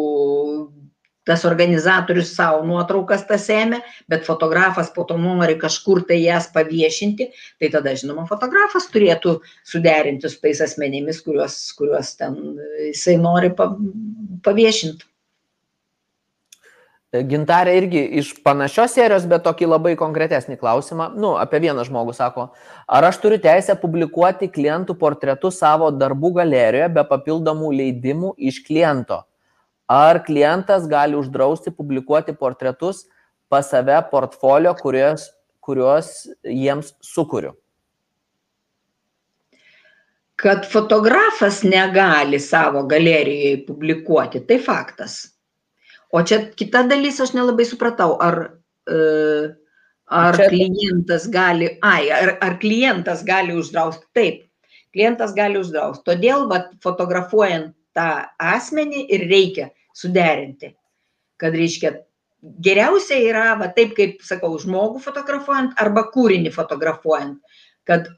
tas 1.28 1.44
organizatorius 1.48 2.32
savo 2.36 2.64
nuotraukas 2.68 3.26
tas 3.28 3.50
ėmė, 3.52 3.82
bet 4.10 4.26
fotografas 4.28 4.90
po 4.96 5.04
to 5.10 5.20
nori 5.20 5.58
kažkur 5.60 6.06
tai 6.08 6.22
jas 6.24 6.48
paviešinti, 6.54 7.30
tai 7.60 7.72
tada, 7.74 7.94
žinoma, 8.00 8.28
fotografas 8.30 8.88
turėtų 8.94 9.38
suderinti 9.68 10.32
su 10.32 10.42
tais 10.44 10.64
asmenimis, 10.64 11.22
kuriuos, 11.26 11.60
kuriuos 11.78 12.16
ten 12.22 12.40
jisai 12.88 13.20
nori 13.22 13.52
paviešinti. 13.58 15.08
Gintarė 17.08 17.78
irgi 17.80 18.02
iš 18.20 18.34
panašios 18.44 18.92
serijos, 18.98 19.24
bet 19.32 19.46
tokį 19.46 19.70
labai 19.70 19.94
konkretesnį 20.00 20.58
klausimą. 20.60 21.14
Nu, 21.16 21.38
apie 21.40 21.62
vieną 21.64 21.86
žmogų 21.88 22.12
sako, 22.14 22.50
ar 22.84 23.08
aš 23.08 23.22
turiu 23.24 23.38
teisę 23.40 23.78
publikuoti 23.80 24.50
klientų 24.52 24.98
portretus 25.00 25.62
savo 25.64 25.88
darbų 25.96 26.34
galerijoje 26.42 26.90
be 26.98 27.06
papildomų 27.08 27.72
leidimų 27.80 28.34
iš 28.52 28.60
kliento? 28.68 29.22
Ar 29.88 30.20
klientas 30.26 30.88
gali 30.88 31.16
uždrausti 31.16 31.72
publikuoti 31.72 32.34
portretus 32.36 33.06
pas 33.48 33.70
save 33.72 34.02
portfolio, 34.12 34.74
kurios, 34.76 35.30
kuriuos 35.64 36.10
jiems 36.44 36.92
sukūriu? 37.04 37.54
Kad 40.38 40.68
fotografas 40.70 41.64
negali 41.64 42.40
savo 42.40 42.84
galerijoje 42.84 43.64
publikuoti, 43.68 44.44
tai 44.46 44.60
faktas. 44.60 45.16
O 46.12 46.22
čia 46.22 46.44
kita 46.60 46.84
dalis 46.88 47.22
aš 47.24 47.32
nelabai 47.34 47.66
supratau, 47.66 48.18
ar, 48.22 48.38
e, 48.92 49.00
ar 50.12 50.38
čia... 50.38 50.50
klientas 50.52 51.30
gali, 51.32 51.72
ai, 51.82 52.12
ar, 52.12 52.36
ar 52.44 52.60
klientas 52.60 53.24
gali 53.26 53.56
uždrausti. 53.56 54.06
Taip, 54.14 54.44
klientas 54.92 55.34
gali 55.36 55.64
uždrausti. 55.64 56.04
Todėl, 56.12 56.46
va, 56.52 56.62
fotografuojant 56.84 57.74
tą 57.98 58.12
asmenį 58.38 59.08
ir 59.16 59.26
reikia 59.32 59.72
suderinti. 59.98 60.74
Kad 61.42 61.58
reiškia, 61.58 61.94
geriausia 62.64 63.18
yra, 63.22 63.48
va 63.60 63.70
taip 63.74 63.96
kaip 63.98 64.22
sakau, 64.26 64.54
žmogų 64.62 65.02
fotografuojant 65.04 65.78
arba 65.82 66.08
kūrinį 66.14 66.54
fotografuojant, 66.56 67.42
kad 67.88 68.10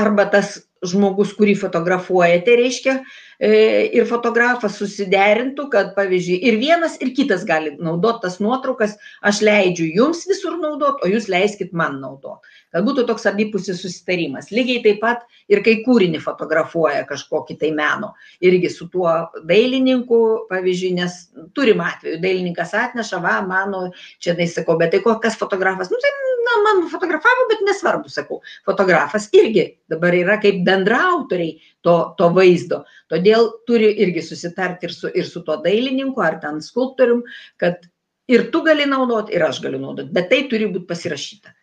arba 0.00 0.26
tas 0.32 0.56
žmogus, 0.86 1.32
kurį 1.36 1.54
fotografuojate, 1.58 2.54
reiškia, 2.58 2.94
e, 3.40 3.50
ir 3.96 4.06
fotografas 4.08 4.76
susiderintų, 4.80 5.68
kad 5.72 5.92
pavyzdžiui, 5.96 6.38
ir 6.50 6.58
vienas, 6.60 6.98
ir 7.02 7.12
kitas 7.16 7.46
gali 7.48 7.74
naudoti 7.78 8.26
tas 8.26 8.38
nuotraukas, 8.42 8.96
aš 9.22 9.42
leidžiu 9.46 9.88
jums 10.00 10.24
visur 10.28 10.58
naudoti, 10.60 11.04
o 11.04 11.10
jūs 11.10 11.30
leiskit 11.32 11.74
man 11.76 12.00
naudoti. 12.02 12.55
Kad 12.76 12.84
būtų 12.84 13.06
toks 13.08 13.24
abipusis 13.30 13.78
susitarimas. 13.80 14.50
Lygiai 14.52 14.82
taip 14.84 14.98
pat 15.00 15.22
ir 15.48 15.62
kai 15.64 15.78
kūrinį 15.86 16.18
fotografuoja 16.20 17.06
kažkokį 17.08 17.56
tai 17.62 17.70
meno. 17.72 18.10
Irgi 18.44 18.68
su 18.68 18.90
tuo 18.92 19.08
dailininku, 19.48 20.18
pavyzdžiui, 20.50 20.90
nes 20.98 21.14
turim 21.56 21.80
atveju, 21.80 22.20
dailininkas 22.20 22.74
atneša, 22.76 23.22
va, 23.24 23.38
mano, 23.48 23.86
čia 24.20 24.36
tai 24.36 24.44
sakau, 24.52 24.76
bet 24.76 24.92
tai 24.92 25.00
kokias 25.06 25.40
fotografas, 25.40 25.88
nu 25.88 26.02
tai 26.04 26.12
na, 26.46 26.58
man 26.66 26.84
fotografavo, 26.92 27.48
bet 27.48 27.64
nesvarbu, 27.64 28.12
sakau, 28.12 28.42
fotografas 28.68 29.30
irgi 29.32 29.66
dabar 29.90 30.14
yra 30.20 30.36
kaip 30.42 30.60
bendraautoriai 30.68 31.56
to, 31.86 31.96
to 32.20 32.30
vaizdo. 32.36 32.84
Todėl 33.12 33.54
turi 33.68 33.94
irgi 34.04 34.28
susitarti 34.28 34.90
ir 34.90 34.96
su, 35.00 35.10
ir 35.16 35.28
su 35.32 35.46
tuo 35.46 35.56
dailininku 35.64 36.20
ar 36.22 36.42
ten 36.44 36.60
skulptorium, 36.60 37.24
kad 37.56 37.88
ir 38.28 38.50
tu 38.52 38.62
gali 38.66 38.84
naudoti, 38.90 39.32
ir 39.32 39.48
aš 39.48 39.64
galiu 39.64 39.80
naudoti, 39.82 40.12
bet 40.12 40.28
tai 40.32 40.44
turi 40.50 40.68
būti 40.68 40.90
pasirašyta. 40.92 41.56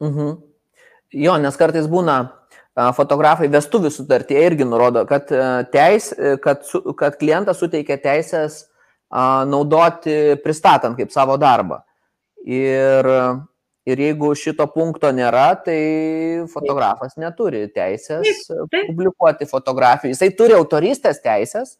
Mhm. 0.00 0.36
Jo, 1.20 1.36
nes 1.42 1.56
kartais 1.58 1.88
būna 1.90 2.20
fotografai 2.96 3.48
vestuvių 3.50 3.90
sutartyje 3.92 4.42
irgi 4.46 4.64
nurodo, 4.64 5.02
kad, 5.08 5.28
teis, 5.72 6.12
kad, 6.44 6.62
kad 6.96 7.18
klientas 7.20 7.58
suteikia 7.60 7.98
teisės 8.00 8.62
naudoti 9.10 10.38
pristatant 10.44 10.96
kaip 10.96 11.10
savo 11.12 11.34
darbą. 11.40 11.82
Ir 12.46 13.10
Ir 13.88 13.96
jeigu 13.96 14.34
šito 14.36 14.66
punkto 14.70 15.08
nėra, 15.14 15.54
tai 15.64 15.78
fotografas 16.52 17.16
neturi 17.20 17.62
teisės 17.72 18.44
taip, 18.50 18.90
publikuoti 18.90 19.48
fotografijų. 19.48 20.12
Jisai 20.12 20.28
turi 20.36 20.54
autoristės 20.54 21.22
teisės. 21.24 21.78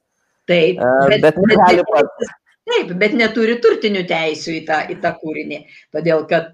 Taip, 0.48 0.80
bet, 1.10 1.20
bet 1.26 1.36
negali 1.44 1.84
pats. 1.86 2.32
Taip, 2.70 2.90
bet 3.00 3.14
neturi 3.18 3.56
turtinių 3.62 4.04
teisių 4.06 4.52
į 4.54 4.60
tą, 4.68 4.78
į 4.92 4.96
tą 5.02 5.10
kūrinį. 5.18 5.58
Todėl 5.94 6.24
kad, 6.30 6.52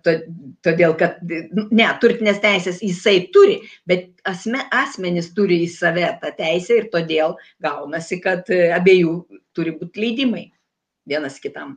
todėl, 0.64 0.94
kad, 0.96 1.18
ne, 1.26 1.88
turtinės 2.00 2.40
teisės 2.40 2.80
jisai 2.84 3.18
turi, 3.34 3.58
bet 3.88 4.08
asme, 4.28 4.62
asmenys 4.72 5.32
turi 5.36 5.60
į 5.66 5.70
save 5.74 6.08
tą 6.22 6.32
teisę 6.38 6.80
ir 6.80 6.88
todėl 6.92 7.36
gaunasi, 7.64 8.20
kad 8.24 8.48
abiejų 8.48 9.16
turi 9.56 9.76
būti 9.76 10.06
leidimai 10.06 10.46
vienas 11.08 11.36
kitam. 11.42 11.76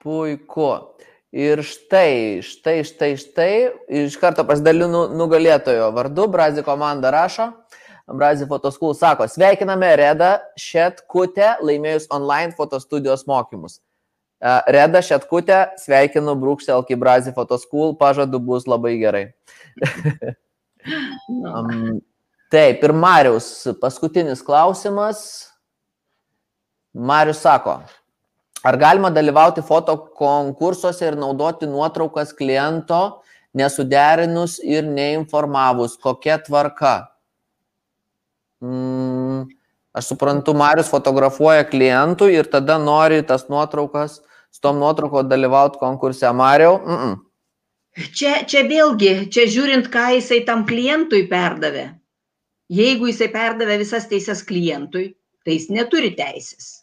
Puiku. 0.00 0.70
Ir 1.30 1.60
štai, 1.62 2.42
štai, 2.42 2.80
štai, 2.82 3.12
štai, 3.14 3.50
iš 4.02 4.16
karto 4.18 4.42
pasidalinu 4.42 5.04
nugalėtojo 5.14 5.92
vardu, 5.94 6.24
Brazi 6.26 6.64
komanda 6.66 7.12
rašo, 7.14 7.52
Brazi 8.14 8.46
Fotoskul 8.46 8.94
sako, 8.94 9.28
sveikiname 9.28 9.90
Reda 10.00 10.30
Šetkutę 10.58 11.56
laimėjus 11.62 12.08
online 12.10 12.54
fotostudijos 12.58 13.26
mokymus. 13.30 13.78
Reda 14.40 15.02
Šetkutę, 15.04 15.60
sveikinu 15.80 16.34
Brūkštelkį 16.40 16.98
Brazi 16.98 17.34
Fotoskul, 17.36 17.94
pažadu 18.00 18.40
bus 18.42 18.66
labai 18.70 18.96
gerai. 19.00 19.24
um, 21.28 22.00
taip, 22.50 22.82
ir 22.82 22.96
Marius, 22.96 23.52
paskutinis 23.82 24.42
klausimas. 24.44 25.22
Marius 26.96 27.44
sako, 27.44 27.78
Ar 28.60 28.76
galima 28.76 29.08
dalyvauti 29.08 29.62
foto 29.64 29.94
konkursuose 30.18 31.06
ir 31.08 31.14
naudoti 31.16 31.64
nuotraukas 31.64 32.34
kliento 32.36 33.22
nesuderinus 33.56 34.58
ir 34.60 34.84
neinformavus? 34.84 35.94
Kokia 35.96 36.36
tvarka? 36.44 37.08
Mm, 38.64 39.46
aš 39.96 40.10
suprantu, 40.12 40.54
Marius 40.56 40.90
fotografuoja 40.92 41.64
klientų 41.68 42.30
ir 42.34 42.50
tada 42.52 42.78
nori 42.78 43.22
tas 43.26 43.48
nuotraukas, 43.52 44.20
su 44.50 44.60
tom 44.60 44.80
nuotrauko 44.82 45.22
dalyvauti 45.26 45.80
konkurse. 45.80 46.32
Mariau? 46.32 46.78
Mm 46.78 46.98
-mm. 46.98 47.16
Čia, 48.14 48.34
čia 48.46 48.62
vėlgi, 48.68 49.30
čia 49.30 49.46
žiūrint, 49.50 49.88
ką 49.90 50.14
jisai 50.16 50.44
tam 50.46 50.66
klientui 50.66 51.26
perdavė. 51.28 51.88
Jeigu 52.70 53.06
jisai 53.06 53.28
perdavė 53.28 53.78
visas 53.78 54.06
teisės 54.06 54.44
klientui, 54.46 55.16
tai 55.44 55.52
jis 55.58 55.70
neturi 55.70 56.14
teisės 56.14 56.80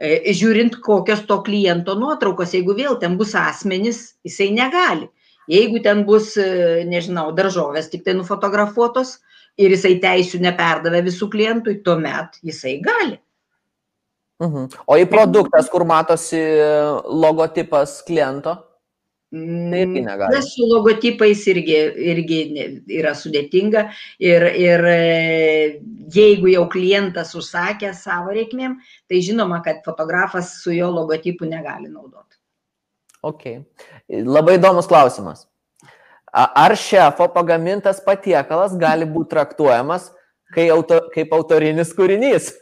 E, 0.00 0.32
žiūrint, 0.32 0.78
kokios 0.80 1.26
to 1.28 1.36
kliento 1.44 1.92
nuotraukos, 1.98 2.54
jeigu 2.56 2.72
vėl 2.76 2.96
ten 3.02 3.18
bus 3.20 3.34
asmenys, 3.36 4.14
jisai 4.24 4.48
negali. 4.56 5.10
Jeigu 5.50 5.82
ten 5.84 6.06
bus, 6.08 6.32
e, 6.40 6.86
nežinau, 6.88 7.26
daržovės 7.36 7.90
tik 7.92 8.06
tai 8.06 8.14
nufotografuotos 8.16 9.18
ir 9.60 9.74
jisai 9.76 9.98
teisų 10.02 10.40
neperdavė 10.44 11.04
visų 11.06 11.28
klientui, 11.32 11.80
tuomet 11.84 12.40
jisai 12.46 12.78
gali. 12.84 13.18
Mhm. 14.40 14.70
O 14.88 14.96
į 14.96 15.04
produktas, 15.10 15.68
kur 15.68 15.84
matosi 15.84 16.40
logotipas 17.04 18.00
kliento? 18.06 18.56
Tai 19.30 19.80
irgi 19.84 20.00
negali. 20.02 20.34
Nes 20.34 20.48
su 20.56 20.66
logotipais 20.66 21.44
irgi, 21.52 21.76
irgi 22.12 22.38
yra 22.98 23.12
sudėtinga 23.14 23.84
ir, 24.26 24.46
ir 24.58 24.82
e, 24.90 24.96
jeigu 26.10 26.50
jau 26.50 26.64
klientas 26.72 27.30
užsakė 27.38 27.92
savo 27.94 28.34
reikmėm, 28.34 28.80
tai 29.06 29.20
žinoma, 29.22 29.60
kad 29.62 29.84
fotografas 29.86 30.56
su 30.64 30.74
jo 30.74 30.90
logotipu 30.90 31.46
negali 31.46 31.86
naudoti. 31.86 32.40
Ok. 33.22 33.46
Labai 34.10 34.58
įdomus 34.58 34.90
klausimas. 34.90 35.46
Ar 36.32 36.76
šefo 36.78 37.26
pagamintas 37.34 38.00
patiekalas 38.04 38.76
gali 38.78 39.06
būti 39.08 39.32
traktuojamas 39.34 40.10
kaip, 40.54 40.70
auto, 40.74 41.00
kaip 41.14 41.32
autorinis 41.34 41.90
kūrinys? 41.96 42.52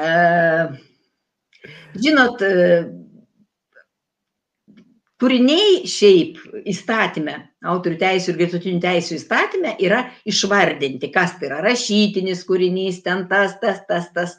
uh, 0.00 0.72
žinot, 2.04 2.40
uh, 2.40 2.88
kūriniai 5.20 5.84
šiaip 5.88 6.40
įstatyme, 6.68 7.36
autorių 7.66 8.00
teisų 8.00 8.32
ir 8.32 8.40
gretutinių 8.40 8.80
teisų 8.84 9.16
įstatyme 9.18 9.76
yra 9.84 10.06
išvardinti, 10.28 11.12
kas 11.12 11.36
tai 11.40 11.50
yra 11.50 11.62
rašytinis 11.64 12.44
kūrinys, 12.48 13.02
ten 13.04 13.26
tas, 13.30 13.58
tas, 13.60 13.84
tas, 13.88 14.08
tas. 14.16 14.36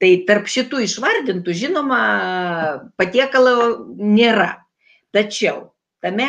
Tai 0.00 0.08
tarp 0.24 0.46
šitų 0.48 0.84
išvardintų, 0.86 1.52
žinoma, 1.52 2.02
patiekalo 2.96 3.54
nėra. 3.98 4.52
Tačiau 5.10 5.72
tame 6.04 6.28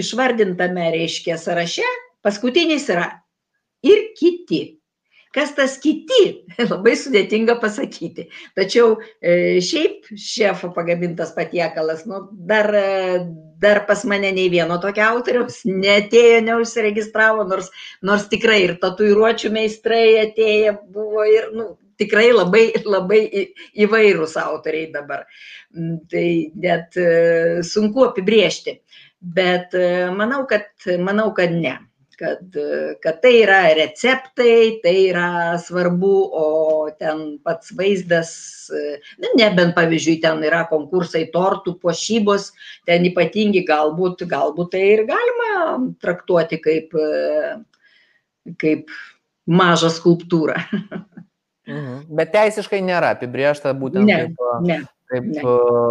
išvardintame 0.00 0.90
reiškia 0.94 1.38
sąraše 1.40 1.88
paskutinis 2.22 2.88
yra 2.92 3.08
ir 3.86 4.10
kiti. 4.18 4.80
Kas 5.30 5.52
tas 5.54 5.76
kiti, 5.78 6.42
labai 6.72 6.96
sudėtinga 6.98 7.54
pasakyti. 7.62 8.24
Tačiau 8.58 8.96
e, 9.22 9.60
šiaip 9.62 10.08
šefo 10.18 10.72
pagamintas 10.74 11.30
patiekalas, 11.36 12.02
nu, 12.10 12.24
dar, 12.50 12.66
dar 13.62 13.84
pas 13.86 14.02
mane 14.10 14.32
nei 14.34 14.48
vieno 14.50 14.80
tokio 14.82 15.04
autoriaus 15.06 15.60
netėjo, 15.84 16.40
neužsiregistravo, 16.48 17.46
nors, 17.46 17.70
nors 18.02 18.26
tikrai 18.32 18.64
ir 18.64 18.74
tatuiruočių 18.82 19.52
meistrai 19.54 20.18
atėję 20.24 20.74
buvo 20.90 21.28
ir 21.30 21.46
nu, 21.54 21.68
tikrai 22.00 22.32
labai, 22.34 22.64
labai 22.82 23.22
įvairūs 23.86 24.34
autoriai 24.40 24.90
dabar. 24.90 25.28
Mm, 25.76 25.96
tai 26.10 26.26
net 26.58 26.98
e, 26.98 27.08
sunku 27.70 28.08
apibriežti. 28.08 28.80
Bet 29.20 29.74
e, 29.76 30.08
manau, 30.16 30.46
kad, 30.48 30.70
manau, 30.98 31.30
kad 31.36 31.52
ne 31.52 31.76
kad, 32.20 32.56
kad 33.02 33.20
tai 33.22 33.32
yra 33.42 33.60
receptai, 33.76 34.80
tai 34.84 34.94
yra 35.08 35.56
svarbu, 35.60 36.16
o 36.36 36.46
ten 37.00 37.38
pats 37.44 37.72
vaizdas, 37.76 38.32
na, 39.22 39.32
nebent 39.40 39.74
pavyzdžiui, 39.78 40.18
ten 40.24 40.44
yra 40.44 40.66
konkursai 40.70 41.26
tortų, 41.32 41.78
puošybos, 41.80 42.50
ten 42.88 43.08
ypatingi 43.08 43.64
galbūt, 43.68 44.26
galbūt 44.28 44.74
tai 44.76 44.84
ir 44.98 45.06
galima 45.08 45.80
traktuoti 46.02 46.60
kaip, 46.60 46.92
kaip 48.60 48.92
mažą 49.48 49.92
skulptūrą. 49.96 50.60
Mhm. 51.70 52.16
Bet 52.18 52.32
teisiškai 52.34 52.80
nėra 52.82 53.12
apibriešta 53.14 53.70
būtent 53.78 54.08
ne, 54.08 54.14
kaip, 54.24 54.40
ne, 54.66 54.78
kaip 55.10 55.26
ne. 55.26 55.44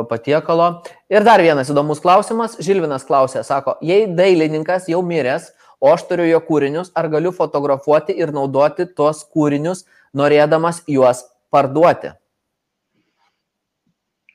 patiekalo. 0.10 0.70
Ir 1.12 1.26
dar 1.28 1.44
vienas 1.44 1.72
įdomus 1.72 2.02
klausimas. 2.04 2.58
Žilvinas 2.64 3.06
klausė, 3.08 3.44
sako, 3.48 3.78
jei 3.86 4.08
dailininkas 4.08 4.88
jau 4.92 5.02
miręs, 5.06 5.52
o 5.80 5.92
aš 5.94 6.06
turiu 6.10 6.28
jo 6.30 6.40
kūrinius, 6.48 6.94
ar 6.96 7.10
galiu 7.12 7.34
fotografuoti 7.36 8.16
ir 8.20 8.34
naudoti 8.36 8.88
tuos 8.96 9.26
kūrinius, 9.28 9.86
norėdamas 10.16 10.84
juos 10.90 11.26
parduoti. 11.52 12.14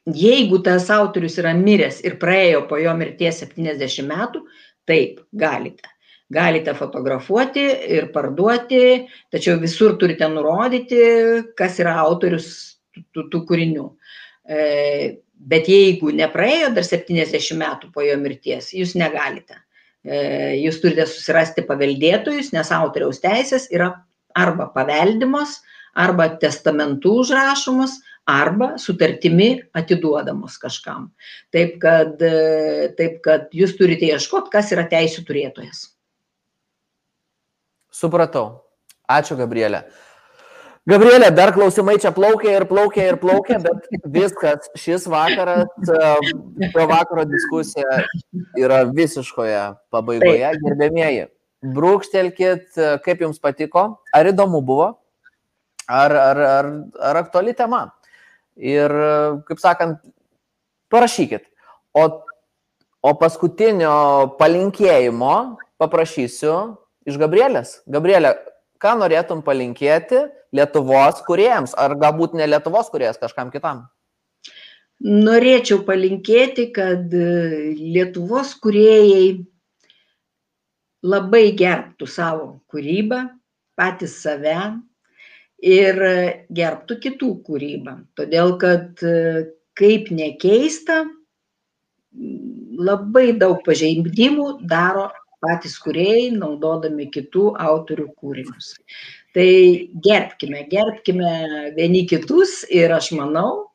Jeigu 0.05 0.61
tas 0.61 0.91
autorius 0.93 1.39
yra 1.41 1.55
miręs 1.57 2.03
ir 2.05 2.19
praėjo 2.21 2.67
po 2.69 2.77
jo 2.77 2.93
mirties 2.97 3.41
70 3.41 4.05
metų, 4.09 4.45
taip, 4.89 5.23
galite. 5.33 5.89
Galite 6.33 6.73
fotografuoti 6.77 7.63
ir 7.95 8.11
parduoti, 8.13 9.07
tačiau 9.33 9.59
visur 9.61 9.97
turite 10.01 10.29
nurodyti, 10.29 11.01
kas 11.57 11.79
yra 11.81 11.95
autorius 12.03 12.49
tų, 13.13 13.29
tų 13.33 13.43
kūrinių. 13.49 13.85
E, 13.85 14.04
bet 14.45 15.69
jeigu 15.69 16.13
nepraėjo 16.13 16.73
dar 16.77 16.87
70 16.87 17.57
metų 17.61 17.93
po 17.95 18.05
jo 18.05 18.17
mirties, 18.21 18.73
jūs 18.77 18.95
negalite. 18.99 19.61
E, 20.05 20.17
jūs 20.61 20.81
turite 20.83 21.07
susirasti 21.09 21.65
paveldėtojus, 21.65 22.53
nes 22.53 22.73
autoriaus 22.77 23.23
teisės 23.23 23.71
yra 23.73 23.91
arba 24.37 24.69
paveldimos, 24.75 25.63
arba 25.97 26.29
testamentų 26.43 27.15
užrašomos, 27.23 27.97
arba 28.29 28.75
sutartimi 28.81 29.63
atiduodamos 29.77 30.59
kažkam. 30.61 31.09
Taip 31.55 31.79
kad, 31.81 32.21
e, 32.21 32.91
taip 32.99 33.21
kad 33.25 33.49
jūs 33.53 33.77
turite 33.79 34.09
ieškoti, 34.13 34.53
kas 34.53 34.73
yra 34.77 34.85
teisų 34.91 35.25
turėtojas. 35.29 35.87
Supratau. 37.95 38.65
Ačiū, 39.09 39.37
Gabrielė. 39.39 39.85
Gabrielė, 40.85 41.31
dar 41.33 41.49
klausimai 41.57 41.95
čia 41.97 42.11
plaukia 42.13 42.59
ir 42.59 42.67
plaukia 42.69 43.07
ir 43.09 43.17
plaukia, 43.17 43.57
bet 43.65 43.87
viskas, 44.13 44.67
šis 44.77 45.07
vakaras, 45.09 45.71
šio 45.81 46.85
vakaro 46.91 47.25
diskusija 47.25 48.03
yra 48.61 48.83
visiškoje 48.91 49.63
pabaigoje. 49.95 50.51
Gerbėmieji, 50.61 51.23
brūkštelkit, 51.79 52.77
kaip 53.07 53.25
jums 53.25 53.41
patiko, 53.41 53.87
ar 54.13 54.29
įdomu 54.29 54.61
buvo, 54.61 54.91
ar, 55.89 56.13
ar, 56.13 56.43
ar, 56.51 56.71
ar 57.01 57.23
aktuali 57.23 57.57
tema. 57.57 57.87
Ir, 58.61 58.93
kaip 59.49 59.65
sakant, 59.65 60.05
parašykit. 60.93 61.49
O, 61.97 62.07
o 63.01 63.17
paskutinio 63.17 64.37
palinkėjimo 64.37 65.35
paprašysiu 65.81 66.55
iš 67.09 67.17
Gabrielės. 67.25 67.79
Gabrielė, 67.89 68.37
ką 68.85 68.99
norėtum 69.01 69.41
palinkėti 69.47 70.27
Lietuvos 70.55 71.21
kuriejams, 71.27 71.75
ar 71.75 71.97
galbūt 71.99 72.37
ne 72.39 72.47
Lietuvos 72.47 72.91
kuriejas 72.93 73.19
kažkam 73.21 73.51
kitam? 73.55 73.85
Norėčiau 75.05 75.83
palinkėti, 75.87 76.69
kad 76.75 77.13
Lietuvos 77.13 78.55
kuriejai 78.63 79.43
labai 81.05 81.45
gerbtų 81.59 82.09
savo 82.09 82.47
kūrybą, 82.73 83.25
patys 83.77 84.15
save 84.23 84.55
ir 85.65 85.99
gerbtų 86.55 87.01
kitų 87.03 87.33
kūrybą. 87.49 87.99
Todėl, 88.17 88.55
kad 88.63 89.03
kaip 89.75 90.09
nekeista, 90.15 91.03
labai 92.79 93.33
daug 93.39 93.61
pažeidimų 93.67 94.49
daro 94.71 95.11
patys 95.45 95.77
kuriejai, 95.83 96.31
naudodami 96.33 97.11
kitų 97.13 97.51
autorių 97.61 98.07
kūrinius. 98.21 98.75
Tai 99.35 99.51
gerbkime, 99.99 100.63
gerbkime 100.71 101.31
vieni 101.75 102.05
kitus 102.07 102.61
ir 102.71 102.93
aš 102.95 103.11
manau, 103.19 103.67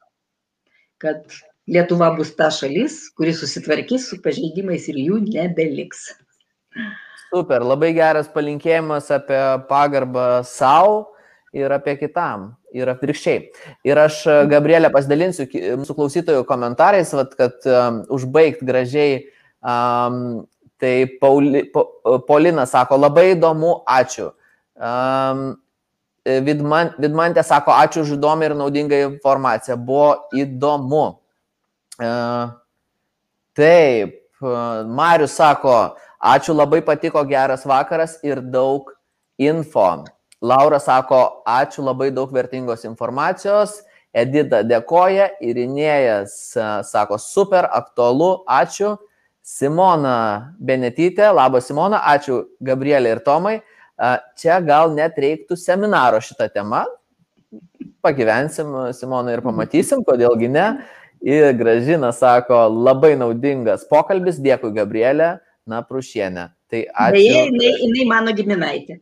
kad 1.04 1.26
Lietuva 1.70 2.08
bus 2.18 2.32
ta 2.34 2.48
šalis, 2.50 3.12
kuri 3.14 3.34
susitvarkys 3.36 4.08
su 4.10 4.18
pažeidimais 4.24 4.88
ir 4.90 4.98
jų 5.04 5.20
nebeliks. 5.28 6.08
Super, 7.30 7.62
labai 7.62 7.92
geras 7.94 8.30
palinkėjimas 8.34 9.12
apie 9.14 9.42
pagarbą 9.70 10.40
savo 10.48 11.04
ir 11.54 11.70
apie 11.76 11.94
kitam. 12.00 12.54
Ir 12.74 12.90
atvirkščiai. 12.90 13.38
Ir 13.90 13.98
aš, 13.98 14.22
Gabrielė, 14.50 14.92
pasidalinsiu 14.94 15.48
mūsų 15.82 15.96
klausytojų 15.98 16.44
komentarais, 16.46 17.10
vat, 17.18 17.32
kad 17.38 17.66
um, 17.66 18.04
užbaigt 18.14 18.62
gražiai. 18.66 19.24
Um, 19.66 20.44
tai 20.78 21.08
Pauli, 21.22 21.64
pa, 21.74 21.88
Paulina 22.28 22.68
sako, 22.70 23.00
labai 23.02 23.32
įdomu, 23.34 23.80
ačiū. 23.90 24.30
Um, 24.80 25.58
Vidman, 26.24 26.94
Vidmantė 27.00 27.44
sako, 27.44 27.74
ačiū 27.76 28.04
už 28.06 28.16
įdomią 28.16 28.50
ir 28.50 28.56
naudingą 28.56 29.00
informaciją. 29.08 29.78
Buvo 29.80 30.30
įdomu. 30.36 31.20
Uh, 32.00 32.56
taip, 33.58 34.16
Marius 34.40 35.36
sako, 35.36 35.98
ačiū 36.20 36.56
labai 36.56 36.80
patiko 36.86 37.24
geras 37.28 37.66
vakaras 37.68 38.20
ir 38.24 38.40
daug 38.40 38.92
info. 39.40 40.06
Laura 40.42 40.80
sako, 40.80 41.44
ačiū 41.48 41.84
labai 41.84 42.12
daug 42.16 42.32
vertingos 42.32 42.86
informacijos. 42.88 43.82
Edita 44.16 44.64
dėkoja, 44.66 45.28
Irinėjas 45.44 46.56
sako, 46.88 47.20
super, 47.20 47.68
aktualu, 47.68 48.40
ačiū. 48.48 48.96
Simona 49.50 50.54
Benetytė, 50.62 51.32
labas 51.34 51.66
Simona, 51.68 52.00
ačiū 52.06 52.44
Gabrielė 52.62 53.16
ir 53.16 53.22
Tomai. 53.26 53.60
Čia 54.40 54.62
gal 54.64 54.94
net 54.96 55.18
reiktų 55.20 55.58
seminaro 55.60 56.22
šitą 56.24 56.48
temą. 56.54 56.86
Pagyvensim, 58.06 58.72
Simonai, 58.96 59.36
ir 59.36 59.44
pamatysim, 59.44 60.06
kodėlgi 60.08 60.48
ne. 60.52 60.70
Ir 61.26 61.52
Gražina 61.60 62.14
sako, 62.16 62.62
labai 62.72 63.18
naudingas 63.20 63.84
pokalbis, 63.90 64.38
dėkui 64.40 64.72
Gabrielė, 64.78 65.34
na, 65.68 65.82
Prušienė. 65.84 66.48
Tai 66.72 66.84
ačiū. 66.88 67.18
Beje, 67.18 67.42
jinai, 67.50 67.72
jinai 67.82 68.06
mano 68.08 68.36
giminaitė. 68.38 69.02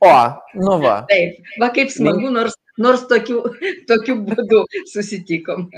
O, 0.00 0.12
nu 0.60 0.78
va. 0.80 0.94
Taip, 1.10 1.36
va 1.60 1.68
kaip 1.74 1.92
smagu, 1.92 2.32
nors, 2.32 2.56
nors 2.82 3.04
tokiu, 3.10 3.42
tokiu 3.90 4.16
būdu 4.26 4.64
susitikom. 4.90 5.68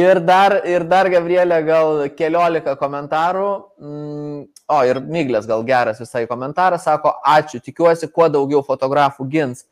Ir 0.00 0.20
dar, 0.26 0.56
ir 0.68 0.84
dar, 0.88 1.08
Gabrielė, 1.12 1.60
gal 1.64 2.02
keliolika 2.16 2.74
komentarų. 2.80 3.48
Mm, 3.80 4.40
o, 4.70 4.78
ir 4.88 5.00
Miglės 5.04 5.46
gal 5.48 5.62
geras 5.66 6.00
visai 6.02 6.26
komentaras, 6.30 6.84
sako, 6.88 7.14
ačiū, 7.26 7.60
tikiuosi, 7.64 8.10
kuo 8.12 8.28
daugiau 8.32 8.60
fotografų 8.66 9.26
gins 9.30 9.64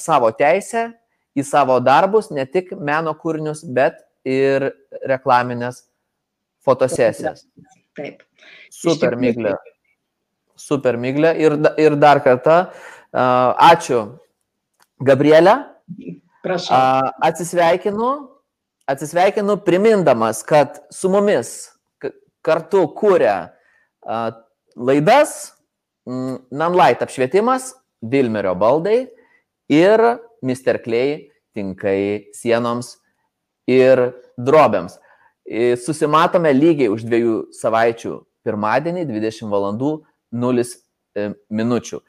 savo 0.00 0.30
teisę 0.36 0.90
į 1.36 1.44
savo 1.46 1.78
darbus, 1.82 2.30
ne 2.34 2.46
tik 2.46 2.72
meno 2.78 3.14
kūrinius, 3.18 3.62
bet 3.64 4.00
ir 4.26 4.70
reklaminės 5.06 5.84
fotosesijas. 6.64 7.44
Taip. 7.96 8.22
Super, 8.70 9.16
Miglė. 9.18 9.54
Super, 10.60 10.98
Miglė. 11.00 11.34
Ir, 11.40 11.56
ir 11.80 11.96
dar 12.00 12.20
kartą, 12.24 12.58
uh, 12.70 13.70
ačiū, 13.70 14.04
Gabrielė. 15.00 15.56
Prašau. 16.44 16.76
Uh, 16.76 17.10
atsisveikinu, 17.24 18.10
atsisveikinu 18.88 19.58
primindamas, 19.64 20.42
kad 20.46 20.80
su 20.92 21.10
mumis 21.12 21.70
kartu 22.44 22.86
kūrė 22.96 23.34
laidas 24.80 25.52
Nanlight 26.08 27.02
apšvietimas, 27.04 27.74
Vilmerio 28.00 28.54
baldai 28.56 29.02
ir 29.70 30.00
Mr. 30.40 30.80
Clay 30.80 31.28
tinkai 31.54 32.32
sienoms 32.34 32.94
ir 33.68 34.00
drobėms. 34.40 34.96
Susimatome 35.84 36.52
lygiai 36.56 36.88
už 36.92 37.04
dviejų 37.04 37.36
savaičių 37.60 38.14
pirmadienį 38.46 39.04
20 39.10 39.52
val. 39.52 39.68
0 40.30 40.64
minučių. 41.50 42.00